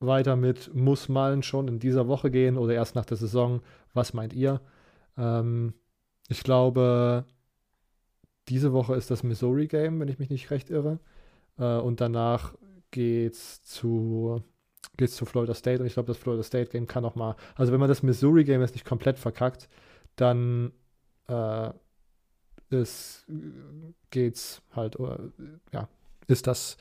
weiter 0.00 0.36
mit 0.36 0.74
muss 0.74 1.08
Malen 1.08 1.42
schon 1.42 1.68
in 1.68 1.78
dieser 1.78 2.08
Woche 2.08 2.30
gehen 2.30 2.58
oder 2.58 2.74
erst 2.74 2.94
nach 2.94 3.06
der 3.06 3.16
Saison. 3.16 3.62
Was 3.94 4.12
meint 4.14 4.32
ihr? 4.32 4.60
Ähm, 5.16 5.74
ich 6.28 6.42
glaube, 6.42 7.24
diese 8.48 8.72
Woche 8.72 8.94
ist 8.94 9.10
das 9.10 9.22
Missouri 9.22 9.66
Game, 9.66 10.00
wenn 10.00 10.08
ich 10.08 10.18
mich 10.18 10.30
nicht 10.30 10.50
recht 10.50 10.70
irre. 10.70 10.98
Äh, 11.58 11.78
und 11.78 12.00
danach 12.00 12.54
geht's 12.90 13.62
zu 13.62 14.42
geht's 14.96 15.16
zu 15.16 15.26
Florida 15.26 15.54
State 15.54 15.80
und 15.80 15.86
ich 15.86 15.94
glaube, 15.94 16.06
das 16.06 16.16
Florida 16.16 16.42
State 16.42 16.70
Game 16.70 16.86
kann 16.86 17.02
noch 17.02 17.16
mal. 17.16 17.36
Also 17.54 17.72
wenn 17.72 17.80
man 17.80 17.88
das 17.88 18.02
Missouri 18.02 18.44
Game 18.44 18.60
jetzt 18.60 18.74
nicht 18.74 18.86
komplett 18.86 19.18
verkackt, 19.18 19.68
dann 20.16 20.72
äh, 21.28 21.70
ist, 22.70 23.26
geht's 24.10 24.62
halt, 24.74 24.98
oder, 24.98 25.20
ja, 25.72 25.88
ist 26.26 26.46
das 26.46 26.76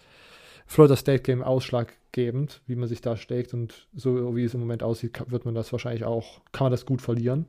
Florida 0.65 0.95
State 0.95 1.23
Game 1.23 1.43
ausschlaggebend, 1.43 2.61
wie 2.65 2.75
man 2.75 2.87
sich 2.87 3.01
da 3.01 3.17
steckt 3.17 3.53
und 3.53 3.87
so 3.93 4.35
wie 4.35 4.43
es 4.43 4.53
im 4.53 4.59
Moment 4.59 4.83
aussieht, 4.83 5.29
wird 5.29 5.45
man 5.45 5.55
das 5.55 5.71
wahrscheinlich 5.71 6.05
auch, 6.05 6.41
kann 6.51 6.65
man 6.65 6.71
das 6.71 6.85
gut 6.85 7.01
verlieren. 7.01 7.45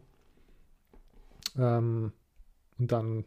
Ähm, 1.58 2.12
und 2.78 2.92
dann, 2.92 3.24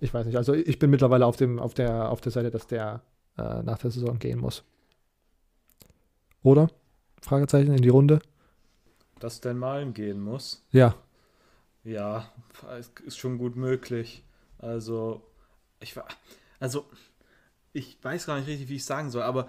ich 0.00 0.12
weiß 0.12 0.26
nicht, 0.26 0.36
also 0.36 0.52
ich 0.52 0.78
bin 0.78 0.90
mittlerweile 0.90 1.26
auf 1.26 1.36
dem, 1.36 1.58
auf 1.58 1.74
der, 1.74 2.10
auf 2.10 2.20
der 2.20 2.32
Seite, 2.32 2.50
dass 2.50 2.66
der 2.66 3.02
äh, 3.38 3.62
nach 3.62 3.78
der 3.78 3.90
Saison 3.90 4.18
gehen 4.18 4.38
muss. 4.38 4.64
Oder? 6.42 6.68
Fragezeichen 7.20 7.72
in 7.72 7.82
die 7.82 7.88
Runde. 7.88 8.20
Dass 9.18 9.40
Dan 9.40 9.58
Malen 9.58 9.94
gehen 9.94 10.20
muss, 10.20 10.64
Ja, 10.72 10.96
Ja, 11.84 12.28
es 12.78 12.90
ist 13.06 13.18
schon 13.18 13.38
gut 13.38 13.56
möglich. 13.56 14.24
Also, 14.58 15.22
ich 15.80 15.96
war, 15.96 16.06
also, 16.58 16.86
ich 17.72 17.98
weiß 18.02 18.26
gar 18.26 18.38
nicht 18.38 18.48
richtig, 18.48 18.68
wie 18.68 18.76
ich 18.76 18.84
sagen 18.84 19.10
soll, 19.10 19.22
aber 19.22 19.48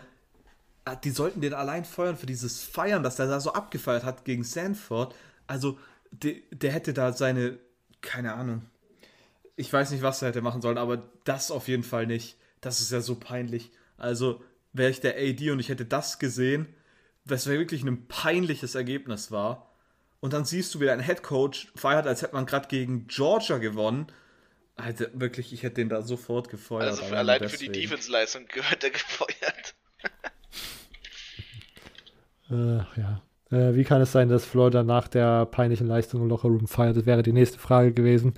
äh, 0.86 0.96
die 1.04 1.12
sollten 1.12 1.42
den 1.42 1.54
allein 1.54 1.86
feuern 1.86 2.18
für 2.18 2.26
dieses 2.26 2.64
Feiern, 2.64 3.04
dass 3.04 3.18
der 3.18 3.28
da 3.28 3.40
so 3.40 3.54
abgefeiert 3.54 4.04
hat 4.04 4.26
gegen 4.26 4.44
Sanford. 4.44 5.16
Also, 5.48 5.78
der, 6.12 6.36
der 6.52 6.72
hätte 6.72 6.94
da 6.94 7.14
seine, 7.14 7.60
keine 8.02 8.34
Ahnung, 8.34 8.64
ich 9.56 9.72
weiß 9.72 9.92
nicht, 9.92 10.02
was 10.02 10.22
er 10.22 10.30
hätte 10.30 10.42
machen 10.42 10.62
sollen, 10.62 10.78
aber 10.78 11.04
das 11.26 11.52
auf 11.52 11.68
jeden 11.68 11.84
Fall 11.84 12.08
nicht. 12.08 12.38
Das 12.62 12.82
ist 12.82 12.92
ja 12.92 13.02
so 13.02 13.16
peinlich. 13.16 13.72
Also, 13.98 14.44
wäre 14.74 14.90
ich 14.92 15.02
der 15.02 15.16
AD 15.18 15.52
und 15.52 15.60
ich 15.60 15.70
hätte 15.70 15.86
das 15.86 16.20
gesehen, 16.20 16.68
wäre 17.26 17.46
wirklich 17.46 17.84
ein 17.84 18.08
peinliches 18.08 18.76
Ergebnis 18.76 19.32
war. 19.32 19.70
Und 20.20 20.34
dann 20.34 20.46
siehst 20.46 20.74
du, 20.74 20.80
wie 20.80 20.86
dein 20.86 21.02
Headcoach 21.02 21.72
feiert, 21.76 22.08
als 22.08 22.22
hätte 22.22 22.34
man 22.34 22.46
gerade 22.46 22.68
gegen 22.70 23.08
Georgia 23.08 23.58
gewonnen. 23.58 24.08
Alter, 24.76 25.08
wirklich, 25.14 25.54
ich 25.54 25.64
hätte 25.64 25.76
den 25.76 25.90
da 25.90 26.02
sofort 26.02 26.50
gefeuert. 26.50 26.90
Also 26.90 27.04
für, 27.04 27.18
allein 27.18 27.38
alleine 27.38 27.50
für 27.50 27.58
die 27.58 27.68
deswegen. 27.68 27.90
Defense-Leistung 27.90 28.46
gehört 28.54 28.84
er 28.84 28.90
gefeuert. 28.90 29.76
äh, 32.50 33.00
ja. 33.00 33.22
Äh, 33.52 33.76
wie 33.76 33.84
kann 33.84 34.02
es 34.02 34.12
sein, 34.12 34.30
dass 34.30 34.46
Florida 34.46 34.84
nach 34.84 35.08
der 35.08 35.46
peinlichen 35.46 35.88
Leistung 35.88 36.22
im 36.22 36.28
Lockerroom 36.28 36.68
feiert? 36.68 36.98
Das 36.98 37.06
wäre 37.06 37.22
die 37.22 37.34
nächste 37.34 37.60
Frage 37.60 37.94
gewesen. 37.94 38.34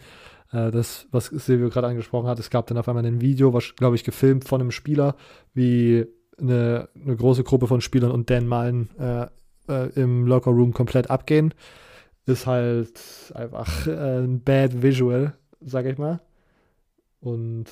Äh, 0.52 0.72
das, 0.72 1.08
was 1.12 1.28
Silvio 1.28 1.70
gerade 1.70 1.88
angesprochen 1.88 2.28
hat, 2.28 2.40
es 2.40 2.50
gab 2.50 2.68
dann 2.68 2.78
auf 2.78 2.90
einmal 2.90 3.06
ein 3.06 3.22
Video, 3.22 3.54
was, 3.54 3.76
glaube 3.76 3.96
ich, 3.96 4.04
gefilmt 4.04 4.46
von 4.46 4.62
einem 4.62 4.72
Spieler, 4.72 5.16
wie 5.54 6.06
eine, 6.38 6.90
eine 7.02 7.16
große 7.16 7.44
Gruppe 7.44 7.68
von 7.68 7.80
Spielern 7.80 8.12
und 8.12 8.30
Dan 8.30 8.48
Mullen 8.48 8.90
äh, 9.00 9.28
äh, 9.70 9.90
im 9.96 10.26
Locker 10.26 10.52
Room 10.52 10.74
komplett 10.74 11.10
abgehen, 11.10 11.54
ist 12.26 12.46
halt 12.46 13.00
einfach 13.34 13.88
äh, 13.88 14.20
ein 14.20 14.42
bad 14.42 14.82
visual, 14.82 15.34
sag 15.66 15.86
ich 15.86 15.98
mal. 15.98 16.22
Und 17.20 17.66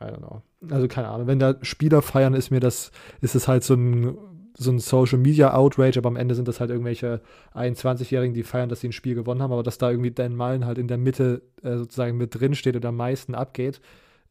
I 0.00 0.04
don't 0.04 0.18
know. 0.18 0.42
Also 0.68 0.88
keine 0.88 1.08
Ahnung, 1.08 1.26
wenn 1.26 1.38
da 1.38 1.56
Spieler 1.62 2.02
feiern, 2.02 2.34
ist 2.34 2.50
mir 2.50 2.60
das, 2.60 2.90
ist 3.20 3.34
es 3.34 3.46
halt 3.46 3.62
so 3.62 3.74
ein, 3.74 4.16
so 4.56 4.70
ein 4.70 4.78
Social 4.78 5.18
Media 5.18 5.54
Outrage, 5.54 5.98
aber 5.98 6.08
am 6.08 6.16
Ende 6.16 6.34
sind 6.34 6.48
das 6.48 6.60
halt 6.60 6.70
irgendwelche 6.70 7.20
21-Jährigen, 7.54 8.34
die 8.34 8.42
feiern, 8.42 8.68
dass 8.68 8.80
sie 8.80 8.88
ein 8.88 8.92
Spiel 8.92 9.14
gewonnen 9.14 9.42
haben, 9.42 9.52
aber 9.52 9.62
dass 9.62 9.78
da 9.78 9.90
irgendwie 9.90 10.10
Dan 10.10 10.36
Mullen 10.36 10.64
halt 10.64 10.78
in 10.78 10.88
der 10.88 10.98
Mitte 10.98 11.42
äh, 11.62 11.76
sozusagen 11.76 12.16
mit 12.16 12.34
drin 12.34 12.54
steht 12.54 12.76
und 12.76 12.84
am 12.84 12.96
meisten 12.96 13.34
abgeht, 13.34 13.80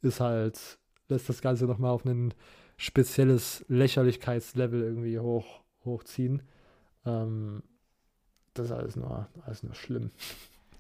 ist 0.01 0.19
halt, 0.19 0.79
lässt 1.07 1.29
das 1.29 1.41
Ganze 1.41 1.65
nochmal 1.65 1.91
auf 1.91 2.05
ein 2.05 2.33
spezielles 2.77 3.65
Lächerlichkeitslevel 3.67 4.81
irgendwie 4.81 5.19
hoch, 5.19 5.61
hochziehen. 5.83 6.41
Ähm, 7.05 7.63
das 8.53 8.67
ist 8.67 8.71
alles 8.71 8.95
nur, 8.95 9.27
alles 9.45 9.63
nur 9.63 9.75
schlimm. 9.75 10.11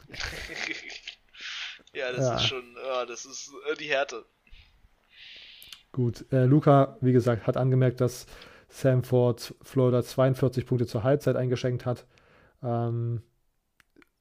ja, 1.93 2.11
das 2.11 2.25
ja. 2.25 2.35
ist 2.35 2.43
schon, 2.43 2.63
ja, 2.83 3.05
das 3.05 3.25
ist 3.25 3.51
äh, 3.71 3.75
die 3.75 3.89
Härte. 3.89 4.25
Gut, 5.91 6.25
äh, 6.31 6.45
Luca, 6.45 6.97
wie 7.01 7.13
gesagt, 7.13 7.47
hat 7.47 7.57
angemerkt, 7.57 7.99
dass 7.99 8.27
Samford 8.69 9.55
Florida 9.61 10.03
42 10.03 10.65
Punkte 10.65 10.85
zur 10.85 11.03
Halbzeit 11.03 11.35
eingeschenkt 11.35 11.85
hat. 11.85 12.05
Ähm, 12.61 13.23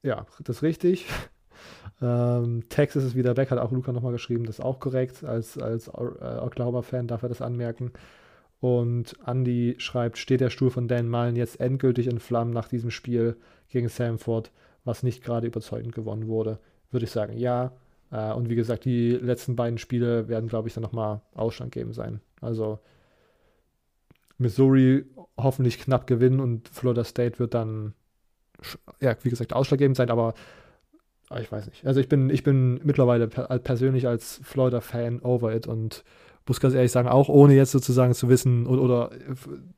ja, 0.03 0.27
das 0.41 0.57
ist 0.57 0.63
richtig. 0.63 1.07
ähm, 2.03 2.65
Texas 2.71 3.05
ist 3.05 3.15
wieder 3.15 3.37
weg, 3.37 3.51
hat 3.51 3.59
auch 3.59 3.73
Luca 3.73 3.93
nochmal 3.93 4.13
geschrieben, 4.13 4.45
das 4.45 4.59
ist 4.59 4.65
auch 4.65 4.81
korrekt. 4.81 5.25
Als, 5.25 5.59
als 5.59 5.89
äh, 5.89 5.91
Oklahoma-Fan 5.91 7.07
darf 7.07 7.23
er 7.23 7.29
das 7.29 7.43
anmerken. 7.43 7.93
Und 8.61 9.17
Andy 9.27 9.77
schreibt, 9.79 10.19
steht 10.19 10.41
der 10.41 10.51
Stuhl 10.51 10.71
von 10.71 10.89
Dan 10.89 11.09
Mullen 11.09 11.37
jetzt 11.37 11.61
endgültig 11.61 12.09
in 12.09 12.19
Flammen 12.19 12.53
nach 12.53 12.69
diesem 12.69 12.91
Spiel 12.91 13.37
gegen 13.69 13.89
Samford, 13.89 14.51
was 14.85 15.03
nicht 15.03 15.23
gerade 15.23 15.47
überzeugend 15.47 15.95
gewonnen 15.95 16.27
wurde? 16.27 16.59
Würde 16.91 17.05
ich 17.05 17.11
sagen, 17.11 17.37
ja. 17.37 17.73
Äh, 18.11 18.33
und 18.33 18.49
wie 18.49 18.55
gesagt, 18.55 18.85
die 18.85 19.13
letzten 19.13 19.57
beiden 19.57 19.79
Spiele 19.79 20.29
werden, 20.29 20.49
glaube 20.49 20.69
ich, 20.69 20.75
dann 20.75 20.83
nochmal 20.83 21.21
ausschlaggebend 21.35 21.95
sein. 21.95 22.21
Also 22.41 22.79
Missouri 24.39 25.05
hoffentlich 25.37 25.79
knapp 25.79 26.07
gewinnen 26.07 26.41
und 26.41 26.69
Florida 26.69 27.05
State 27.05 27.39
wird 27.39 27.55
dann, 27.55 27.95
ja, 29.01 29.17
wie 29.23 29.31
gesagt, 29.31 29.53
ausschlaggebend 29.53 29.97
sein, 29.97 30.11
aber 30.11 30.35
ich 31.39 31.53
weiß 31.53 31.67
nicht. 31.67 31.87
Also 31.87 32.01
ich 32.01 32.09
bin, 32.09 32.31
ich 32.31 32.43
bin 32.43 32.81
mittlerweile 32.85 33.29
per 33.29 33.59
persönlich 33.59 34.07
als 34.07 34.41
Florida-Fan 34.43 35.21
over 35.21 35.55
it 35.55 35.67
und 35.67 36.05
muss 36.49 36.61
ganz 36.61 36.75
ehrlich 36.75 36.93
sagen, 36.93 37.09
auch 37.09 37.29
ohne 37.29 37.55
jetzt 37.55 37.73
sozusagen 37.73 38.15
zu 38.15 38.29
wissen 38.29 38.67
oder, 38.67 38.83
oder 38.83 39.11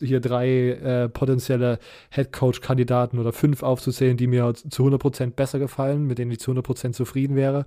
hier 0.00 0.20
drei 0.20 0.70
äh, 0.70 1.08
potenzielle 1.08 1.78
Head-Coach-Kandidaten 2.10 3.18
oder 3.18 3.32
fünf 3.32 3.62
aufzuzählen, 3.62 4.16
die 4.16 4.26
mir 4.26 4.54
zu 4.54 4.84
100% 4.84 5.32
besser 5.32 5.58
gefallen, 5.58 6.06
mit 6.06 6.18
denen 6.18 6.30
ich 6.30 6.40
zu 6.40 6.52
100% 6.52 6.92
zufrieden 6.92 7.36
wäre. 7.36 7.66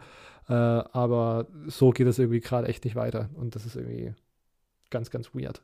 Äh, 0.50 0.54
aber 0.54 1.48
so 1.68 1.92
geht 1.92 2.08
es 2.08 2.20
irgendwie 2.20 2.42
gerade 2.42 2.68
echt 2.68 2.84
nicht 2.86 2.96
weiter 2.96 3.30
und 3.36 3.56
das 3.56 3.66
ist 3.66 3.76
irgendwie 3.76 4.14
ganz, 4.90 5.10
ganz 5.10 5.34
weird. 5.34 5.62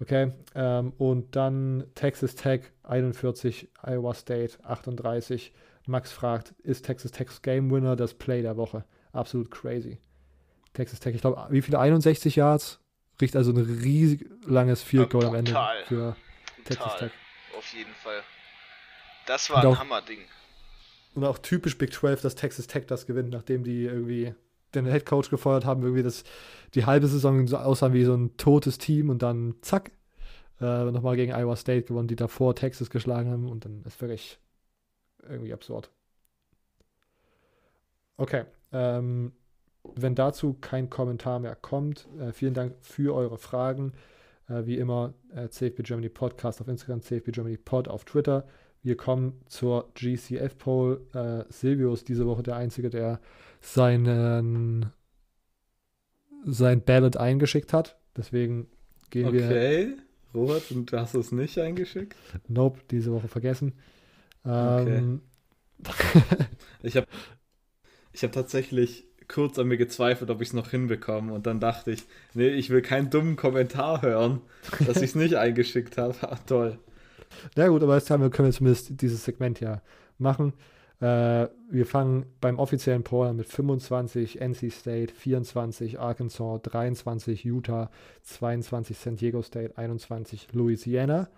Okay, 0.00 0.32
ähm, 0.54 0.92
und 0.96 1.34
dann 1.34 1.84
Texas 1.94 2.36
Tech 2.36 2.62
41, 2.84 3.68
Iowa 3.82 4.14
State 4.14 4.62
38. 4.62 5.52
Max 5.86 6.12
fragt, 6.12 6.54
ist 6.62 6.84
Texas 6.84 7.10
Tech's 7.10 7.42
Game 7.42 7.70
Winner 7.70 7.96
das 7.96 8.14
Play 8.14 8.42
der 8.42 8.56
Woche? 8.56 8.84
Absolut 9.12 9.50
crazy. 9.50 9.98
Texas 10.72 11.00
Tech. 11.00 11.14
Ich 11.14 11.20
glaube, 11.20 11.46
wie 11.50 11.62
viele 11.62 11.78
61 11.78 12.36
Yards? 12.36 12.80
Riecht 13.20 13.34
also 13.34 13.50
ein 13.50 13.56
riesig 13.56 14.28
langes 14.46 14.82
Field 14.82 15.10
Goal 15.10 15.26
am 15.26 15.34
Ende 15.34 15.56
für 15.86 16.16
Texas 16.64 16.96
Tech. 16.98 17.10
Auf 17.56 17.74
jeden 17.74 17.92
Fall. 17.94 18.22
Das 19.26 19.50
war 19.50 19.64
und 19.64 19.72
ein 19.72 19.78
Hammerding. 19.80 20.20
Und 21.14 21.24
auch 21.24 21.38
typisch 21.38 21.76
Big 21.76 21.92
12, 21.92 22.20
dass 22.22 22.34
Texas 22.36 22.68
Tech 22.68 22.86
das 22.86 23.06
gewinnt, 23.06 23.30
nachdem 23.30 23.64
die 23.64 23.84
irgendwie 23.84 24.34
den 24.74 24.86
Head 24.86 25.06
Coach 25.06 25.30
gefeuert 25.30 25.64
haben, 25.64 25.82
irgendwie 25.82 26.02
das, 26.02 26.24
die 26.74 26.86
halbe 26.86 27.08
Saison 27.08 27.46
so 27.46 27.56
aussahen 27.56 27.92
wie 27.92 28.04
so 28.04 28.14
ein 28.14 28.36
totes 28.36 28.78
Team 28.78 29.10
und 29.10 29.22
dann 29.22 29.56
zack, 29.62 29.90
äh, 30.60 30.84
nochmal 30.84 31.16
gegen 31.16 31.32
Iowa 31.32 31.56
State 31.56 31.84
gewonnen, 31.84 32.08
die 32.08 32.16
davor 32.16 32.54
Texas 32.54 32.90
geschlagen 32.90 33.30
haben 33.30 33.48
und 33.48 33.64
dann 33.64 33.82
ist 33.84 34.00
wirklich 34.00 34.38
irgendwie 35.28 35.52
absurd. 35.52 35.90
Okay, 38.16 38.44
ähm, 38.72 39.32
wenn 39.96 40.14
dazu 40.14 40.56
kein 40.60 40.90
Kommentar 40.90 41.38
mehr 41.38 41.56
kommt, 41.56 42.08
äh, 42.20 42.32
vielen 42.32 42.54
Dank 42.54 42.74
für 42.80 43.14
eure 43.14 43.38
Fragen. 43.38 43.92
Äh, 44.48 44.66
wie 44.66 44.78
immer, 44.78 45.14
äh, 45.34 45.48
CFB 45.48 45.82
Germany 45.82 46.08
Podcast 46.08 46.60
auf 46.60 46.68
Instagram, 46.68 47.02
CFB 47.02 47.32
Germany 47.32 47.56
Pod 47.56 47.88
auf 47.88 48.04
Twitter. 48.04 48.46
Wir 48.82 48.96
kommen 48.96 49.40
zur 49.46 49.90
GCF 49.94 50.56
Poll. 50.56 51.06
Äh, 51.12 51.44
Silvio 51.52 51.92
ist 51.92 52.08
diese 52.08 52.26
Woche 52.26 52.42
der 52.42 52.56
Einzige, 52.56 52.90
der 52.90 53.20
seinen 53.60 54.92
sein 56.44 56.82
Ballot 56.82 57.16
eingeschickt 57.16 57.72
hat. 57.72 57.98
Deswegen 58.16 58.68
gehen 59.10 59.26
okay. 59.26 59.38
wir. 59.38 59.46
Okay, 59.46 59.96
Robert, 60.34 60.62
du 60.70 60.96
hast 60.98 61.14
es 61.14 61.32
nicht 61.32 61.58
eingeschickt? 61.58 62.16
Nope, 62.46 62.80
diese 62.90 63.12
Woche 63.12 63.28
vergessen. 63.28 63.74
Ähm, 64.44 65.22
okay. 65.86 66.44
ich 66.82 66.96
habe 66.96 67.06
ich 68.12 68.24
hab 68.24 68.32
tatsächlich 68.32 69.07
kurz 69.28 69.58
an 69.58 69.68
mir 69.68 69.76
gezweifelt, 69.76 70.30
ob 70.30 70.40
ich 70.40 70.48
es 70.48 70.54
noch 70.54 70.70
hinbekomme. 70.70 71.32
Und 71.32 71.46
dann 71.46 71.60
dachte 71.60 71.92
ich, 71.92 72.04
nee, 72.34 72.48
ich 72.48 72.70
will 72.70 72.82
keinen 72.82 73.10
dummen 73.10 73.36
Kommentar 73.36 74.02
hören, 74.02 74.40
dass 74.86 74.98
ich 74.98 75.10
es 75.10 75.14
nicht 75.14 75.34
eingeschickt 75.34 75.96
habe. 75.98 76.14
Ah, 76.22 76.38
toll. 76.46 76.78
Na 77.56 77.68
gut, 77.68 77.82
aber 77.82 77.94
jetzt 77.94 78.10
haben 78.10 78.22
wir, 78.22 78.30
können 78.30 78.48
wir 78.48 78.52
zumindest 78.52 79.00
dieses 79.00 79.24
Segment 79.24 79.60
ja 79.60 79.82
machen. 80.18 80.52
Äh, 81.00 81.46
wir 81.70 81.86
fangen 81.86 82.26
beim 82.40 82.58
offiziellen 82.58 83.04
Poll 83.04 83.32
mit 83.34 83.46
25 83.46 84.40
NC 84.40 84.72
State, 84.72 85.14
24 85.14 86.00
Arkansas, 86.00 86.60
23 86.62 87.44
Utah, 87.44 87.90
22 88.22 88.96
San 88.98 89.16
Diego 89.16 89.42
State, 89.42 89.78
21 89.78 90.48
Louisiana 90.52 91.28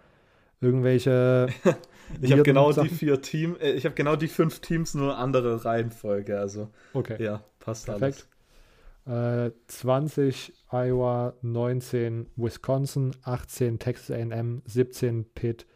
irgendwelche. 0.61 1.49
ich 2.20 2.32
habe 2.32 2.43
genau 2.43 2.72
Sachen? 2.72 2.88
die 2.88 2.95
vier 2.95 3.20
Teams, 3.20 3.59
äh, 3.61 3.72
ich 3.72 3.84
habe 3.84 3.95
genau 3.95 4.16
die 4.16 4.28
fünf 4.28 4.61
Teams, 4.61 4.95
nur 4.95 5.16
andere 5.18 5.64
Reihenfolge. 5.64 6.38
Also, 6.38 6.68
okay. 6.93 7.22
Ja, 7.22 7.43
passt 7.61 7.86
Perfekt. 7.86 8.26
alles. 9.06 9.50
Äh, 9.50 9.52
20 9.68 10.52
Iowa, 10.72 11.34
19 11.42 12.26
Wisconsin, 12.36 13.16
18 13.22 13.78
Texas 13.78 14.11
AM, 14.11 14.62
17 14.66 15.24
Pitt, 15.32 15.66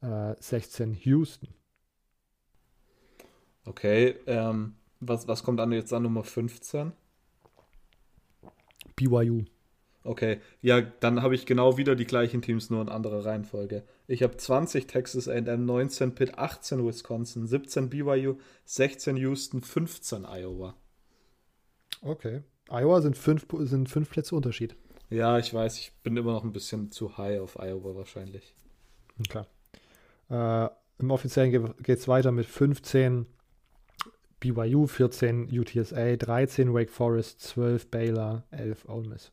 äh, 0.00 0.34
16 0.38 0.94
Houston. 0.94 1.48
Okay, 3.64 4.16
ähm, 4.26 4.74
was, 5.00 5.28
was 5.28 5.44
kommt 5.44 5.60
an 5.60 5.72
jetzt 5.72 5.92
an 5.92 6.02
Nummer 6.02 6.24
15? 6.24 6.92
BYU. 8.96 9.44
Okay, 10.04 10.40
ja, 10.60 10.80
dann 10.80 11.22
habe 11.22 11.36
ich 11.36 11.46
genau 11.46 11.76
wieder 11.76 11.94
die 11.94 12.06
gleichen 12.06 12.42
Teams, 12.42 12.70
nur 12.70 12.82
in 12.82 12.88
anderer 12.88 13.24
Reihenfolge. 13.24 13.84
Ich 14.08 14.24
habe 14.24 14.36
20 14.36 14.88
Texas 14.88 15.28
AM, 15.28 15.64
19 15.64 16.16
Pitt, 16.16 16.38
18 16.38 16.84
Wisconsin, 16.84 17.46
17 17.46 17.88
BYU, 17.88 18.38
16 18.64 19.16
Houston, 19.16 19.60
15 19.60 20.24
Iowa. 20.24 20.74
Okay. 22.02 22.42
Iowa 22.68 23.00
sind 23.00 23.16
fünf, 23.16 23.46
sind 23.60 23.88
fünf 23.88 24.10
Plätze 24.10 24.34
Unterschied. 24.34 24.76
Ja, 25.08 25.38
ich 25.38 25.52
weiß, 25.52 25.78
ich 25.78 25.92
bin 26.02 26.16
immer 26.16 26.32
noch 26.32 26.44
ein 26.44 26.52
bisschen 26.52 26.90
zu 26.90 27.16
high 27.16 27.40
auf 27.40 27.58
Iowa 27.58 27.94
wahrscheinlich. 27.94 28.54
Okay. 29.20 29.44
Äh, 30.30 30.68
Im 30.98 31.10
offiziellen 31.10 31.74
geht 31.82 31.98
es 31.98 32.08
weiter 32.08 32.32
mit 32.32 32.46
15 32.46 33.26
BYU, 34.40 34.86
14 34.86 35.48
UTSA, 35.52 36.16
13 36.16 36.74
Wake 36.74 36.90
Forest, 36.90 37.40
12 37.42 37.88
Baylor, 37.88 38.44
11 38.50 38.88
Ole 38.88 39.08
Miss. 39.08 39.32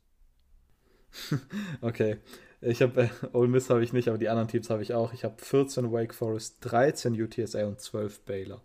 okay. 1.81 2.17
Ich 2.61 2.81
habe 2.81 3.03
äh, 3.03 3.09
Ole 3.31 3.47
Miss 3.47 3.69
habe 3.69 3.83
ich 3.83 3.93
nicht, 3.93 4.09
aber 4.09 4.17
die 4.17 4.29
anderen 4.29 4.49
Teams 4.49 4.69
habe 4.69 4.83
ich 4.83 4.93
auch. 4.93 5.13
Ich 5.13 5.23
habe 5.23 5.35
14 5.37 5.91
Wake 5.91 6.13
Forest, 6.13 6.57
13 6.61 7.19
UTSA 7.19 7.65
und 7.65 7.79
12 7.79 8.21
Baylor. 8.21 8.61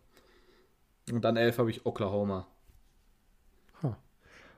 Und 1.12 1.22
dann 1.24 1.36
11 1.36 1.58
habe 1.58 1.70
ich 1.70 1.86
Oklahoma. 1.86 2.48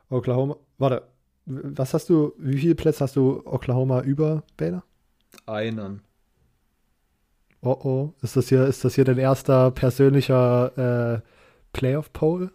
Oklahoma, 0.08 0.56
warte, 0.78 1.02
was 1.46 1.94
hast 1.94 2.08
du, 2.08 2.32
wie 2.38 2.58
viele 2.58 2.74
Plätze 2.74 3.04
hast 3.04 3.16
du 3.16 3.42
Oklahoma 3.44 4.02
über 4.02 4.42
Baylor? 4.56 4.82
Einen. 5.46 6.02
Oh 7.62 7.76
oh, 7.82 8.14
ist 8.22 8.36
das 8.36 8.48
hier, 8.48 8.66
ist 8.66 8.84
das 8.84 8.94
hier 8.94 9.04
dein 9.04 9.18
erster 9.18 9.70
persönlicher 9.70 11.16
äh, 11.16 11.20
Playoff-Poll? 11.72 12.50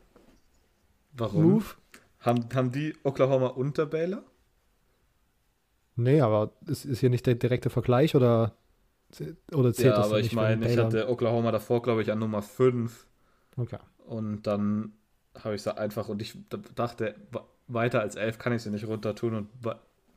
Warum? 1.14 1.44
Move? 1.44 1.66
Haben, 2.20 2.46
haben 2.54 2.72
die 2.72 2.96
Oklahoma 3.04 3.48
unter 3.48 3.86
Baylor? 3.86 4.24
Nee, 5.96 6.22
aber 6.22 6.52
ist, 6.68 6.86
ist 6.86 7.00
hier 7.00 7.10
nicht 7.10 7.26
der 7.26 7.36
direkte 7.36 7.70
Vergleich 7.70 8.16
oder, 8.16 8.56
oder 9.54 9.74
zählt 9.74 9.94
ja, 9.94 9.98
das 9.98 10.08
aber 10.08 10.20
ich 10.20 10.34
meine, 10.34 10.70
ich 10.72 10.78
hatte 10.78 11.10
Oklahoma 11.10 11.52
davor, 11.52 11.82
glaube 11.82 12.02
ich, 12.02 12.12
an 12.12 12.20
Nummer 12.20 12.42
5. 12.42 13.08
Okay. 13.58 13.78
Und 14.06 14.44
dann 14.48 14.94
habe 15.40 15.56
ich 15.56 15.62
es 15.62 15.68
einfach, 15.68 16.10
und 16.10 16.22
ich 16.22 16.38
dachte, 16.76 17.16
weiter 17.68 18.02
als 18.02 18.16
11 18.16 18.38
kann 18.40 18.54
ich 18.54 18.64
sie 18.64 18.70
nicht 18.70 18.88
runter 18.88 19.16
tun 19.16 19.36
und 19.36 19.50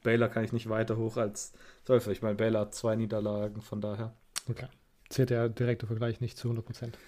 Baylor 0.03 0.29
kann 0.29 0.45
ich 0.45 0.53
nicht 0.53 0.69
weiter 0.69 0.97
hoch 0.97 1.17
als 1.17 1.53
12. 1.85 2.09
Ich 2.09 2.23
meine, 2.23 2.35
Baylor 2.35 2.62
hat 2.62 2.75
zwei 2.75 2.97
Niederlagen, 2.97 3.61
von 3.62 3.81
daher. 3.81 4.12
Okay. 4.49 4.67
Zählt 5.09 5.31
der 5.31 5.49
direkte 5.49 5.87
Vergleich 5.87 6.21
nicht 6.21 6.39
zu 6.39 6.49
100 6.49 6.65
Prozent. 6.65 6.99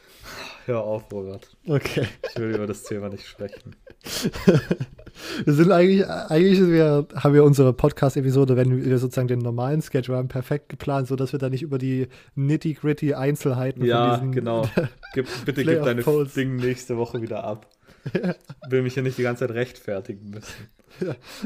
Hör 0.66 0.82
auf, 0.82 1.10
Robert. 1.10 1.56
Okay. 1.66 2.06
Ich 2.28 2.36
will 2.38 2.54
über 2.54 2.66
das 2.66 2.82
Thema 2.84 3.08
nicht 3.08 3.26
sprechen. 3.26 3.74
wir 5.44 5.52
sind 5.52 5.72
eigentlich, 5.72 6.06
eigentlich 6.06 6.60
wir, 6.60 7.06
haben 7.14 7.34
wir 7.34 7.44
unsere 7.44 7.72
Podcast-Episode, 7.72 8.56
wenn 8.56 8.84
wir 8.84 8.98
sozusagen 8.98 9.28
den 9.28 9.40
normalen 9.40 9.80
Schedule 9.82 10.18
haben, 10.18 10.28
perfekt 10.28 10.68
geplant, 10.68 11.08
sodass 11.08 11.32
wir 11.32 11.38
da 11.38 11.48
nicht 11.48 11.62
über 11.62 11.78
die 11.78 12.08
nitty-gritty 12.34 13.14
Einzelheiten 13.14 13.84
Ja, 13.84 14.10
von 14.18 14.30
diesen 14.30 14.32
genau. 14.32 14.68
Gib, 15.14 15.26
bitte 15.44 15.64
gib 15.64 15.82
deine. 15.82 16.02
Dinge 16.02 16.62
nächste 16.62 16.96
Woche 16.96 17.22
wieder 17.22 17.44
ab. 17.44 17.66
Will 18.68 18.82
mich 18.82 18.94
hier 18.94 19.02
nicht 19.02 19.18
die 19.18 19.22
ganze 19.22 19.46
Zeit 19.46 19.54
rechtfertigen 19.56 20.30
müssen. 20.30 20.68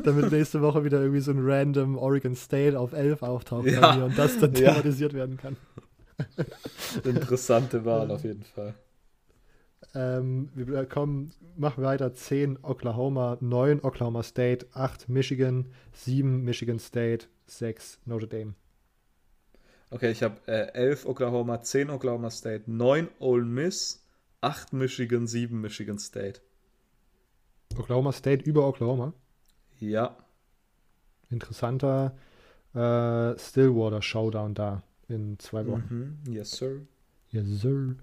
damit 0.04 0.30
nächste 0.30 0.60
Woche 0.62 0.84
wieder 0.84 1.00
irgendwie 1.00 1.20
so 1.20 1.30
ein 1.32 1.40
random 1.40 1.96
Oregon 1.96 2.34
State 2.36 2.78
auf 2.78 2.92
11 2.92 3.22
auftaucht 3.22 3.66
Ja. 3.66 4.04
und 4.04 4.16
das 4.18 4.38
dann 4.38 4.54
Ja. 4.54 4.70
thematisiert 4.72 5.12
werden 5.14 5.36
kann. 5.36 5.56
Interessante 7.04 7.84
Wahl 7.84 8.10
auf 8.10 8.24
jeden 8.24 8.44
Fall. 8.44 8.74
Ähm, 9.94 10.50
wir 10.54 10.84
kommen, 10.86 11.32
machen 11.56 11.82
weiter 11.82 12.12
10 12.14 12.58
Oklahoma, 12.62 13.38
9 13.40 13.80
Oklahoma 13.82 14.22
State, 14.22 14.66
8 14.74 15.08
Michigan, 15.08 15.66
7 15.92 16.44
Michigan 16.44 16.78
State, 16.78 17.26
6 17.46 17.98
Notre 18.04 18.28
Dame. 18.28 18.54
Okay, 19.90 20.10
ich 20.12 20.22
habe 20.22 20.36
äh, 20.46 20.72
11 20.74 21.06
Oklahoma, 21.06 21.62
10 21.62 21.90
Oklahoma 21.90 22.30
State, 22.30 22.64
9 22.70 23.08
Ole 23.18 23.44
Miss, 23.44 24.06
8 24.42 24.72
Michigan, 24.74 25.26
7 25.26 25.60
Michigan 25.60 25.98
State. 25.98 26.40
Oklahoma 27.78 28.12
State 28.12 28.44
über 28.44 28.66
Oklahoma. 28.66 29.12
Ja, 29.78 30.16
Interessanter 31.30 32.14
äh, 32.74 33.38
Stillwater 33.38 34.02
Showdown 34.02 34.54
da 34.54 34.82
in 35.08 35.38
zwei 35.38 35.66
Wochen. 35.66 36.20
mhm. 36.24 36.32
yes 36.32 36.50
sir. 36.50 36.80
Yes, 37.30 37.46
sir. 37.60 37.94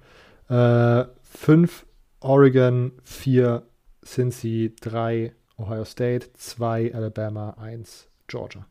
Äh, 0.50 1.06
5 1.24 1.86
Oregon, 2.22 2.94
4 3.04 3.64
Cincy, 4.06 4.74
3 4.80 5.34
Ohio 5.58 5.84
State, 5.84 6.32
2 6.34 6.94
Alabama, 6.94 7.52
1 7.58 8.08
Georgia. 8.28 8.66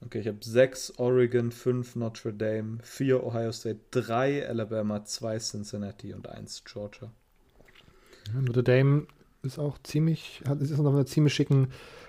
Okay, 0.00 0.20
ich 0.20 0.28
habe 0.28 0.38
6 0.40 0.98
Oregon, 1.00 1.50
5 1.50 1.96
Notre 1.96 2.32
Dame, 2.32 2.78
4 2.82 3.24
Ohio 3.24 3.50
State, 3.50 3.80
3 3.90 4.46
Alabama, 4.48 5.04
2 5.04 5.38
Cincinnati 5.38 6.14
und 6.14 6.28
1 6.28 6.62
Georgia. 6.64 7.10
Ja, 8.32 8.40
Notre 8.40 8.62
Dame 8.62 9.08
ist 9.42 9.58
auch 9.58 9.78
ziemlich, 9.82 10.42
hat, 10.46 10.60
ist 10.60 10.70
noch 10.70 10.80
in 10.80 10.86
einer 10.86 11.06
ziemlich 11.06 11.34
schicken 11.34 11.68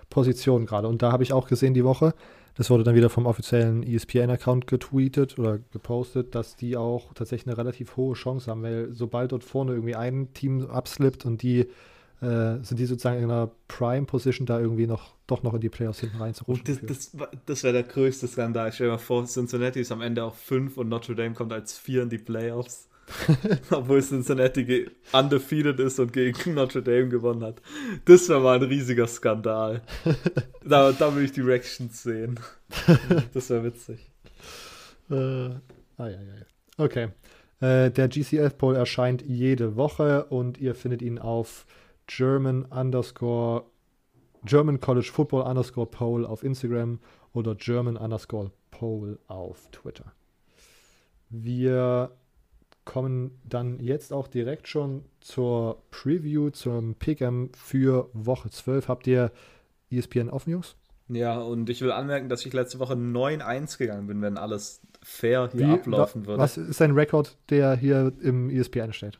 Position 0.09 0.65
gerade. 0.65 0.87
Und 0.87 1.01
da 1.01 1.11
habe 1.11 1.23
ich 1.23 1.33
auch 1.33 1.47
gesehen 1.47 1.73
die 1.73 1.83
Woche, 1.83 2.13
das 2.55 2.69
wurde 2.69 2.83
dann 2.83 2.95
wieder 2.95 3.09
vom 3.09 3.25
offiziellen 3.25 3.83
ESPN-Account 3.83 4.67
getweetet 4.67 5.39
oder 5.39 5.59
gepostet, 5.71 6.35
dass 6.35 6.55
die 6.55 6.75
auch 6.75 7.13
tatsächlich 7.13 7.47
eine 7.47 7.57
relativ 7.57 7.95
hohe 7.95 8.15
Chance 8.15 8.51
haben, 8.51 8.63
weil 8.63 8.89
sobald 8.91 9.31
dort 9.31 9.43
vorne 9.43 9.73
irgendwie 9.73 9.95
ein 9.95 10.33
Team 10.33 10.69
abslippt 10.69 11.25
und 11.25 11.41
die 11.41 11.67
äh, 12.21 12.61
sind 12.61 12.79
die 12.79 12.85
sozusagen 12.85 13.19
in 13.19 13.31
einer 13.31 13.49
Prime-Position, 13.69 14.45
da 14.45 14.59
irgendwie 14.59 14.87
noch 14.87 15.13
doch 15.25 15.43
noch 15.43 15.53
in 15.53 15.61
die 15.61 15.69
Playoffs 15.69 15.99
hinten 15.99 16.17
reinzurutschen. 16.17 16.79
Das, 16.85 17.11
das, 17.11 17.27
das 17.45 17.63
wäre 17.63 17.73
der 17.73 17.83
größte 17.83 18.27
Skandal. 18.27 18.73
Stell 18.73 18.87
dir 18.87 18.93
mal 18.93 18.97
vor, 18.97 19.25
Cincinnati 19.25 19.79
ist 19.79 19.91
am 19.91 20.01
Ende 20.01 20.23
auf 20.23 20.37
5 20.37 20.75
und 20.77 20.89
Notre 20.89 21.15
Dame 21.15 21.35
kommt 21.35 21.53
als 21.53 21.77
4 21.77 22.03
in 22.03 22.09
die 22.09 22.17
Playoffs. 22.17 22.88
Obwohl 23.71 24.01
Cincinnati 24.01 24.89
undefeated 25.11 25.79
ist 25.79 25.99
und 25.99 26.13
gegen 26.13 26.53
Notre 26.53 26.81
Dame 26.81 27.09
gewonnen 27.09 27.43
hat. 27.43 27.61
Das 28.05 28.29
wäre 28.29 28.39
mal 28.39 28.57
ein 28.57 28.63
riesiger 28.63 29.07
Skandal. 29.07 29.81
Da, 30.63 30.91
da 30.91 31.15
will 31.15 31.25
ich 31.25 31.31
die 31.31 31.41
Reactions 31.41 32.03
sehen. 32.03 32.39
Das 33.33 33.49
wäre 33.49 33.63
witzig. 33.63 34.11
Äh, 35.09 35.15
ah, 35.15 35.59
ja, 35.97 36.07
ja, 36.07 36.19
ja. 36.21 36.45
Okay. 36.77 37.09
Äh, 37.61 37.91
der 37.91 38.07
GCF-Poll 38.07 38.75
erscheint 38.75 39.21
jede 39.21 39.75
Woche 39.75 40.25
und 40.25 40.59
ihr 40.59 40.75
findet 40.75 41.01
ihn 41.01 41.17
auf 41.19 41.65
German 42.07 42.65
underscore 42.65 43.65
German 44.45 44.79
College 44.79 45.09
Football 45.11 45.43
underscore 45.43 45.87
Poll 45.87 46.25
auf 46.25 46.43
Instagram 46.43 46.99
oder 47.33 47.55
German 47.55 47.97
underscore 47.97 48.51
Poll 48.71 49.19
auf 49.27 49.69
Twitter. 49.71 50.13
Wir 51.29 52.11
kommen 52.89 53.39
dann 53.47 53.79
jetzt 53.79 54.11
auch 54.11 54.27
direkt 54.27 54.67
schon 54.67 55.05
zur 55.21 55.77
Preview, 55.91 56.49
zum 56.49 56.95
Pick'em 56.95 57.55
für 57.55 58.09
Woche 58.13 58.49
12. 58.49 58.87
Habt 58.87 59.05
ihr 59.05 59.31
ESPN 59.91 60.27
offen, 60.27 60.49
Jungs? 60.49 60.75
Ja, 61.07 61.37
und 61.39 61.69
ich 61.69 61.81
will 61.81 61.91
anmerken, 61.91 62.29
dass 62.29 62.43
ich 62.47 62.51
letzte 62.51 62.79
Woche 62.79 62.95
9-1 62.95 63.77
gegangen 63.77 64.07
bin, 64.07 64.23
wenn 64.23 64.37
alles 64.37 64.81
fair 65.03 65.49
hier 65.51 65.67
Wie- 65.67 65.71
ablaufen 65.73 66.25
würde. 66.25 66.41
Was 66.41 66.57
ist 66.57 66.81
ein 66.81 66.93
Rekord, 66.93 67.37
der 67.51 67.75
hier 67.75 68.11
im 68.21 68.49
ESPN 68.49 68.91
steht? 68.91 69.19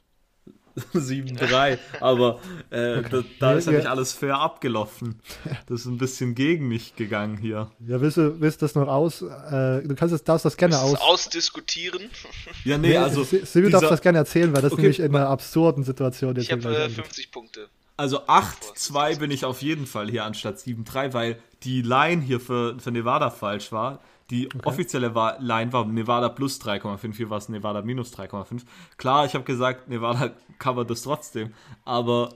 7-3, 0.93 1.77
aber 1.99 2.39
äh, 2.69 2.97
Okay. 2.99 3.07
da, 3.11 3.23
da 3.39 3.51
Ja, 3.51 3.57
ist 3.57 3.65
ja 3.65 3.71
nicht 3.73 3.88
alles 3.88 4.13
fair 4.13 4.39
abgelaufen. 4.39 5.19
Das 5.67 5.82
ist 5.82 5.86
ein 5.88 5.97
bisschen 5.97 6.36
gegen 6.36 6.67
mich 6.67 6.95
gegangen 6.95 7.38
hier. 7.38 7.69
Ja, 7.88 8.01
willst 8.01 8.17
du, 8.17 8.39
willst 8.41 8.61
du 8.61 8.65
das 8.65 8.75
noch 8.75 8.88
aus? 8.88 9.21
Äh, 9.21 9.82
du 9.84 9.95
kannst 9.95 10.13
das, 10.13 10.23
darfst 10.23 10.45
das 10.45 10.57
gerne 10.57 10.80
aus. 10.80 10.99
ausdiskutieren. 10.99 12.09
Ja, 12.65 12.77
nee, 12.77 12.97
also, 12.97 13.23
Si- 13.23 13.45
Silvio 13.45 13.69
darf 13.69 13.88
das 13.88 14.01
gerne 14.01 14.17
erzählen, 14.17 14.53
weil 14.53 14.61
das 14.61 14.73
Okay, 14.73 14.82
nämlich 14.82 14.99
in 14.99 15.15
einer 15.15 15.27
absurden 15.30 15.84
Situation 15.84 16.36
jetzt 16.36 16.45
Ich 16.45 16.51
habe 16.51 16.63
äh, 16.63 16.84
endet. 16.84 16.91
50 16.93 17.32
Punkte. 17.32 17.67
also 17.97 18.21
8-2 18.27 19.19
bin 19.19 19.32
ich 19.32 19.45
auf 19.45 19.61
jeden 19.61 19.86
Fall 19.86 20.09
hier 20.09 20.25
anstatt 20.25 20.57
7-3, 20.57 21.13
weil 21.13 21.38
die 21.63 21.82
Line 21.82 22.21
hier 22.21 22.39
für, 22.39 22.77
für 22.80 22.91
Nevada 22.91 23.30
falsch 23.30 23.71
war. 23.71 23.99
Die 24.30 24.47
offizielle 24.63 25.15
war, 25.15 25.39
Line 25.39 25.73
war 25.73 25.86
Nevada 25.86 26.30
plus 26.30 26.61
3,5, 26.61 27.15
hier 27.15 27.30
war 27.30 27.39
es 27.39 27.49
Nevada 27.49 27.82
minus 27.82 28.13
3,5. 28.13 28.61
Klar, 28.97 29.25
ich 29.25 29.34
habe 29.34 29.43
gesagt, 29.43 29.88
Nevada 29.89 30.32
covert 30.59 30.89
das 30.89 31.01
trotzdem, 31.01 31.51
aber 31.84 32.30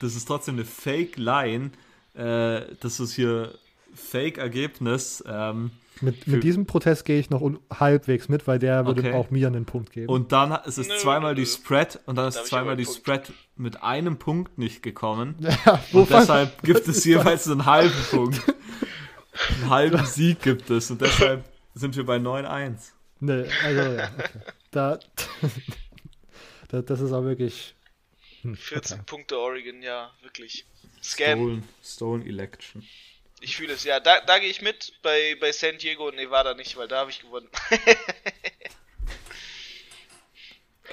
das 0.00 0.14
ist 0.14 0.26
trotzdem 0.26 0.54
eine 0.54 0.64
Fake-Line. 0.64 1.70
Äh, 2.14 2.62
das 2.80 3.00
ist 3.00 3.14
hier 3.14 3.54
Fake-Ergebnis. 3.94 5.22
Ähm, 5.26 5.70
Mit, 6.00 6.26
mit 6.26 6.42
diesem 6.44 6.66
Protest 6.66 7.04
gehe 7.04 7.18
ich 7.18 7.30
noch 7.30 7.42
halbwegs 7.78 8.28
mit, 8.28 8.46
weil 8.46 8.58
der 8.58 8.86
würde 8.86 9.00
Okay. 9.02 9.12
auch 9.12 9.30
mir 9.30 9.46
einen 9.48 9.64
Punkt 9.64 9.92
geben. 9.92 10.08
Und 10.08 10.32
dann 10.32 10.52
ist 10.64 10.78
es 10.78 10.88
Nö, 10.88 10.96
zweimal 10.96 11.34
nö, 11.34 11.40
die. 11.40 11.46
Spread 11.46 12.00
und 12.06 12.16
dann 12.16 12.28
ist 12.28 12.36
Darf 12.38 12.44
zweimal 12.46 12.76
die 12.76 12.84
Punkt? 12.84 12.98
Spread 12.98 13.32
mit 13.56 13.82
einem 13.82 14.16
Punkt 14.18 14.58
nicht 14.58 14.82
gekommen. 14.82 15.34
ja, 15.66 15.80
Und 15.92 16.10
deshalb 16.10 16.62
gibt 16.62 16.86
es 16.88 17.04
jeweils 17.04 17.48
einen 17.48 17.66
halben 17.66 17.94
Punkt. 18.10 18.40
Einen 19.32 19.70
halben 19.70 20.04
Sieg 20.06 20.42
gibt 20.42 20.68
es 20.70 20.90
und 20.90 21.00
deshalb 21.00 21.44
sind 21.74 21.96
wir 21.96 22.04
bei 22.04 22.16
9-1. 22.16 22.74
das? 22.74 22.92
Nee, 23.20 23.46
also 23.62 23.92
ja, 23.92 24.10
okay. 24.18 24.40
Da, 24.70 24.98
da, 26.68 26.82
das 26.82 27.00
ist 27.00 27.12
auch 27.12 27.24
wirklich. 27.24 27.74
Hm, 28.42 28.56
14 28.56 28.96
okay. 28.96 29.04
Punkte 29.06 29.38
Oregon, 29.38 29.82
ja, 29.82 30.10
wirklich. 30.22 30.66
Scam. 31.02 31.38
Stolen, 31.38 31.68
Stolen 31.82 32.26
Election. 32.26 32.86
Ich 33.40 33.56
fühle 33.56 33.74
es, 33.74 33.84
ja. 33.84 34.00
Da, 34.00 34.20
da 34.20 34.38
gehe 34.38 34.48
ich 34.48 34.62
mit, 34.62 34.92
bei, 35.02 35.36
bei 35.40 35.52
San 35.52 35.78
Diego 35.78 36.08
und 36.08 36.16
Nevada 36.16 36.54
nicht, 36.54 36.76
weil 36.76 36.88
da 36.88 36.98
habe 37.00 37.10
ich 37.10 37.20
gewonnen. 37.20 37.48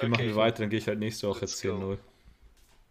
Okay, 0.00 0.08
machen 0.08 0.24
wir 0.28 0.36
weiter, 0.36 0.60
dann 0.60 0.70
gehe 0.70 0.78
ich 0.78 0.86
halt 0.86 0.98
nächste 0.98 1.28
Woche 1.28 1.40
go. 1.40 1.46
10-0. 1.46 1.98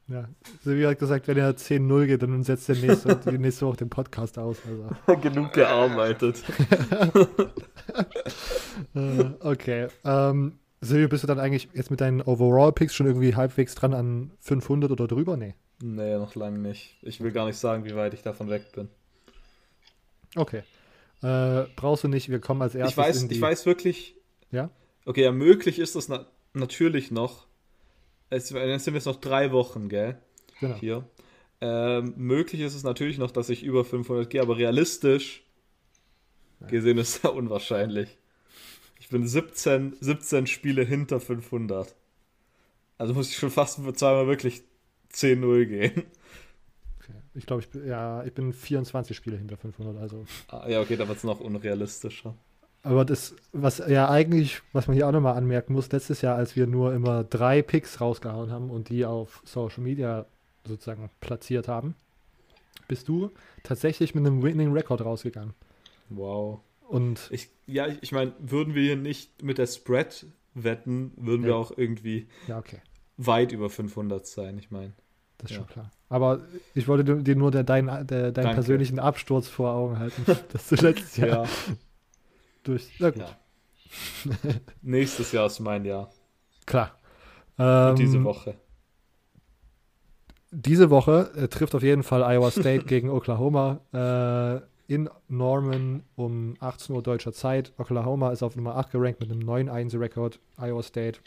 Ja. 0.09 0.27
Silvio 0.63 0.89
hat 0.89 0.99
gesagt, 0.99 1.27
wenn 1.27 1.37
er 1.37 1.55
10-0 1.55 2.07
geht, 2.07 2.23
dann 2.23 2.43
setzt 2.43 2.67
er 2.69 2.75
nächste, 2.75 3.15
die 3.31 3.37
nächste 3.37 3.67
Woche 3.67 3.77
den 3.77 3.89
Podcast 3.89 4.39
aus. 4.39 4.57
Also. 4.67 5.21
Genug 5.21 5.53
gearbeitet. 5.53 6.43
Äh, 8.95 9.25
okay. 9.41 9.87
Ähm, 10.05 10.59
Silvio, 10.79 11.09
bist 11.09 11.23
du 11.23 11.27
dann 11.27 11.39
eigentlich 11.39 11.69
jetzt 11.73 11.91
mit 11.91 11.99
deinen 11.99 12.21
Overall-Picks 12.21 12.95
schon 12.95 13.07
irgendwie 13.07 13.35
halbwegs 13.35 13.75
dran 13.75 13.93
an 13.93 14.31
500 14.39 14.91
oder 14.91 15.07
drüber? 15.07 15.35
Nee. 15.35 15.55
Nee, 15.81 16.17
noch 16.17 16.35
lange 16.35 16.59
nicht. 16.59 16.97
Ich 17.01 17.19
will 17.19 17.31
gar 17.31 17.45
nicht 17.45 17.57
sagen, 17.57 17.83
wie 17.83 17.95
weit 17.95 18.13
ich 18.13 18.21
davon 18.21 18.49
weg 18.49 18.71
bin. 18.73 18.87
Okay. 20.35 20.63
Äh, 21.21 21.65
brauchst 21.75 22.03
du 22.03 22.07
nicht, 22.07 22.29
wir 22.29 22.39
kommen 22.39 22.61
als 22.61 22.75
erstes 22.75 22.93
Ich 22.93 22.97
weiß, 22.97 23.27
die... 23.27 23.35
ich 23.35 23.41
weiß 23.41 23.65
wirklich, 23.65 24.15
Ja? 24.51 24.69
Okay, 25.05 25.23
ja, 25.23 25.31
möglich 25.31 25.79
ist 25.79 25.95
das 25.95 26.07
na 26.07 26.25
natürlich 26.53 27.11
noch. 27.11 27.48
Es, 28.29 28.51
es 28.51 28.83
sind 28.83 28.93
jetzt 28.95 29.05
noch 29.05 29.19
drei 29.19 29.51
Wochen, 29.51 29.89
gell? 29.89 30.17
Genau. 30.59 30.75
Hier. 30.75 31.07
Ähm, 31.61 32.13
möglich 32.15 32.61
ist 32.61 32.75
es 32.75 32.83
natürlich 32.83 33.17
noch, 33.17 33.31
dass 33.31 33.49
ich 33.49 33.63
über 33.63 33.83
500 33.83 34.29
gehe, 34.29 34.41
aber 34.41 34.57
realistisch 34.57 35.43
gesehen 36.67 36.97
ist 36.97 37.17
es 37.17 37.23
ja 37.23 37.29
unwahrscheinlich. 37.31 38.17
Ich 38.99 39.09
bin 39.09 39.27
17, 39.27 39.95
17 39.99 40.47
Spiele 40.47 40.83
hinter 40.83 41.19
500. 41.19 41.95
Also 42.97 43.13
muss 43.13 43.29
ich 43.29 43.37
schon 43.37 43.49
fast 43.49 43.75
zweimal 43.97 44.27
wirklich 44.27 44.61
10-0 45.13 45.65
gehen. 45.65 46.03
Okay. 46.99 47.13
Ich 47.33 47.45
glaube, 47.45 47.61
ich, 47.61 47.69
bin- 47.69 47.87
ja, 47.87 48.23
ich 48.25 48.33
bin 48.33 48.53
24 48.53 49.15
Spiele 49.15 49.37
hinter 49.37 49.57
500, 49.57 49.97
also... 49.97 50.25
Ah, 50.49 50.67
ja, 50.69 50.81
okay, 50.81 50.97
da 50.97 51.07
wird 51.07 51.17
es 51.17 51.23
noch 51.23 51.39
unrealistischer. 51.39 52.35
Aber 52.81 53.03
das, 53.05 53.35
was 53.51 53.79
ja 53.79 54.09
eigentlich, 54.09 54.61
was 54.71 54.87
man 54.87 54.95
hier 54.95 55.07
auch 55.07 55.11
nochmal 55.11 55.35
anmerken 55.35 55.73
muss, 55.73 55.91
letztes 55.91 56.21
Jahr, 56.21 56.37
als 56.37 56.55
wir 56.55 56.65
nur 56.65 56.93
immer 56.93 57.23
drei 57.23 57.61
Picks 57.61 57.99
rausgehauen 57.99 58.51
haben 58.51 58.69
und 58.69 58.89
die 58.89 59.05
auf 59.05 59.41
Social 59.45 59.83
Media 59.83 60.25
sozusagen 60.65 61.09
platziert 61.19 61.67
haben, 61.67 61.95
bist 62.87 63.07
du 63.07 63.31
tatsächlich 63.63 64.15
mit 64.15 64.25
einem 64.25 64.41
Winning 64.41 64.71
Record 64.71 65.01
rausgegangen. 65.01 65.53
Wow. 66.09 66.61
Und 66.87 67.27
Ich, 67.31 67.49
ja, 67.67 67.87
ich, 67.87 68.01
ich 68.01 68.11
meine, 68.11 68.33
würden 68.39 68.73
wir 68.75 68.81
hier 68.81 68.95
nicht 68.95 69.43
mit 69.43 69.57
der 69.57 69.67
Spread 69.67 70.25
wetten, 70.55 71.11
würden 71.17 71.43
wir 71.43 71.51
Ja. 71.51 71.55
auch 71.57 71.71
irgendwie 71.77 72.27
ja, 72.47 72.57
okay, 72.57 72.81
weit 73.17 73.51
über 73.51 73.69
500 73.69 74.25
sein. 74.25 74.57
Ich 74.57 74.71
meine, 74.71 74.93
das 75.37 75.51
ist 75.51 75.57
Ja. 75.57 75.63
schon 75.63 75.67
klar. 75.67 75.91
Aber 76.07 76.39
ich 76.73 76.87
wollte 76.87 77.21
dir 77.21 77.35
nur 77.35 77.51
der, 77.51 77.63
dein, 77.63 77.85
der, 77.85 78.05
deinen 78.05 78.33
Danke. 78.33 78.53
persönlichen 78.55 78.97
Absturz 78.99 79.47
vor 79.47 79.71
Augen 79.73 79.99
halten, 79.99 80.25
dass 80.53 80.69
du 80.69 80.75
letztes 80.75 81.17
Jahr 81.17 81.27
ja, 81.27 81.45
durch. 82.69 82.89
Na 82.99 83.09
gut, 83.09 83.21
ja. 83.21 84.39
Nächstes 84.81 85.31
Jahr 85.31 85.47
ist 85.47 85.59
mein 85.59 85.85
Jahr. 85.85 86.09
klar. 86.65 86.95
Ähm, 87.57 87.95
diese 87.95 88.23
Woche. 88.23 88.55
Diese 90.51 90.89
Woche 90.89 91.31
äh, 91.35 91.47
trifft 91.47 91.75
auf 91.75 91.83
jeden 91.83 92.03
Fall 92.03 92.23
Iowa 92.23 92.51
State 92.51 92.85
gegen 92.87 93.09
Oklahoma 93.09 93.81
äh, 93.93 94.93
in 94.93 95.09
Norman 95.27 96.03
um 96.15 96.55
18 96.59 96.95
Uhr 96.95 97.03
deutscher 97.03 97.33
Zeit. 97.33 97.73
Oklahoma 97.77 98.31
ist 98.31 98.41
auf 98.41 98.55
Nummer 98.55 98.75
8 98.75 98.91
gerankt 98.91 99.19
mit 99.19 99.31
einem 99.31 99.47
9-1-Rekord. 99.47 100.39
Iowa 100.57 100.81
State 100.81 101.19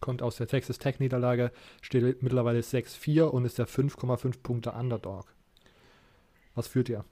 kommt 0.00 0.22
aus 0.22 0.36
der 0.36 0.46
Texas 0.46 0.78
Tech-Niederlage, 0.78 1.52
steht 1.82 2.22
mittlerweile 2.22 2.60
6-4 2.60 3.24
und 3.24 3.44
ist 3.44 3.58
der 3.58 3.68
5,5 3.68 4.42
Punkte 4.42 4.72
Underdog. 4.72 5.26
Was 6.54 6.68
führt 6.68 6.88
ihr? 6.88 7.04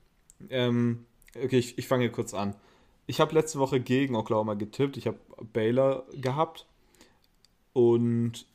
Ähm, 0.49 1.05
okay, 1.37 1.59
ich, 1.59 1.77
ich 1.77 1.87
fange 1.87 2.11
kurz 2.11 2.33
an. 2.33 2.55
Ich 3.09 3.21
habe 3.21 3.35
letzte 3.35 3.59
Woche 3.59 3.81
gegen 3.81 4.15
Oklahoma 4.15 4.53
getippt. 4.53 4.99
Ich 4.99 5.07
habe 5.07 5.19
Baylor 5.55 6.05
gehabt. 6.13 6.67
Und 7.73 8.47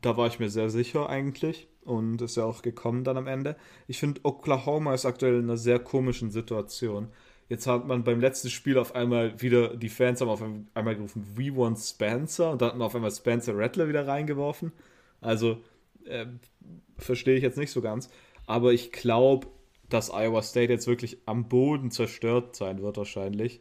da 0.00 0.16
war 0.16 0.28
ich 0.28 0.38
mir 0.38 0.48
sehr 0.48 0.70
sicher 0.70 1.08
eigentlich. 1.08 1.66
Und 1.84 2.22
ist 2.22 2.36
ja 2.36 2.44
auch 2.44 2.62
gekommen 2.62 3.02
dann 3.02 3.16
am 3.16 3.26
Ende. 3.26 3.56
Ich 3.88 3.98
finde, 3.98 4.20
Oklahoma 4.22 4.94
ist 4.94 5.04
aktuell 5.04 5.40
in 5.40 5.44
einer 5.44 5.56
sehr 5.56 5.80
komischen 5.80 6.30
Situation. 6.30 7.08
Jetzt 7.48 7.66
hat 7.66 7.88
man 7.88 8.04
beim 8.04 8.20
letzten 8.20 8.50
Spiel 8.50 8.78
auf 8.78 8.94
einmal 8.94 9.42
wieder, 9.42 9.76
die 9.76 9.88
Fans 9.88 10.20
haben 10.20 10.28
auf 10.28 10.44
einmal 10.74 10.94
gerufen, 10.94 11.26
we 11.34 11.54
want 11.54 11.76
Spencer. 11.80 12.52
Und 12.52 12.62
dann 12.62 12.68
hat 12.68 12.78
man 12.78 12.86
auf 12.86 12.94
einmal 12.94 13.10
Spencer 13.10 13.58
Rattler 13.58 13.88
wieder 13.88 14.06
reingeworfen. 14.06 14.70
Also, 15.20 15.58
äh, 16.04 16.26
verstehe 16.98 17.34
ich 17.34 17.42
jetzt 17.42 17.58
nicht 17.58 17.72
so 17.72 17.80
ganz. 17.80 18.10
Aber 18.46 18.72
ich 18.72 18.92
glaube, 18.92 19.48
dass 19.88 20.10
Iowa 20.12 20.40
State 20.40 20.72
jetzt 20.72 20.86
wirklich 20.86 21.18
am 21.26 21.48
Boden 21.48 21.90
zerstört 21.90 22.54
sein 22.54 22.80
wird 22.80 22.96
wahrscheinlich. 22.96 23.60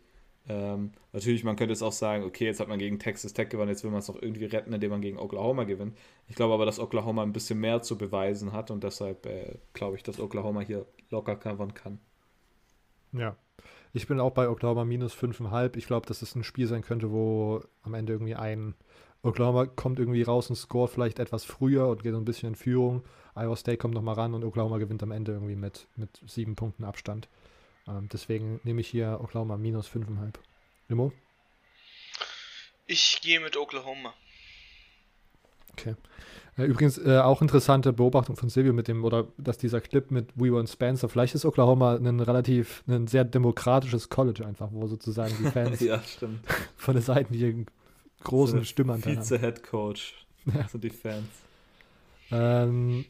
Ähm, 0.50 0.92
natürlich, 1.14 1.44
man 1.44 1.56
könnte 1.56 1.74
es 1.74 1.84
auch 1.84 1.92
sagen, 1.92 2.24
okay, 2.24 2.46
jetzt 2.46 2.60
hat 2.60 2.68
man 2.68 2.80
gegen 2.80 3.00
Texas 3.00 3.34
Tech 3.34 3.50
gewonnen, 3.50 3.70
jetzt 3.70 3.84
will 3.84 3.92
man 3.92 4.00
es 4.00 4.08
noch 4.08 4.22
irgendwie 4.22 4.46
retten, 4.46 4.74
indem 4.74 4.92
man 4.92 5.02
gegen 5.02 5.20
Oklahoma 5.20 5.66
gewinnt. 5.66 5.96
Ich 6.28 6.36
glaube 6.36 6.54
aber, 6.54 6.66
dass 6.66 6.80
Oklahoma 6.80 7.24
ein 7.24 7.34
bisschen 7.34 7.60
mehr 7.60 7.82
zu 7.82 7.98
beweisen 7.98 8.52
hat 8.52 8.72
und 8.72 8.84
deshalb 8.84 9.26
äh, 9.26 9.58
glaube 9.74 9.98
ich, 9.98 10.04
dass 10.04 10.20
Oklahoma 10.20 10.62
hier 10.62 10.86
locker 11.10 11.36
covern 11.36 11.74
kann. 11.74 12.00
Ja. 13.14 13.36
Ich 13.94 14.08
bin 14.08 14.20
auch 14.20 14.32
bei 14.32 14.50
Oklahoma 14.50 14.86
minus 14.86 15.14
5,5. 15.14 15.76
Ich 15.76 15.86
glaube, 15.86 16.08
dass 16.08 16.22
es 16.22 16.34
ein 16.36 16.46
Spiel 16.46 16.68
sein 16.68 16.82
könnte, 16.82 17.12
wo 17.12 17.62
am 17.84 17.94
Ende 17.94 18.14
irgendwie 18.14 18.36
ein 18.36 18.74
Oklahoma 19.24 19.66
kommt 19.66 20.00
irgendwie 20.00 20.24
raus 20.24 20.50
und 20.50 20.56
scoret 20.56 20.92
vielleicht 20.92 21.20
etwas 21.20 21.44
früher 21.44 21.88
und 21.88 22.02
geht 22.02 22.14
so 22.14 22.18
ein 22.18 22.26
bisschen 22.26 22.50
in 22.50 22.56
Führung. 22.56 23.04
Iowa 23.36 23.56
State 23.56 23.78
kommt 23.78 23.94
nochmal 23.94 24.16
ran 24.16 24.34
und 24.34 24.44
Oklahoma 24.44 24.78
gewinnt 24.78 25.04
am 25.04 25.12
Ende 25.12 25.34
irgendwie 25.34 25.56
mit, 25.56 25.88
mit 25.96 26.22
sieben 26.26 26.56
Punkten 26.56 26.86
Abstand. 26.86 27.30
Ähm, 27.88 28.10
deswegen 28.12 28.60
nehme 28.64 28.82
ich 28.82 28.88
hier 28.88 29.20
Oklahoma 29.22 29.58
minus 29.58 29.88
5,5. 29.90 30.34
Limo? 30.90 31.12
Ich 32.88 33.20
gehe 33.22 33.40
mit 33.40 33.56
Oklahoma. 33.58 34.14
Okay. 35.74 35.96
Äh, 36.58 36.66
übrigens 36.66 36.98
äh, 36.98 37.20
auch 37.20 37.42
interessante 37.42 37.94
Beobachtung 37.94 38.36
von 38.36 38.50
Silvio 38.50 38.74
mit 38.74 38.88
dem, 38.88 39.06
oder 39.06 39.28
dass 39.38 39.58
dieser 39.58 39.80
Clip 39.80 40.12
mit 40.12 40.30
We 40.36 40.52
Want 40.52 40.70
Spencer, 40.70 41.08
vielleicht 41.08 41.34
ist 41.34 41.46
Oklahoma 41.46 41.96
ein 41.96 42.20
relativ, 42.20 42.84
ein 42.88 43.08
sehr 43.08 43.24
demokratisches 43.24 44.10
College 44.10 44.46
einfach, 44.46 44.70
wo 44.72 44.88
sozusagen 44.88 45.34
die 45.40 45.50
Fans 45.50 45.80
ja, 45.82 46.02
stimmt. 46.04 46.46
von 46.76 46.94
der 46.96 47.04
Seite 47.04 47.32
die 47.32 47.66
großen 48.24 48.66
Stimmanteil 48.66 49.16
haben. 49.18 49.24
Vize-Head 49.24 49.64
Coach 49.64 50.26
Ja. 50.54 50.68
sind 50.68 50.84
die 50.84 50.90
Fans. 50.90 51.28
Ähm, 52.32 53.06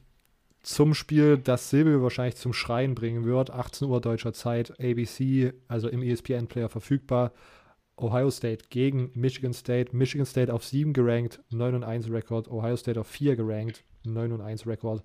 zum 0.64 0.94
Spiel, 0.94 1.38
das 1.38 1.70
Silvio 1.70 2.02
wahrscheinlich 2.04 2.36
zum 2.36 2.54
Schreien 2.54 2.96
bringen 2.96 3.26
wird, 3.26 3.50
18 3.50 3.88
Uhr 3.88 4.00
deutscher 4.00 4.34
Zeit, 4.34 4.80
ABC, 4.80 5.54
also 5.68 5.90
im 5.90 6.02
ESPN-Player 6.04 6.70
verfügbar. 6.70 7.32
Ohio 7.98 8.32
State 8.32 8.66
gegen 8.70 9.12
Michigan 9.14 9.54
State. 9.54 9.96
Michigan 9.96 10.26
State 10.26 10.54
auf 10.54 10.66
7 10.66 10.94
gerankt, 10.94 11.42
9 11.52 11.76
und 11.76 11.84
1 11.84 12.10
Rekord. 12.10 12.50
Ohio 12.50 12.76
State 12.76 13.00
auf 13.00 13.08
4 13.08 13.36
gerankt, 13.36 13.84
9 14.04 14.32
und 14.32 14.42
1 14.42 14.66
Rekord. 14.66 15.04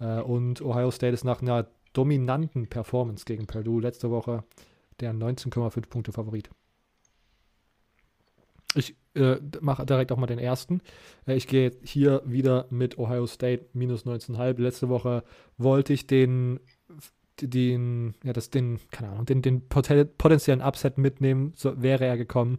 Äh, 0.00 0.20
und 0.20 0.60
Ohio 0.62 0.90
State 0.90 1.14
ist 1.14 1.24
nach 1.24 1.40
einer 1.40 1.68
dominanten 1.92 2.66
Performance 2.68 3.24
gegen 3.24 3.46
Purdue 3.46 3.82
letzte 3.82 4.10
Woche 4.10 4.44
der 5.00 5.12
19,5 5.12 5.88
Punkte 5.88 6.12
Favorit. 6.12 6.50
Ich 8.74 8.96
äh, 9.14 9.36
mache 9.60 9.84
direkt 9.84 10.12
auch 10.12 10.16
mal 10.16 10.26
den 10.26 10.38
ersten. 10.38 10.80
Äh, 11.26 11.36
ich 11.36 11.46
gehe 11.46 11.72
hier 11.82 12.22
wieder 12.24 12.66
mit 12.70 12.98
Ohio 12.98 13.26
State 13.26 13.66
minus 13.72 14.06
19,5. 14.06 14.60
Letzte 14.60 14.88
Woche 14.88 15.24
wollte 15.58 15.92
ich 15.92 16.06
den, 16.06 16.60
den, 17.40 18.14
ja, 18.24 18.32
das, 18.32 18.50
den, 18.50 18.78
keine 18.90 19.10
Ahnung, 19.10 19.26
den, 19.26 19.42
den 19.42 19.68
poten- 19.68 20.08
potenziellen 20.16 20.62
Upset 20.62 20.98
mitnehmen, 20.98 21.52
so 21.56 21.80
wäre 21.82 22.06
er 22.06 22.16
gekommen. 22.16 22.58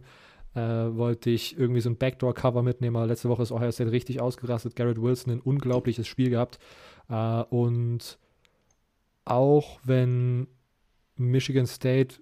Äh, 0.54 0.60
wollte 0.60 1.30
ich 1.30 1.58
irgendwie 1.58 1.80
so 1.80 1.90
ein 1.90 1.96
Backdoor-Cover 1.96 2.62
mitnehmen, 2.62 2.94
aber 2.94 3.06
letzte 3.06 3.28
Woche 3.28 3.42
ist 3.42 3.50
Ohio 3.50 3.72
State 3.72 3.90
richtig 3.90 4.20
ausgerastet. 4.20 4.76
Garrett 4.76 5.02
Wilson 5.02 5.32
ein 5.32 5.40
unglaubliches 5.40 6.06
Spiel 6.06 6.30
gehabt. 6.30 6.60
Äh, 7.08 7.42
und 7.50 8.18
auch 9.24 9.80
wenn 9.82 10.46
Michigan 11.16 11.66
State, 11.66 12.16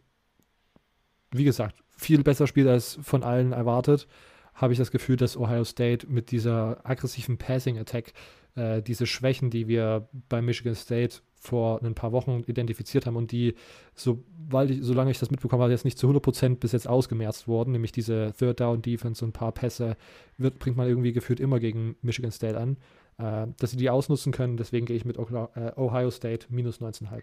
wie 1.30 1.44
gesagt, 1.44 1.81
viel 2.02 2.22
besser 2.22 2.46
spielt 2.46 2.68
als 2.68 2.98
von 3.02 3.22
allen 3.22 3.52
erwartet, 3.52 4.06
habe 4.54 4.72
ich 4.72 4.78
das 4.78 4.90
Gefühl, 4.90 5.16
dass 5.16 5.36
Ohio 5.36 5.64
State 5.64 6.06
mit 6.08 6.30
dieser 6.30 6.80
aggressiven 6.84 7.38
Passing 7.38 7.78
Attack 7.78 8.12
äh, 8.54 8.82
diese 8.82 9.06
Schwächen, 9.06 9.50
die 9.50 9.68
wir 9.68 10.08
bei 10.28 10.42
Michigan 10.42 10.74
State 10.74 11.20
vor 11.34 11.82
ein 11.82 11.94
paar 11.94 12.12
Wochen 12.12 12.44
identifiziert 12.46 13.06
haben 13.06 13.16
und 13.16 13.32
die, 13.32 13.56
so, 13.94 14.22
weil 14.48 14.70
ich, 14.70 14.78
solange 14.82 15.10
ich 15.10 15.18
das 15.18 15.30
mitbekommen 15.30 15.62
habe, 15.62 15.72
jetzt 15.72 15.84
nicht 15.84 15.98
zu 15.98 16.08
100% 16.08 16.56
bis 16.56 16.72
jetzt 16.72 16.86
ausgemerzt 16.86 17.48
wurden, 17.48 17.72
nämlich 17.72 17.92
diese 17.92 18.32
Third 18.38 18.60
Down 18.60 18.82
Defense 18.82 19.24
und 19.24 19.30
ein 19.30 19.32
paar 19.32 19.52
Pässe, 19.52 19.96
wird, 20.38 20.58
bringt 20.58 20.76
man 20.76 20.86
irgendwie 20.86 21.12
gefühlt 21.12 21.40
immer 21.40 21.58
gegen 21.58 21.96
Michigan 22.02 22.30
State 22.30 22.58
an, 22.58 22.76
äh, 23.18 23.48
dass 23.58 23.72
sie 23.72 23.76
die 23.76 23.90
ausnutzen 23.90 24.32
können. 24.32 24.56
Deswegen 24.56 24.86
gehe 24.86 24.96
ich 24.96 25.04
mit 25.04 25.18
Okla 25.18 25.50
äh, 25.54 25.80
Ohio 25.80 26.10
State 26.10 26.46
minus 26.50 26.80
19,5. 26.80 27.22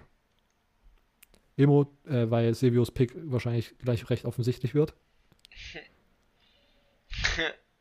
Emo, 1.59 1.93
äh, 2.07 2.29
weil 2.29 2.53
Silvios 2.55 2.89
Pick 2.91 3.13
wahrscheinlich 3.15 3.77
gleich 3.79 4.09
recht 4.09 4.23
offensichtlich 4.23 4.73
wird. 4.73 4.93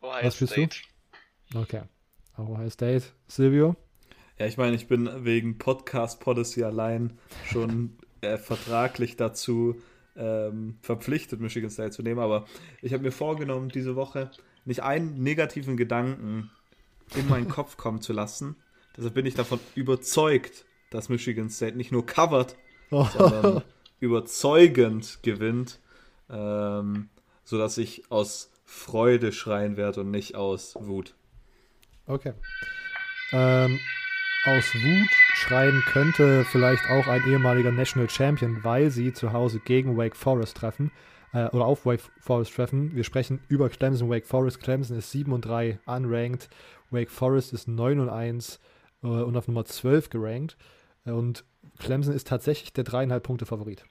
Ohio 0.03 0.25
Was 0.25 0.39
du? 0.39 0.47
State. 0.47 0.79
Okay. 1.55 1.83
Ohio 2.37 2.69
State. 2.71 3.05
Silvio? 3.29 3.77
Ja, 4.39 4.47
ich 4.47 4.57
meine, 4.57 4.75
ich 4.75 4.89
bin 4.89 5.25
wegen 5.25 5.59
Podcast 5.59 6.19
Policy 6.21 6.65
allein 6.65 7.19
schon 7.47 7.97
äh, 8.21 8.37
vertraglich 8.37 9.17
dazu 9.17 9.77
ähm, 10.17 10.79
verpflichtet, 10.83 11.41
Michigan 11.41 11.71
State 11.71 11.91
zu 11.91 12.03
nehmen, 12.03 12.19
aber 12.19 12.47
ich 12.83 12.93
habe 12.93 13.05
mir 13.05 13.13
vorgenommen, 13.13 13.69
diese 13.69 13.95
Woche 13.95 14.33
nicht 14.65 14.83
einen 14.83 15.23
negativen 15.23 15.77
Gedanken 15.77 16.51
in 17.15 17.29
meinen 17.29 17.49
Kopf 17.51 17.77
kommen 17.77 18.01
zu 18.01 18.13
lassen. 18.13 18.57
Deshalb 18.97 19.15
bin 19.15 19.27
ich 19.27 19.35
davon 19.35 19.61
überzeugt, 19.77 20.65
dass 20.91 21.09
Michigan 21.09 21.49
State 21.49 21.77
nicht 21.77 21.93
nur 21.93 22.05
covert, 22.05 22.57
sondern 22.91 23.63
überzeugend 24.01 25.19
gewinnt, 25.23 25.81
ähm, 26.31 27.09
sodass 27.45 27.79
ich 27.79 28.11
aus 28.11 28.51
Freude 28.65 29.33
schreien 29.33 29.77
werde 29.77 30.03
und 30.03 30.11
nicht 30.11 30.35
aus 30.35 30.77
Wut. 30.79 31.15
Okay. 32.07 32.35
Ähm, 33.33 33.79
aus 34.45 34.75
Wut 34.75 35.11
schreien 35.35 35.83
könnte 35.93 36.45
vielleicht 36.45 36.89
auch 36.91 37.07
ein 37.07 37.23
ehemaliger 37.27 37.73
National 37.73 38.09
Champion, 38.09 38.63
weil 38.63 38.91
sie 38.91 39.13
zu 39.13 39.33
Hause 39.33 39.61
gegen 39.61 39.97
Wake 39.97 40.17
Forest 40.17 40.57
treffen. 40.57 40.91
Äh, 41.33 41.49
oder 41.49 41.67
auf 41.67 41.85
Wake 41.85 42.03
Forest 42.21 42.55
treffen. 42.55 42.95
Wir 42.95 43.05
sprechen 43.05 43.41
über 43.49 43.69
Clemson, 43.69 44.09
Wake 44.09 44.27
Forest. 44.27 44.61
Clemson 44.61 44.97
ist 44.97 45.11
7 45.11 45.33
und 45.33 45.43
3 45.43 45.79
unranked. 45.87 46.49
Wake 46.91 47.11
Forest 47.11 47.53
ist 47.53 47.69
9 47.69 48.01
und 48.01 48.09
1 48.09 48.61
äh, 49.03 49.07
und 49.07 49.37
auf 49.37 49.49
Nummer 49.49 49.65
12 49.65 50.11
gerankt. 50.11 50.57
Äh, 51.05 51.11
und 51.11 51.45
Clemson 51.79 52.15
ist 52.15 52.27
tatsächlich 52.27 52.73
der 52.73 52.85
dreieinhalb 52.85 53.23
Punkte 53.23 53.47
Favorit. 53.47 53.85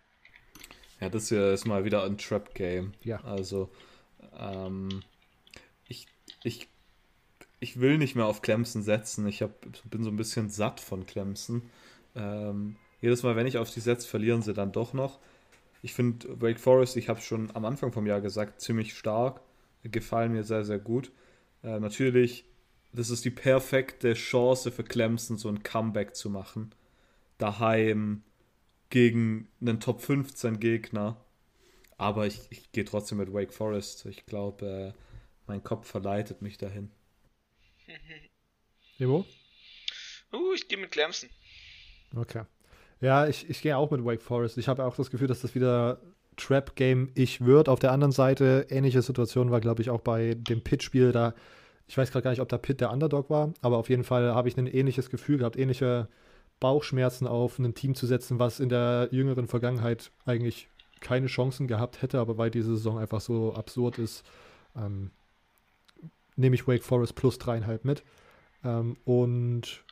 Ja, 1.00 1.10
das 1.10 1.30
hier 1.30 1.54
ist 1.54 1.66
mal 1.66 1.86
wieder 1.86 2.04
ein 2.04 2.18
Trap-Game. 2.18 2.94
Ja. 3.04 3.24
Also, 3.24 3.70
ähm, 4.38 5.04
ich, 5.88 6.08
ich, 6.44 6.68
ich 7.60 7.80
will 7.80 7.98
nicht 7.98 8.16
mehr 8.16 8.26
auf 8.26 8.42
Clemson 8.42 8.82
setzen. 8.82 9.28
Ich 9.28 9.42
hab, 9.42 9.52
bin 9.86 10.04
so 10.04 10.10
ein 10.10 10.18
bisschen 10.18 10.50
satt 10.50 10.80
von 10.80 11.06
Clemson. 11.06 11.62
Ähm, 12.16 12.78
jedes 13.00 13.24
Mal, 13.24 13.36
wenn 13.36 13.48
ich 13.48 13.58
auf 13.58 13.70
die 13.70 13.80
setze, 13.80 14.08
verlieren 14.08 14.42
sie 14.42 14.54
dann 14.54 14.72
doch 14.72 14.94
noch. 14.94 15.20
Ich 15.84 15.94
finde 15.94 16.42
Wake 16.42 16.60
Forest, 16.60 16.98
ich 16.98 17.10
habe 17.10 17.22
schon 17.22 17.56
am 17.56 17.66
Anfang 17.66 17.92
vom 17.92 18.08
Jahr 18.08 18.22
gesagt, 18.22 18.62
ziemlich 18.62 18.98
stark. 18.98 19.42
Gefallen 19.84 20.34
mir 20.34 20.44
sehr, 20.44 20.66
sehr 20.66 20.80
gut. 20.80 21.12
Äh, 21.64 21.80
natürlich, 21.80 22.46
das 22.92 23.12
ist 23.12 23.24
die 23.24 23.30
perfekte 23.30 24.16
Chance 24.16 24.72
für 24.72 24.84
Clemson, 24.84 25.38
so 25.38 25.50
ein 25.50 25.62
Comeback 25.62 26.16
zu 26.16 26.30
machen. 26.30 26.72
Daheim 27.38 28.24
gegen 28.90 29.50
einen 29.62 29.80
Top 29.80 30.02
15 30.02 30.60
Gegner 30.60 31.18
Aber 31.98 32.28
ich, 32.28 32.42
ich 32.50 32.72
gehe 32.72 32.86
trotzdem 32.86 33.18
mit 33.18 33.34
Wake 33.34 33.54
Forest. 33.54 34.06
Ich 34.06 34.26
glaube, 34.26 34.94
äh, 34.96 35.02
mein 35.48 35.64
Kopf 35.64 35.88
verleitet 35.88 36.42
mich 36.42 36.58
dahin. 36.58 36.92
Ivo? 39.00 39.26
Uh, 40.34 40.54
ich 40.54 40.68
gehe 40.68 40.78
mit 40.78 40.92
Clemson. 40.92 41.30
Okay. 42.16 42.44
Ja, 43.00 43.28
ich, 43.28 43.50
ich 43.50 43.62
gehe 43.62 43.78
auch 43.78 43.92
mit 43.92 44.04
Wake 44.04 44.22
Forest. 44.22 44.58
Ich 44.58 44.68
habe 44.68 44.86
auch 44.86 44.96
das 44.96 45.12
Gefühl, 45.12 45.28
dass 45.28 45.42
das 45.42 45.56
wieder 45.56 46.02
Trap-Game 46.36 47.12
ich 47.16 47.46
wird. 47.46 47.70
Auf 47.70 47.80
der 47.80 47.92
anderen 47.92 48.12
Seite, 48.12 48.68
ähnliche 48.70 49.02
Situation 49.02 49.52
war, 49.52 49.60
glaube 49.60 49.82
ich, 49.82 49.90
auch 49.90 50.02
bei 50.02 50.36
dem 50.36 50.64
Pitt-Spiel. 50.64 51.12
Da, 51.12 51.34
ich 51.88 51.98
weiß 51.98 52.12
gerade 52.12 52.24
gar 52.24 52.32
nicht, 52.32 52.42
ob 52.42 52.50
da 52.50 52.58
Pitt 52.58 52.82
der 52.82 52.92
Underdog 52.92 53.30
war, 53.30 53.54
aber 53.62 53.78
auf 53.78 53.90
jeden 53.90 54.04
Fall 54.04 54.34
habe 54.34 54.48
ich 54.48 54.58
ein 54.58 54.68
ähnliches 54.68 55.10
Gefühl 55.10 55.40
gehabt, 55.40 55.58
ähnliche 55.58 56.08
Bauchschmerzen 56.60 57.28
auf 57.28 57.60
ein 57.60 57.74
Team 57.74 57.96
zu 57.96 58.08
setzen, 58.08 58.40
was 58.40 58.60
in 58.60 58.70
der 58.70 59.10
jüngeren 59.12 59.48
Vergangenheit 59.48 60.12
eigentlich 60.26 60.70
keine 61.00 61.28
Chancen 61.28 61.68
gehabt 61.68 62.02
hätte, 62.02 62.20
aber 62.20 62.38
weil 62.38 62.50
diese 62.50 62.76
Saison 62.76 62.98
einfach 62.98 63.22
so 63.22 63.54
absurd 63.54 64.00
ist, 64.00 64.24
ähm, 64.76 65.12
nehme 66.36 66.56
ich 66.56 66.68
Wake 66.68 66.84
Forest 66.84 67.16
plus 67.16 67.38
dreieinhalb 67.38 67.86
mit. 67.86 68.04
Ähm, 68.64 68.98
und 69.06 69.84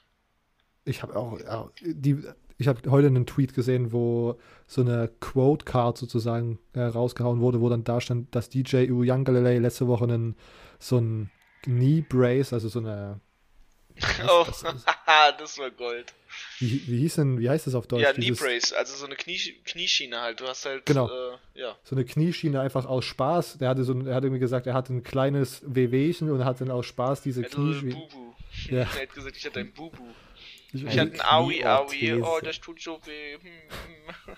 ich 0.85 1.03
habe 1.03 1.15
auch, 1.15 1.39
ja, 1.39 1.69
die, 1.81 2.23
ich 2.57 2.67
habe 2.67 2.89
heute 2.89 3.07
einen 3.07 3.25
Tweet 3.25 3.53
gesehen, 3.53 3.91
wo 3.91 4.37
so 4.67 4.81
eine 4.81 5.09
Quote-Card 5.19 5.97
sozusagen 5.97 6.59
äh, 6.73 6.81
rausgehauen 6.81 7.39
wurde, 7.39 7.61
wo 7.61 7.69
dann 7.69 7.83
da 7.83 7.99
stand, 7.99 8.33
dass 8.33 8.49
DJ 8.49 8.89
Uyangalele 8.91 9.59
letzte 9.59 9.87
Woche 9.87 10.05
einen, 10.05 10.35
so 10.79 10.97
ein 10.97 11.31
Knee 11.63 12.01
Brace, 12.07 12.53
also 12.53 12.69
so 12.69 12.79
eine. 12.79 13.19
Oh, 14.27 14.43
das, 14.45 14.63
das 15.37 15.57
war 15.57 15.71
Gold. 15.71 16.13
Wie, 16.59 16.87
wie 16.87 16.99
hieß 16.99 17.15
denn, 17.15 17.39
wie 17.39 17.49
heißt 17.49 17.67
das 17.67 17.75
auf 17.75 17.87
Deutsch? 17.87 18.03
Ja, 18.03 18.13
Knee 18.13 18.31
Brace, 18.31 18.73
also 18.73 18.95
so 18.95 19.05
eine 19.05 19.15
Knie, 19.15 19.37
Knieschiene 19.63 20.19
halt. 20.19 20.41
Du 20.41 20.47
hast 20.47 20.65
halt, 20.65 20.85
genau. 20.85 21.09
Äh, 21.09 21.37
ja. 21.59 21.77
So 21.83 21.95
eine 21.95 22.05
Knieschiene 22.05 22.59
einfach 22.59 22.85
aus 22.85 23.05
Spaß. 23.05 23.57
Der 23.59 23.69
hatte 23.69 23.83
so, 23.83 23.97
er 24.01 24.15
hat 24.15 24.23
irgendwie 24.23 24.39
gesagt, 24.39 24.67
er 24.67 24.73
hatte 24.73 24.93
ein 24.93 25.03
kleines 25.03 25.61
Wehwehchen 25.65 26.29
und 26.29 26.43
hat 26.43 26.59
dann 26.61 26.71
aus 26.71 26.85
Spaß 26.85 27.21
diese 27.21 27.43
Knieschiene. 27.43 27.95
Bubu. 27.95 28.33
Ja. 28.69 28.77
Er 28.95 29.01
hat 29.01 29.13
gesagt, 29.13 29.35
ich 29.35 29.45
hatte 29.45 29.59
ein 29.59 29.73
Bubu. 29.73 30.03
Ich, 30.71 30.83
ich 30.85 30.97
hatte 30.97 31.13
ein 31.13 31.21
Aui, 31.21 31.65
Aui, 31.65 32.21
oh, 32.21 32.39
das 32.41 32.61
tut 32.61 32.81
so 32.81 32.99
weh. 33.05 33.33
Hm. 33.33 34.35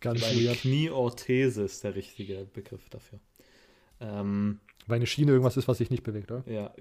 Ganz 0.00 0.22
weird. 0.22 0.58
Knieorthese 0.58 1.62
ist 1.62 1.84
der 1.84 1.94
richtige 1.94 2.46
Begriff 2.52 2.88
dafür. 2.88 3.18
Ähm, 4.00 4.60
Weil 4.86 4.96
eine 4.96 5.06
Schiene 5.06 5.32
irgendwas 5.32 5.56
ist, 5.56 5.68
was 5.68 5.78
sich 5.78 5.90
nicht 5.90 6.02
bewegt, 6.02 6.30
oder? 6.30 6.42
Ja, 6.50 6.72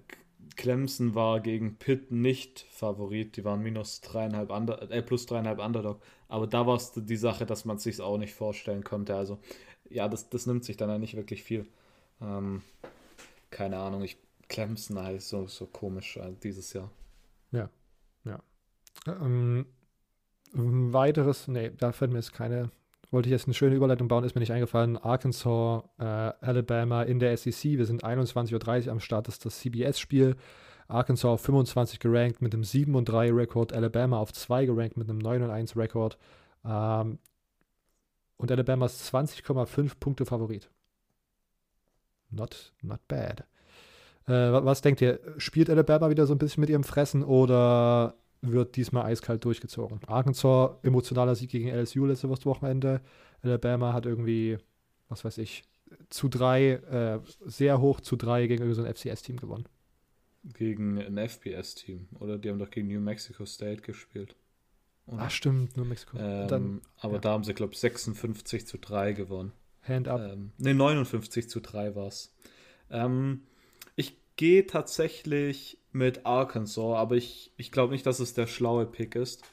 Clemson 0.55 1.15
war 1.15 1.39
gegen 1.39 1.77
Pitt 1.77 2.11
nicht 2.11 2.65
Favorit. 2.69 3.37
Die 3.37 3.45
waren 3.45 3.61
minus 3.61 4.01
dreieinhalb 4.01 4.51
Under, 4.51 4.89
äh, 4.91 5.01
plus 5.01 5.25
dreieinhalb 5.25 5.59
Underdog. 5.59 6.01
Aber 6.27 6.47
da 6.47 6.65
war 6.65 6.75
es 6.75 6.91
die 6.95 7.15
Sache, 7.15 7.45
dass 7.45 7.65
man 7.65 7.77
es 7.77 7.83
sich 7.83 8.01
auch 8.01 8.17
nicht 8.17 8.33
vorstellen 8.33 8.83
konnte. 8.83 9.15
Also, 9.15 9.39
ja, 9.89 10.07
das, 10.07 10.29
das 10.29 10.45
nimmt 10.45 10.63
sich 10.65 10.77
dann 10.77 10.89
ja 10.89 10.97
nicht 10.97 11.15
wirklich 11.15 11.43
viel. 11.43 11.67
Ähm, 12.21 12.61
keine 13.49 13.77
Ahnung, 13.77 14.03
ich 14.03 14.17
Clemson 14.47 14.99
halt 14.99 15.21
so, 15.21 15.47
so 15.47 15.65
komisch 15.65 16.17
äh, 16.17 16.33
dieses 16.43 16.73
Jahr. 16.73 16.91
Ja, 17.51 17.69
ja. 18.23 18.41
Ähm, 19.07 19.65
weiteres, 20.53 21.47
nee, 21.47 21.71
da 21.77 21.91
fällt 21.91 22.11
mir 22.11 22.19
jetzt 22.19 22.33
keine, 22.33 22.71
wollte 23.11 23.29
ich 23.29 23.31
jetzt 23.31 23.45
eine 23.45 23.53
schöne 23.53 23.75
Überleitung 23.75 24.07
bauen, 24.07 24.23
ist 24.23 24.35
mir 24.35 24.39
nicht 24.39 24.51
eingefallen. 24.51 24.97
Arkansas, 24.97 25.83
äh, 25.97 26.03
Alabama 26.03 27.03
in 27.03 27.19
der 27.19 27.35
SEC. 27.37 27.77
Wir 27.77 27.85
sind 27.85 28.03
21.30 28.03 28.85
Uhr 28.85 28.91
am 28.91 28.99
Start, 28.99 29.27
das 29.27 29.35
ist 29.35 29.45
das 29.45 29.59
CBS-Spiel. 29.59 30.35
Arkansas 30.87 31.25
auf 31.25 31.41
25 31.41 31.99
gerankt 31.99 32.41
mit 32.41 32.53
einem 32.53 32.63
7 32.63 32.93
und 32.95 33.05
3 33.05 33.31
Rekord, 33.31 33.73
Alabama 33.73 34.19
auf 34.19 34.33
2 34.33 34.65
gerankt 34.65 34.97
mit 34.97 35.09
einem 35.09 35.19
9 35.19 35.43
und 35.43 35.49
1 35.49 35.75
Rekord. 35.75 36.17
Ähm, 36.63 37.19
und 38.37 38.51
Alabama 38.51 38.85
ist 38.85 39.13
20,5 39.13 39.93
Punkte 39.99 40.25
Favorit. 40.25 40.69
Not, 42.29 42.73
not 42.81 43.07
bad. 43.07 43.45
Äh, 44.27 44.51
was 44.51 44.81
denkt 44.81 45.01
ihr? 45.01 45.19
Spielt 45.37 45.69
Alabama 45.69 46.09
wieder 46.09 46.25
so 46.25 46.33
ein 46.33 46.37
bisschen 46.37 46.61
mit 46.61 46.69
ihrem 46.69 46.83
Fressen 46.83 47.23
oder 47.23 48.15
wird 48.51 48.75
diesmal 48.75 49.05
eiskalt 49.05 49.43
durchgezogen? 49.45 49.99
Arkansas, 50.07 50.71
emotionaler 50.83 51.35
Sieg 51.35 51.51
gegen 51.51 51.69
LSU 51.69 52.05
letztes 52.05 52.45
Wochenende. 52.45 53.01
Alabama 53.41 53.93
hat 53.93 54.05
irgendwie, 54.05 54.57
was 55.09 55.23
weiß 55.23 55.37
ich, 55.39 55.63
zu 56.09 56.29
drei, 56.29 56.73
äh, 56.73 57.19
sehr 57.45 57.79
hoch 57.79 58.01
zu 58.01 58.15
drei 58.15 58.47
gegen 58.47 58.73
so 58.73 58.83
ein 58.83 58.93
FCS-Team 58.93 59.37
gewonnen. 59.37 59.65
Gegen 60.43 60.99
ein 60.99 61.17
FBS-Team, 61.17 62.07
oder? 62.19 62.37
Die 62.37 62.49
haben 62.49 62.59
doch 62.59 62.69
gegen 62.69 62.87
New 62.87 62.99
Mexico 62.99 63.45
State 63.45 63.81
gespielt. 63.81 64.35
Und, 65.05 65.19
Ach, 65.19 65.31
stimmt, 65.31 65.77
New 65.77 65.85
Mexico. 65.85 66.17
Ähm, 66.17 66.47
Dann, 66.47 66.81
aber 66.97 67.15
ja. 67.15 67.19
da 67.19 67.31
haben 67.31 67.43
sie, 67.43 67.53
glaube 67.53 67.73
ich, 67.73 67.79
56 67.79 68.65
zu 68.65 68.77
3 68.77 69.13
gewonnen. 69.13 69.51
Hand 69.83 70.07
up. 70.07 70.19
Ähm, 70.19 70.51
ne, 70.57 70.73
59 70.73 71.49
zu 71.49 71.59
3 71.59 71.95
war 71.95 72.07
es. 72.07 72.33
Ähm, 72.89 73.41
gehe 74.35 74.65
tatsächlich 74.65 75.79
mit 75.95 76.25
Arkansas, 76.25 76.97
aber 76.97 77.15
ich, 77.15 77.51
ich 77.57 77.71
glaube 77.71 77.93
nicht, 77.93 78.05
dass 78.05 78.19
es 78.19 78.33
der 78.33 78.47
schlaue 78.47 78.85
Pick 78.85 79.15
ist. 79.15 79.43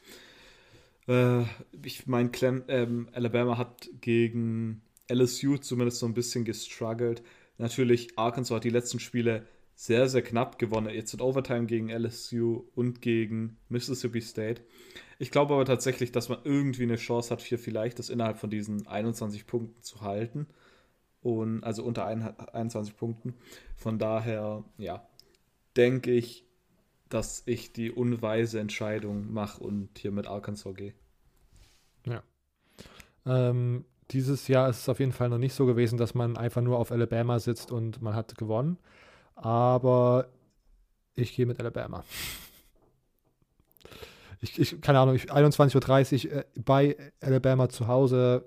Äh, 1.07 1.43
ich 1.85 2.07
meine, 2.07 2.31
ähm, 2.69 3.09
Alabama 3.13 3.57
hat 3.57 3.89
gegen 4.01 4.83
LSU 5.09 5.57
zumindest 5.59 6.01
so 6.01 6.07
ein 6.07 6.15
bisschen 6.15 6.45
gestruggelt. 6.45 7.23
Natürlich, 7.59 8.19
Arkansas 8.19 8.57
hat 8.57 8.65
die 8.65 8.71
letzten 8.71 8.99
Spiele 8.99 9.47
sehr, 9.75 10.09
sehr 10.09 10.23
knapp 10.23 10.59
gewonnen. 10.59 10.93
Jetzt 10.93 11.15
in 11.15 11.21
Overtime 11.21 11.67
gegen 11.67 11.91
LSU 11.91 12.65
und 12.75 13.01
gegen 13.01 13.57
Mississippi 13.69 14.21
State. 14.21 14.63
Ich 15.19 15.31
glaube 15.31 15.55
aber 15.55 15.65
tatsächlich, 15.65 16.11
dass 16.11 16.29
man 16.29 16.41
irgendwie 16.43 16.83
eine 16.83 16.97
Chance 16.97 17.31
hat, 17.31 17.41
hier 17.41 17.59
vielleicht 17.59 18.01
das 18.01 18.11
innerhalb 18.11 18.39
von 18.39 18.51
diesen 18.51 18.89
21 18.89 19.47
Punkten 19.47 19.81
zu 19.83 20.01
halten 20.01 20.49
und 21.23 21.63
also 21.63 21.85
unter 21.85 22.07
21 22.07 22.97
Punkten. 22.97 23.35
Von 23.77 23.99
daher, 23.99 24.65
ja, 24.77 25.07
denke 25.77 26.11
ich, 26.13 26.45
dass 27.09 27.43
ich 27.47 27.73
die 27.73 27.91
unweise 27.91 28.61
Entscheidung 28.61 29.33
mache 29.33 29.63
und 29.63 29.99
hier 29.99 30.13
mit 30.13 30.27
Arkansas 30.27 30.75
gehe. 30.75 30.95
Ja. 32.07 32.23
Ähm, 33.27 33.85
dieses 34.11 34.49
Jahr 34.49 34.69
ist 34.69 34.81
es 34.81 34.89
auf 34.89 34.99
jeden 34.99 35.13
Fall 35.13 35.29
noch 35.29 35.39
nicht 35.39 35.55
so 35.55 35.67
gewesen, 35.67 35.99
dass 35.99 36.15
man 36.15 36.37
einfach 36.37 36.63
nur 36.63 36.79
auf 36.79 36.91
Alabama 36.91 37.39
sitzt 37.39 37.71
und 37.71 38.03
man 38.03 38.15
hat 38.15 38.37
gewonnen. 38.37 38.79
Aber 39.35 40.29
ich 41.15 41.35
gehe 41.35 41.47
mit 41.47 41.59
Alabama. 41.61 42.05
Ich, 44.45 44.59
ich 44.59 44.81
keine 44.81 44.99
Ahnung, 44.99 45.15
21.30 45.15 46.27
Uhr 46.27 46.33
äh, 46.33 46.45
bei 46.57 46.97
Alabama 47.21 47.69
zu 47.69 47.87
Hause 47.87 48.45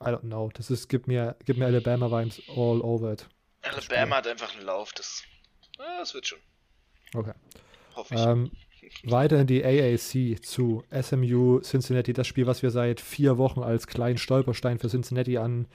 I 0.00 0.10
don't 0.10 0.20
know. 0.20 0.50
Das 0.54 0.70
ist, 0.70 0.88
gibt 0.88 1.08
mir, 1.08 1.36
gibt 1.44 1.58
mir 1.58 1.66
Alabama 1.66 2.10
Vibes 2.10 2.40
all 2.48 2.80
over 2.82 3.12
it. 3.12 3.28
Alabama 3.62 4.16
hat 4.16 4.28
einfach 4.28 4.54
einen 4.54 4.66
Lauf. 4.66 4.92
Das, 4.92 5.24
das 5.78 6.14
wird 6.14 6.26
schon. 6.26 6.38
Okay. 7.14 7.32
Hoffe 7.94 8.14
ich. 8.14 8.20
Ähm, 8.20 8.50
weiter 9.04 9.40
in 9.40 9.46
die 9.46 9.64
AAC 9.64 10.44
zu 10.44 10.82
SMU 10.90 11.60
Cincinnati. 11.60 12.12
Das 12.12 12.26
Spiel, 12.26 12.46
was 12.46 12.62
wir 12.62 12.70
seit 12.70 13.00
vier 13.00 13.38
Wochen 13.38 13.60
als 13.60 13.86
kleinen 13.86 14.18
Stolperstein 14.18 14.78
für 14.78 14.88
Cincinnati 14.88 15.38
an, 15.38 15.66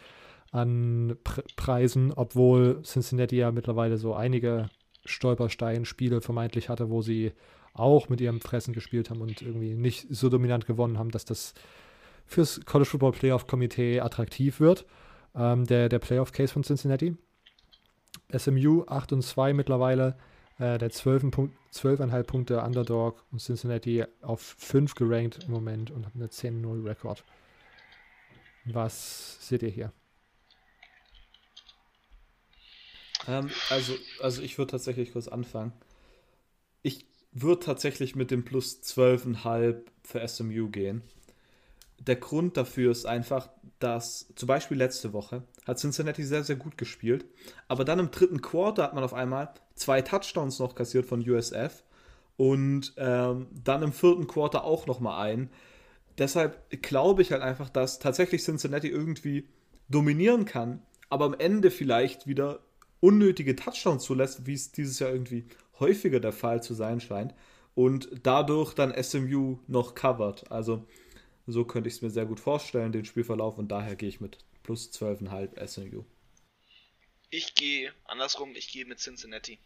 an 0.51 1.18
Preisen, 1.56 2.12
obwohl 2.14 2.82
Cincinnati 2.84 3.38
ja 3.38 3.51
mittlerweile 3.51 3.97
so 3.97 4.14
einige 4.14 4.70
Stolperstein-Spiele 5.06 6.22
vermeintlich 6.22 6.70
hatte, 6.70 6.89
wo 6.89 7.01
sie 7.01 7.34
auch 7.74 8.10
mit 8.10 8.22
ihrem 8.22 8.39
Fressen 8.39 8.74
gespielt 8.74 9.10
haben 9.10 9.22
und 9.22 9.41
irgendwie 9.41 9.74
nicht 9.74 10.08
so 10.10 10.30
dominant 10.30 10.66
gewonnen 10.66 10.97
haben, 10.99 11.12
dass 11.12 11.26
das 11.26 11.54
fürs 12.26 12.62
College 12.66 12.89
Football 12.89 13.12
Playoff 13.12 13.47
Komitee 13.47 13.99
attraktiv 13.99 14.60
wird. 14.60 14.86
Ähm, 15.36 15.66
der, 15.66 15.89
der 15.89 15.99
Playoff 15.99 16.32
Case 16.32 16.54
von 16.54 16.64
Cincinnati. 16.64 17.16
SMU 18.38 18.84
8 18.88 19.13
und 19.13 19.21
2 19.21 19.53
mittlerweile, 19.53 20.17
äh, 20.59 20.77
der 20.77 20.89
12 20.89 21.31
Punkt, 21.31 21.55
12,5 21.73 22.23
Punkte 22.23 22.61
Underdog 22.61 23.23
und 23.31 23.39
Cincinnati 23.39 24.05
auf 24.21 24.41
5 24.41 24.95
gerankt 24.95 25.39
im 25.45 25.51
Moment 25.51 25.91
und 25.91 26.05
hat 26.05 26.15
eine 26.15 26.27
10-0 26.27 26.86
Rekord. 26.86 27.23
Was 28.65 29.47
seht 29.47 29.63
ihr 29.63 29.69
hier? 29.69 29.93
Ähm, 33.27 33.49
also, 33.69 33.93
also 34.21 34.41
ich 34.41 34.57
würde 34.57 34.71
tatsächlich 34.71 35.11
kurz 35.11 35.27
anfangen. 35.27 35.73
Ich 36.81 37.05
würde 37.31 37.65
tatsächlich 37.65 38.15
mit 38.15 38.31
dem 38.31 38.45
plus 38.45 38.81
12,5 38.84 39.81
für 40.03 40.27
SMU 40.27 40.69
gehen 40.69 41.03
der 42.07 42.15
Grund 42.15 42.57
dafür 42.57 42.91
ist 42.91 43.05
einfach, 43.05 43.49
dass 43.79 44.27
zum 44.36 44.47
Beispiel 44.47 44.77
letzte 44.77 45.13
Woche 45.13 45.43
hat 45.66 45.80
Cincinnati 45.80 46.24
sehr, 46.24 46.43
sehr 46.43 46.55
gut 46.55 46.78
gespielt, 46.78 47.26
aber 47.68 47.86
dann 47.86 47.99
im 47.99 48.11
dritten 48.11 48.41
Quarter 48.41 48.84
hat 48.84 48.93
man 48.93 49.03
auf 49.03 49.14
einmal 49.14 49.53
zwei 49.76 50.01
Touchdowns 50.01 50.59
noch 50.59 50.76
kassiert 50.76 51.05
von 51.05 51.28
USF 51.28 51.84
und 52.38 52.93
ähm, 52.97 53.47
dann 53.64 53.84
im 53.84 53.93
vierten 53.93 54.28
Quarter 54.28 54.64
auch 54.64 54.88
nochmal 54.88 55.26
einen. 55.26 55.49
Deshalb 56.18 56.70
glaube 56.82 57.22
ich 57.22 57.32
halt 57.32 57.41
einfach, 57.41 57.70
dass 57.70 57.99
tatsächlich 57.99 58.43
Cincinnati 58.43 58.88
irgendwie 58.88 59.47
dominieren 59.89 60.45
kann, 60.45 60.82
aber 61.09 61.26
am 61.26 61.36
Ende 61.38 61.72
vielleicht 61.72 62.28
wieder 62.28 62.59
unnötige 62.99 63.55
Touchdowns 63.55 64.03
zulässt, 64.03 64.45
wie 64.45 64.53
es 64.53 64.72
dieses 64.72 64.99
Jahr 64.99 65.11
irgendwie 65.11 65.45
häufiger 65.80 66.20
der 66.20 66.32
Fall 66.32 66.64
zu 66.64 66.74
sein 66.74 66.99
scheint 66.99 67.34
und 67.76 68.09
dadurch 68.24 68.74
dann 68.74 68.93
SMU 69.01 69.57
noch 69.68 69.95
covert. 69.95 70.51
Also 70.51 70.86
so 71.47 71.66
könnte 71.66 71.89
ich 71.89 71.95
es 71.95 72.01
mir 72.01 72.09
sehr 72.09 72.26
gut 72.26 72.39
vorstellen, 72.39 72.91
den 72.91 73.05
Spielverlauf, 73.05 73.57
und 73.57 73.70
daher 73.72 73.95
gehe 73.95 74.09
ich 74.09 74.22
mit 74.22 74.38
plus 74.64 74.89
12,5 74.91 75.68
SMU. 75.68 76.03
Ich 77.30 77.55
gehe 77.55 77.91
andersrum, 78.05 78.51
ich 78.55 78.72
gehe 78.72 78.86
mit 78.86 78.99
Cincinnati. 78.99 79.59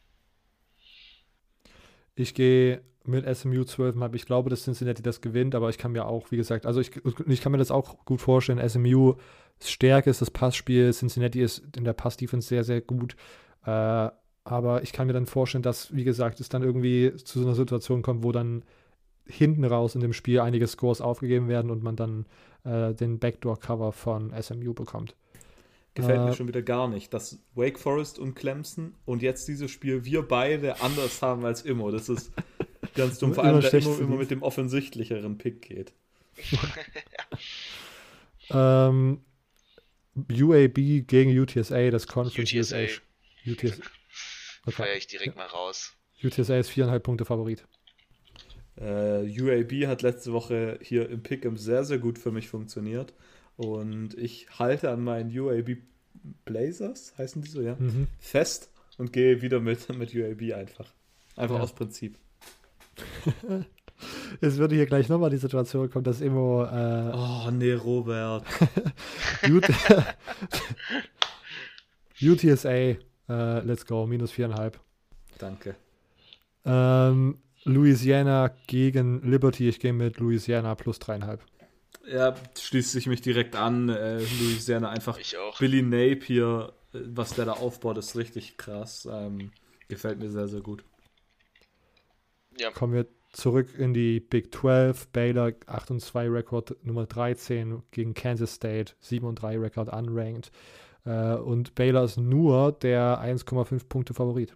Ich 2.16 2.34
gehe 2.34 2.82
mit 3.04 3.26
SMU 3.38 3.62
12,5. 3.62 4.16
Ich 4.16 4.26
glaube, 4.26 4.50
dass 4.50 4.64
Cincinnati 4.64 5.02
das 5.02 5.22
gewinnt, 5.22 5.56
aber 5.56 5.70
ich 5.70 5.78
kann 5.78 5.92
mir 5.92 6.06
auch, 6.06 6.32
wie 6.32 6.38
gesagt, 6.38 6.66
also 6.66 6.80
ich, 6.80 6.92
ich 7.28 7.42
kann 7.42 7.52
mir 7.52 7.58
das 7.58 7.72
auch 7.72 8.06
gut 8.06 8.22
vorstellen. 8.22 8.68
SMU 8.68 9.16
Stärke 9.60 10.10
ist 10.10 10.22
das 10.22 10.32
Passspiel. 10.32 10.94
Cincinnati 10.94 11.42
ist 11.42 11.64
in 11.76 11.84
der 11.84 11.94
Pass-Defense 11.94 12.48
sehr, 12.48 12.64
sehr 12.64 12.82
gut. 12.82 13.16
Äh, 13.66 14.10
aber 14.44 14.84
ich 14.84 14.94
kann 14.94 15.08
mir 15.08 15.14
dann 15.14 15.26
vorstellen, 15.26 15.64
dass, 15.64 15.94
wie 15.94 16.04
gesagt, 16.04 16.40
es 16.40 16.50
dann 16.50 16.64
irgendwie 16.64 17.14
zu 17.16 17.40
so 17.40 17.46
einer 17.46 17.56
Situation 17.56 18.02
kommt, 18.02 18.24
wo 18.24 18.32
dann 18.32 18.64
hinten 19.26 19.66
raus 19.66 19.96
in 19.96 20.02
dem 20.02 20.14
Spiel 20.14 20.40
einige 20.40 20.68
Scores 20.68 21.02
aufgegeben 21.02 21.50
werden 21.50 21.70
und 21.70 21.84
man 21.84 21.96
dann 21.98 22.26
äh, 22.68 22.94
den 22.94 23.20
Backdoor-Cover 23.20 23.92
von 23.92 24.34
SMU 24.42 24.74
bekommt. 24.74 25.16
Gefällt 25.94 26.20
Äh, 26.20 26.26
mir 26.26 26.34
schon 26.34 26.48
wieder 26.48 26.62
gar 26.62 26.88
nicht, 26.88 27.14
dass 27.14 27.40
Wake 27.56 27.80
Forest 27.80 28.20
und 28.20 28.36
Clemson 28.36 28.94
und 29.06 29.24
jetzt 29.24 29.48
dieses 29.48 29.72
Spiel 29.72 30.06
wir 30.06 30.22
beide 30.22 30.82
anders 30.82 31.22
haben 31.22 31.44
als 31.46 31.64
Immo. 31.64 31.90
Das 31.92 32.10
ist 32.10 32.32
ganz 32.94 33.18
dumm, 33.18 33.34
vor 33.34 33.44
Immer 33.44 33.54
allem 33.54 33.62
für 33.64 33.78
immer 33.78 34.12
die. 34.12 34.18
mit 34.18 34.32
dem 34.32 34.44
offensichtlicheren 34.44 35.38
Pick 35.38 35.62
geht. 35.62 35.94
Ähm, 38.50 39.22
UAB 40.32 40.76
gegen 41.06 41.38
UTSA, 41.38 41.90
das 41.90 42.08
Conference 42.08 42.54
UTSA. 42.54 42.86
UTSA, 43.46 43.76
Feier 44.70 44.88
okay. 44.88 44.98
ich 44.98 45.08
direkt 45.08 45.36
mal 45.36 45.48
raus. 45.48 45.94
UTSA 46.24 46.58
ist 46.58 46.70
viereinhalb 46.70 47.04
Punkte 47.04 47.26
Favorit. 47.26 47.66
Äh, 48.80 49.24
UAB 49.42 49.88
hat 49.88 50.02
letzte 50.04 50.32
Woche 50.34 50.78
hier 50.82 51.10
im 51.10 51.24
Pick'em 51.24 51.58
sehr, 51.58 51.84
sehr 51.84 51.98
gut 51.98 52.20
für 52.20 52.32
mich 52.32 52.48
funktioniert. 52.50 53.14
Und 53.56 54.14
ich 54.16 54.48
halte 54.60 54.92
an 54.92 55.04
meinen 55.04 55.38
UAB 55.38 55.78
Blazers, 56.46 57.14
heißen 57.18 57.42
die 57.42 57.50
so, 57.50 57.62
ja, 57.62 57.76
Mhm. 57.80 58.08
fest 58.20 58.70
und 58.98 59.14
gehe 59.14 59.42
wieder 59.42 59.60
mit, 59.60 59.88
mit 59.98 60.14
UAB 60.14 60.54
einfach. 60.54 60.94
Einfach 61.36 61.56
Ja. 61.58 61.62
aus 61.62 61.74
Prinzip. 61.74 62.18
Es 64.42 64.58
würde 64.58 64.76
hier 64.76 64.86
gleich 64.86 65.10
nochmal 65.10 65.32
die 65.32 65.38
Situation 65.38 65.90
kommen, 65.90 66.04
dass 66.04 66.22
Immo 66.22 66.64
äh, 66.66 67.12
Oh, 67.16 67.50
nee, 67.50 67.74
Robert. 67.74 68.46
UT 69.50 69.68
UTSA, 72.22 72.70
äh, 72.72 72.98
let's 73.28 73.86
go, 73.86 74.06
minus 74.06 74.32
viereinhalb. 74.32 74.80
Danke. 75.40 75.76
Ähm, 76.66 77.40
Louisiana 77.68 78.52
gegen 78.68 79.22
Liberty, 79.22 79.68
ich 79.68 79.80
gehe 79.80 79.94
mit 79.94 80.20
Louisiana 80.20 80.76
plus 80.76 81.00
dreieinhalb. 81.00 81.44
Ja, 82.10 82.36
schließt 82.58 82.94
sich 82.94 83.08
mich 83.08 83.22
direkt 83.22 83.56
an. 83.56 83.90
Äh, 83.90 84.20
Louisiana 84.20 84.90
einfach. 84.90 85.18
Ich 85.20 85.38
auch. 85.38 85.60
Billy 85.60 85.82
Napier, 85.82 86.74
äh, 86.94 87.00
was 87.04 87.34
der 87.34 87.46
da 87.46 87.54
aufbaut, 87.54 87.98
ist 87.98 88.16
richtig 88.16 88.58
krass. 88.58 89.08
Ähm, 89.12 89.52
gefällt 89.90 90.20
mir 90.20 90.30
sehr, 90.30 90.48
sehr 90.48 90.62
gut. 90.62 90.86
Ja, 92.60 92.72
Kommen 92.72 92.94
wir 92.94 93.08
zurück 93.34 93.78
in 93.78 93.94
die 93.94 94.22
Big 94.22 94.54
12. 94.56 95.10
Baylor 95.10 95.52
8 95.66 95.92
und 95.92 96.00
2 96.00 96.30
Rekord 96.30 96.78
Nummer 96.84 97.06
13 97.06 97.84
gegen 97.92 98.14
Kansas 98.14 98.56
State, 98.56 98.94
7 99.00 99.28
und 99.28 99.36
3 99.36 99.60
Rekord 99.60 99.90
unranked. 99.90 100.52
Äh, 101.06 101.36
und 101.36 101.76
Baylor 101.76 102.06
ist 102.06 102.18
nur 102.18 102.72
der 102.72 103.22
1,5 103.22 103.88
Punkte 103.90 104.14
Favorit. 104.14 104.56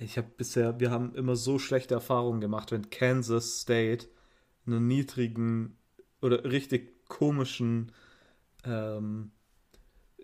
Ich 0.00 0.16
habe 0.16 0.28
bisher, 0.36 0.78
wir 0.78 0.90
haben 0.90 1.14
immer 1.16 1.34
so 1.34 1.58
schlechte 1.58 1.94
Erfahrungen 1.94 2.40
gemacht, 2.40 2.70
wenn 2.70 2.88
Kansas 2.88 3.60
State 3.60 4.06
einen 4.64 4.86
niedrigen 4.86 5.76
oder 6.22 6.44
richtig 6.44 7.08
komischen, 7.08 7.92
ähm, 8.64 9.32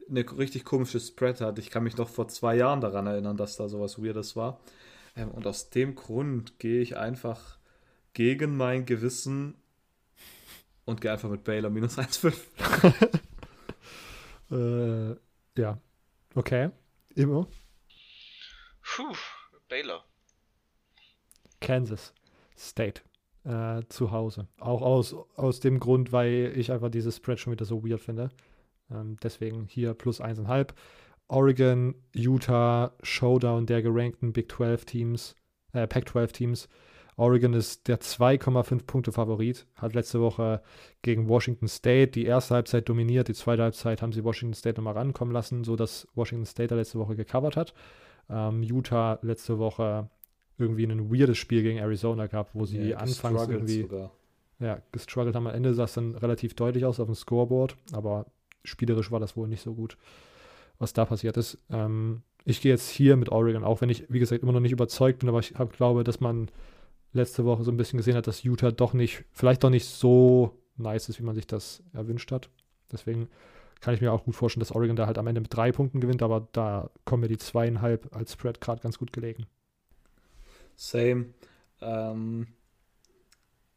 eine 0.08 0.38
richtig 0.38 0.64
komische 0.64 1.00
Spread 1.00 1.40
hat. 1.40 1.58
Ich 1.58 1.70
kann 1.70 1.82
mich 1.82 1.96
noch 1.96 2.08
vor 2.08 2.28
zwei 2.28 2.56
Jahren 2.56 2.80
daran 2.80 3.08
erinnern, 3.08 3.36
dass 3.36 3.56
da 3.56 3.68
sowas 3.68 4.00
Weirdes 4.00 4.36
war. 4.36 4.60
Ähm, 5.16 5.30
und 5.30 5.46
aus 5.46 5.70
dem 5.70 5.96
Grund 5.96 6.60
gehe 6.60 6.80
ich 6.80 6.96
einfach 6.96 7.58
gegen 8.12 8.56
mein 8.56 8.86
Gewissen 8.86 9.56
und 10.84 11.00
gehe 11.00 11.10
einfach 11.10 11.30
mit 11.30 11.42
Baylor 11.42 11.70
minus 11.70 11.98
1,5. 11.98 13.20
Äh, 14.50 15.16
ja, 15.56 15.80
okay. 16.34 16.70
Immer. 17.14 17.48
Puh, 18.82 19.16
Baylor. 19.74 20.04
Kansas 21.60 22.14
State 22.56 23.02
äh, 23.42 23.82
zu 23.88 24.12
Hause. 24.12 24.46
Auch 24.60 24.82
aus, 24.82 25.16
aus 25.34 25.58
dem 25.58 25.80
Grund, 25.80 26.12
weil 26.12 26.52
ich 26.54 26.70
einfach 26.70 26.90
dieses 26.90 27.16
Spread 27.16 27.40
schon 27.40 27.54
wieder 27.54 27.64
so 27.64 27.82
weird 27.82 28.00
finde. 28.00 28.28
Ähm, 28.88 29.16
deswegen 29.20 29.66
hier 29.66 29.94
plus 29.94 30.20
1,5. 30.20 30.68
Oregon, 31.26 31.96
Utah, 32.14 32.92
Showdown 33.02 33.66
der 33.66 33.82
gerankten 33.82 34.32
Big 34.32 34.52
12 34.52 34.84
Teams, 34.84 35.34
äh, 35.72 35.88
Pac 35.88 36.08
12 36.08 36.30
Teams. 36.30 36.68
Oregon 37.16 37.52
ist 37.52 37.88
der 37.88 37.98
2,5 37.98 38.86
Punkte 38.86 39.10
Favorit, 39.10 39.66
hat 39.74 39.94
letzte 39.94 40.20
Woche 40.20 40.62
gegen 41.02 41.28
Washington 41.28 41.66
State 41.66 42.12
die 42.12 42.26
erste 42.26 42.54
Halbzeit 42.54 42.88
dominiert, 42.88 43.26
die 43.26 43.34
zweite 43.34 43.62
Halbzeit 43.62 44.02
haben 44.02 44.12
sie 44.12 44.22
Washington 44.22 44.54
State 44.54 44.76
nochmal 44.76 44.94
rankommen 44.94 45.34
lassen, 45.34 45.64
sodass 45.64 46.06
Washington 46.14 46.46
State 46.46 46.68
da 46.68 46.76
letzte 46.76 47.00
Woche 47.00 47.16
gecovert 47.16 47.56
hat. 47.56 47.74
Ähm, 48.30 48.62
Utah 48.62 49.18
letzte 49.22 49.58
Woche 49.58 50.08
irgendwie 50.58 50.84
ein 50.86 51.10
weirdes 51.12 51.36
Spiel 51.38 51.62
gegen 51.62 51.78
Arizona 51.78 52.26
gehabt, 52.26 52.50
wo 52.54 52.64
sie 52.64 52.90
Ja, 52.90 52.98
anfangs 52.98 53.48
irgendwie 53.48 53.82
sogar. 53.82 54.12
ja, 54.60 54.80
gestruggelt 54.92 55.34
haben. 55.34 55.46
Am 55.46 55.54
Ende 55.54 55.74
sah 55.74 55.84
es 55.84 55.94
dann 55.94 56.14
relativ 56.14 56.54
deutlich 56.54 56.84
aus 56.84 57.00
auf 57.00 57.06
dem 57.06 57.14
Scoreboard, 57.14 57.76
aber 57.92 58.26
spielerisch 58.62 59.10
war 59.10 59.20
das 59.20 59.36
wohl 59.36 59.48
nicht 59.48 59.62
so 59.62 59.74
gut, 59.74 59.98
was 60.78 60.92
da 60.92 61.04
passiert 61.04 61.36
ist. 61.36 61.58
Ähm, 61.70 62.22
ich 62.44 62.60
gehe 62.60 62.72
jetzt 62.72 62.88
hier 62.88 63.16
mit 63.16 63.30
Oregon, 63.30 63.64
auch 63.64 63.80
wenn 63.80 63.88
ich, 63.90 64.04
wie 64.12 64.18
gesagt, 64.20 64.42
immer 64.42 64.52
noch 64.52 64.60
nicht 64.60 64.72
überzeugt 64.72 65.20
bin, 65.20 65.28
aber 65.28 65.40
ich 65.40 65.54
hab, 65.54 65.72
glaube, 65.72 66.04
dass 66.04 66.20
man 66.20 66.50
letzte 67.12 67.44
Woche 67.44 67.64
so 67.64 67.70
ein 67.70 67.76
bisschen 67.76 67.96
gesehen 67.96 68.16
hat, 68.16 68.26
dass 68.26 68.42
Utah 68.42 68.70
doch 68.70 68.92
nicht, 68.92 69.24
vielleicht 69.32 69.64
doch 69.64 69.70
nicht 69.70 69.86
so 69.86 70.58
nice 70.76 71.08
ist, 71.08 71.18
wie 71.20 71.24
man 71.24 71.34
sich 71.34 71.46
das 71.46 71.82
erwünscht 71.92 72.30
hat. 72.32 72.48
Deswegen 72.92 73.28
kann 73.80 73.94
ich 73.94 74.00
mir 74.00 74.12
auch 74.12 74.24
gut 74.24 74.34
vorstellen, 74.34 74.60
dass 74.60 74.74
Oregon 74.74 74.96
da 74.96 75.06
halt 75.06 75.18
am 75.18 75.26
Ende 75.26 75.40
mit 75.40 75.54
drei 75.54 75.72
Punkten 75.72 76.00
gewinnt, 76.00 76.22
aber 76.22 76.48
da 76.52 76.90
kommen 77.04 77.22
mir 77.22 77.28
die 77.28 77.38
zweieinhalb 77.38 78.14
als 78.14 78.32
Spread 78.32 78.60
gerade 78.60 78.82
ganz 78.82 78.98
gut 78.98 79.12
gelegen. 79.12 79.46
Same. 80.76 81.26
Ähm, 81.80 82.48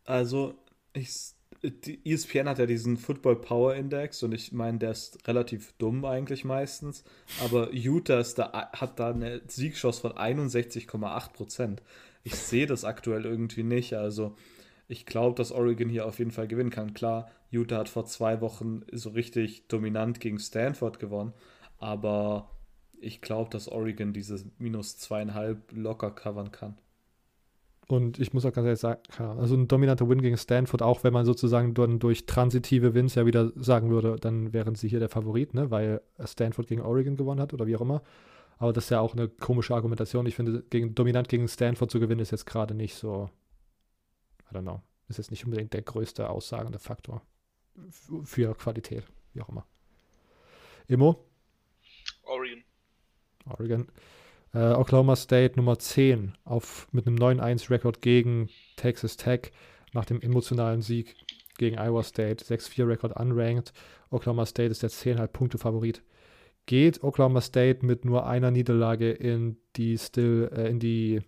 also, 0.05 0.55
ich, 0.93 1.33
die 1.61 1.99
ESPN 2.05 2.47
hat 2.47 2.59
ja 2.59 2.65
diesen 2.65 2.97
Football 2.97 3.37
Power 3.41 3.75
Index 3.75 4.23
und 4.23 4.33
ich 4.33 4.51
meine, 4.51 4.77
der 4.77 4.91
ist 4.91 5.27
relativ 5.27 5.73
dumm 5.77 6.05
eigentlich 6.05 6.45
meistens. 6.45 7.03
Aber 7.43 7.73
Utah 7.73 8.19
ist 8.19 8.35
da, 8.35 8.71
hat 8.73 8.99
da 8.99 9.11
eine 9.11 9.41
Siegchance 9.47 10.01
von 10.01 10.13
61,8 10.13 11.33
Prozent. 11.33 11.83
Ich 12.23 12.35
sehe 12.35 12.67
das 12.67 12.83
aktuell 12.83 13.25
irgendwie 13.25 13.63
nicht. 13.63 13.93
Also, 13.93 14.35
ich 14.87 15.05
glaube, 15.05 15.35
dass 15.35 15.51
Oregon 15.51 15.89
hier 15.89 16.05
auf 16.05 16.19
jeden 16.19 16.31
Fall 16.31 16.47
gewinnen 16.47 16.69
kann. 16.69 16.93
Klar, 16.93 17.29
Utah 17.49 17.79
hat 17.79 17.89
vor 17.89 18.05
zwei 18.05 18.41
Wochen 18.41 18.81
so 18.91 19.09
richtig 19.09 19.67
dominant 19.67 20.19
gegen 20.19 20.39
Stanford 20.39 20.99
gewonnen. 20.99 21.33
Aber 21.77 22.49
ich 22.99 23.21
glaube, 23.21 23.49
dass 23.49 23.69
Oregon 23.69 24.13
dieses 24.13 24.45
minus 24.57 24.97
zweieinhalb 24.97 25.71
locker 25.71 26.11
covern 26.11 26.51
kann. 26.51 26.77
Und 27.87 28.19
ich 28.19 28.33
muss 28.33 28.45
auch 28.45 28.51
ganz 28.51 28.65
ehrlich 28.65 28.79
sagen, 28.79 29.01
also 29.17 29.55
ein 29.55 29.69
dominanter 29.69 30.09
Win 30.09 30.21
gegen 30.21 30.35
Stanford, 30.35 30.81
auch 30.81 31.05
wenn 31.05 31.13
man 31.13 31.25
sozusagen 31.25 31.73
dann 31.73 31.99
durch 31.99 32.25
transitive 32.25 32.93
Wins 32.93 33.15
ja 33.15 33.25
wieder 33.25 33.53
sagen 33.55 33.89
würde, 33.89 34.17
dann 34.19 34.51
wären 34.51 34.75
sie 34.75 34.89
hier 34.89 34.99
der 34.99 35.07
Favorit, 35.07 35.53
ne? 35.53 35.71
weil 35.71 36.01
Stanford 36.21 36.67
gegen 36.67 36.81
Oregon 36.81 37.15
gewonnen 37.15 37.39
hat 37.39 37.53
oder 37.53 37.65
wie 37.65 37.77
auch 37.77 37.81
immer. 37.81 38.01
Aber 38.57 38.73
das 38.73 38.85
ist 38.85 38.89
ja 38.89 38.99
auch 38.99 39.13
eine 39.13 39.29
komische 39.29 39.73
Argumentation. 39.73 40.25
Ich 40.25 40.35
finde, 40.35 40.63
gegen, 40.69 40.95
dominant 40.95 41.29
gegen 41.29 41.47
Stanford 41.47 41.89
zu 41.89 42.01
gewinnen 42.01 42.19
ist 42.19 42.31
jetzt 42.31 42.45
gerade 42.45 42.73
nicht 42.73 42.95
so, 42.95 43.29
I 44.51 44.55
don't 44.55 44.63
know, 44.63 44.81
ist 45.07 45.17
jetzt 45.17 45.31
nicht 45.31 45.45
unbedingt 45.45 45.73
der 45.73 45.83
größte 45.83 46.29
aussagende 46.29 46.79
Faktor 46.79 47.21
für 48.23 48.55
Qualität, 48.55 49.03
wie 49.33 49.41
auch 49.41 49.49
immer. 49.49 49.65
Immo, 50.87 51.27
Oregon. 52.23 52.63
Oregon. 53.45 53.87
Äh, 54.53 54.73
Oklahoma 54.73 55.15
State 55.15 55.55
Nummer 55.55 55.77
10 55.79 56.33
auf, 56.43 56.87
mit 56.91 57.07
einem 57.07 57.17
9-1-Rekord 57.17 58.01
gegen 58.01 58.49
Texas 58.75 59.17
Tech 59.17 59.51
nach 59.93 60.05
dem 60.05 60.21
emotionalen 60.21 60.81
Sieg 60.81 61.15
gegen 61.57 61.77
Iowa 61.77 62.03
State. 62.03 62.43
6-4-Rekord 62.43 63.15
unranked. 63.15 63.73
Oklahoma 64.09 64.45
State 64.45 64.71
ist 64.71 64.83
der 64.83 64.89
10,5 64.89 65.27
Punkte 65.27 65.57
Favorit. 65.57 66.03
Geht 66.65 67.03
Oklahoma 67.03 67.41
State 67.41 67.85
mit 67.85 68.05
nur 68.05 68.27
einer 68.27 68.51
Niederlage 68.51 69.11
in 69.11 69.57
die 69.75 69.97
still 69.97 70.49
äh, 70.53 70.69
in 70.69 70.79
die 70.79 71.21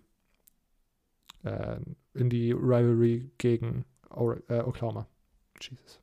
äh, 1.44 1.78
in 2.14 2.28
die 2.28 2.52
Rivalry 2.52 3.30
gegen 3.38 3.84
äh, 4.10 4.60
Oklahoma. 4.60 5.06
Jesus. 5.60 6.00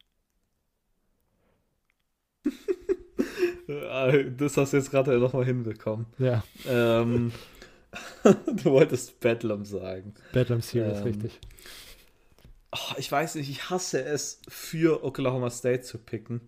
Das 4.37 4.55
hast 4.55 4.71
du 4.71 4.77
jetzt 4.77 4.91
gerade 4.91 5.17
nochmal 5.19 5.43
hinbekommen. 5.43 6.05
Ja, 6.17 6.43
Ähm, 6.65 7.33
du 8.23 8.65
wolltest 8.71 9.19
Bedlam 9.19 9.65
sagen. 9.65 10.13
Bedlam 10.31 10.61
Series, 10.61 10.99
Ähm, 10.99 11.03
richtig. 11.03 11.39
Oh, 12.71 12.93
ich 12.97 13.11
weiß 13.11 13.35
nicht, 13.35 13.49
ich 13.49 13.69
hasse 13.69 14.03
es, 14.03 14.41
für 14.47 15.03
Oklahoma 15.03 15.49
State 15.49 15.81
zu 15.81 15.97
picken. 15.97 16.41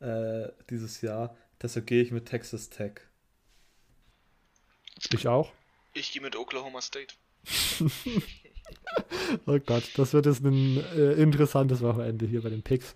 äh, 0.00 0.48
dieses 0.70 1.00
Jahr. 1.00 1.36
Deshalb 1.60 1.86
gehe 1.86 2.02
ich 2.02 2.10
mit 2.10 2.26
Texas 2.26 2.68
Tech. 2.70 2.94
Ich 5.12 5.26
auch. 5.28 5.52
Ich 5.94 6.12
gehe 6.12 6.22
mit 6.22 6.36
Oklahoma 6.36 6.80
State. 6.80 7.14
oh 9.46 9.58
Gott, 9.64 9.84
das 9.96 10.12
wird 10.12 10.26
jetzt 10.26 10.44
ein 10.44 10.78
äh, 10.96 11.12
interessantes 11.14 11.80
Wochenende 11.82 12.26
hier 12.26 12.42
bei 12.42 12.50
den 12.50 12.62
Picks. 12.62 12.94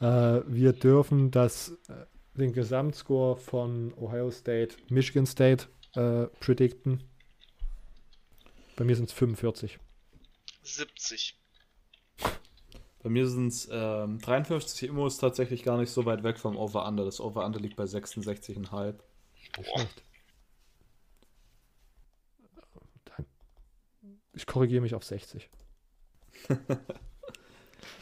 Äh, 0.00 0.40
wir 0.46 0.72
dürfen 0.72 1.30
das, 1.30 1.76
äh, 1.88 2.06
den 2.36 2.52
Gesamtscore 2.52 3.36
von 3.36 3.94
Ohio 3.94 4.30
State, 4.30 4.76
Michigan 4.88 5.26
State 5.26 5.66
äh, 5.94 6.26
predikten. 6.40 7.02
Bei 8.76 8.84
mir 8.84 8.96
sind 8.96 9.08
es 9.08 9.12
45. 9.12 9.78
70. 10.62 11.38
Bei 13.02 13.10
mir 13.10 13.28
sind 13.28 13.48
es 13.48 13.68
ähm, 13.70 14.18
53. 14.18 14.88
Immo 14.88 15.06
ist 15.06 15.18
tatsächlich 15.18 15.62
gar 15.62 15.76
nicht 15.78 15.90
so 15.90 16.06
weit 16.06 16.22
weg 16.24 16.38
vom 16.38 16.56
Over-Under. 16.56 17.04
Das 17.04 17.20
Over-Under 17.20 17.60
liegt 17.60 17.76
bei 17.76 17.84
66,5. 17.84 18.94
Schlecht. 19.62 20.02
Ich 24.32 24.46
korrigiere 24.46 24.80
mich 24.80 24.94
auf 24.94 25.04
60. 25.04 25.48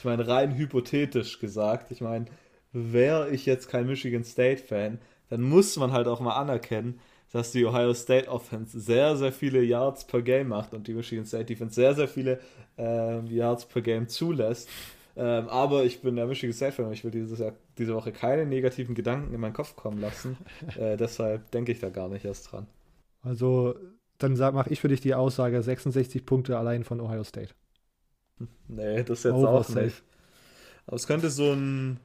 ich 0.02 0.04
meine, 0.04 0.26
rein 0.26 0.56
hypothetisch 0.56 1.38
gesagt, 1.38 1.92
ich 1.92 2.00
meine, 2.00 2.24
wäre 2.72 3.30
ich 3.30 3.46
jetzt 3.46 3.68
kein 3.68 3.86
Michigan 3.86 4.24
State-Fan, 4.24 4.98
dann 5.30 5.42
muss 5.42 5.76
man 5.76 5.92
halt 5.92 6.08
auch 6.08 6.18
mal 6.18 6.34
anerkennen, 6.34 6.98
dass 7.30 7.52
die 7.52 7.64
Ohio 7.64 7.94
State 7.94 8.28
Offense 8.28 8.80
sehr, 8.80 9.16
sehr 9.16 9.30
viele 9.30 9.62
Yards 9.62 10.04
per 10.08 10.22
Game 10.22 10.48
macht 10.48 10.74
und 10.74 10.88
die 10.88 10.94
Michigan 10.94 11.24
State 11.24 11.44
Defense 11.44 11.76
sehr, 11.76 11.94
sehr 11.94 12.08
viele 12.08 12.40
äh, 12.76 13.20
Yards 13.26 13.66
per 13.66 13.80
Game 13.80 14.08
zulässt. 14.08 14.68
Ähm, 15.14 15.48
aber 15.48 15.84
ich 15.84 16.02
bin 16.02 16.16
der 16.16 16.26
Michigan 16.26 16.52
State 16.52 16.72
Fan 16.72 16.86
und 16.86 16.94
ich 16.94 17.04
will 17.04 17.12
dieses 17.12 17.38
Jahr, 17.38 17.52
diese 17.78 17.94
Woche 17.94 18.10
keine 18.10 18.44
negativen 18.44 18.96
Gedanken 18.96 19.32
in 19.32 19.40
meinen 19.40 19.52
Kopf 19.52 19.76
kommen 19.76 20.00
lassen. 20.00 20.36
äh, 20.76 20.96
deshalb 20.96 21.48
denke 21.52 21.70
ich 21.70 21.78
da 21.78 21.90
gar 21.90 22.08
nicht 22.08 22.24
erst 22.24 22.50
dran. 22.50 22.66
Also 23.22 23.76
dann 24.18 24.32
mache 24.32 24.70
ich 24.70 24.80
für 24.80 24.88
dich 24.88 25.00
die 25.00 25.14
Aussage 25.14 25.62
66 25.62 26.26
Punkte 26.26 26.58
allein 26.58 26.82
von 26.82 27.00
Ohio 27.00 27.22
State. 27.22 27.54
Nee, 28.68 29.02
das 29.02 29.22
jetzt 29.22 29.32
auch 29.32 29.68
nicht. 29.68 30.02
Aber 30.86 30.96
es 30.96 31.06
könnte 31.06 31.30
so 31.30 31.52
ein 31.52 32.00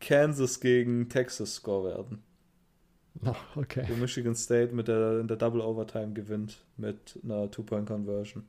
Kansas 0.00 0.60
gegen 0.60 1.08
Texas 1.08 1.54
Score 1.54 1.88
werden. 1.88 2.22
Oh, 3.24 3.34
okay. 3.56 3.84
Wo 3.88 3.94
Michigan 3.94 4.34
State 4.34 4.74
mit 4.74 4.88
der, 4.88 5.20
in 5.20 5.28
der 5.28 5.36
Double 5.36 5.60
Overtime 5.60 6.12
gewinnt 6.12 6.64
mit 6.76 7.18
einer 7.24 7.50
Two-Point-Conversion. 7.50 8.44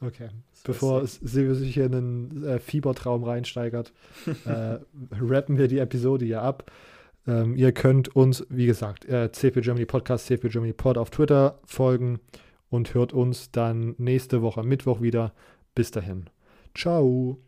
Okay. 0.00 0.28
Das 0.52 0.62
Bevor 0.62 1.06
Silvio 1.06 1.54
sich 1.54 1.74
hier 1.74 1.86
in 1.86 1.94
einen 1.94 2.44
äh, 2.44 2.58
Fiebertraum 2.58 3.24
reinsteigert, 3.24 3.92
äh, 4.44 4.78
rappen 5.20 5.58
wir 5.58 5.68
die 5.68 5.78
Episode 5.78 6.24
hier 6.24 6.42
ab. 6.42 6.70
Ähm, 7.26 7.56
ihr 7.56 7.72
könnt 7.72 8.14
uns, 8.14 8.46
wie 8.50 8.66
gesagt, 8.66 9.06
äh, 9.06 9.32
CP 9.32 9.62
Germany 9.62 9.86
Podcast, 9.86 10.26
CP 10.26 10.48
Germany 10.48 10.74
Pod 10.74 10.98
auf 10.98 11.10
Twitter 11.10 11.58
folgen 11.64 12.20
und 12.68 12.92
hört 12.92 13.12
uns 13.12 13.50
dann 13.50 13.94
nächste 13.98 14.42
Woche 14.42 14.62
Mittwoch 14.62 15.00
wieder. 15.00 15.32
Bis 15.74 15.90
dahin. 15.90 16.26
Ciao. 16.74 17.38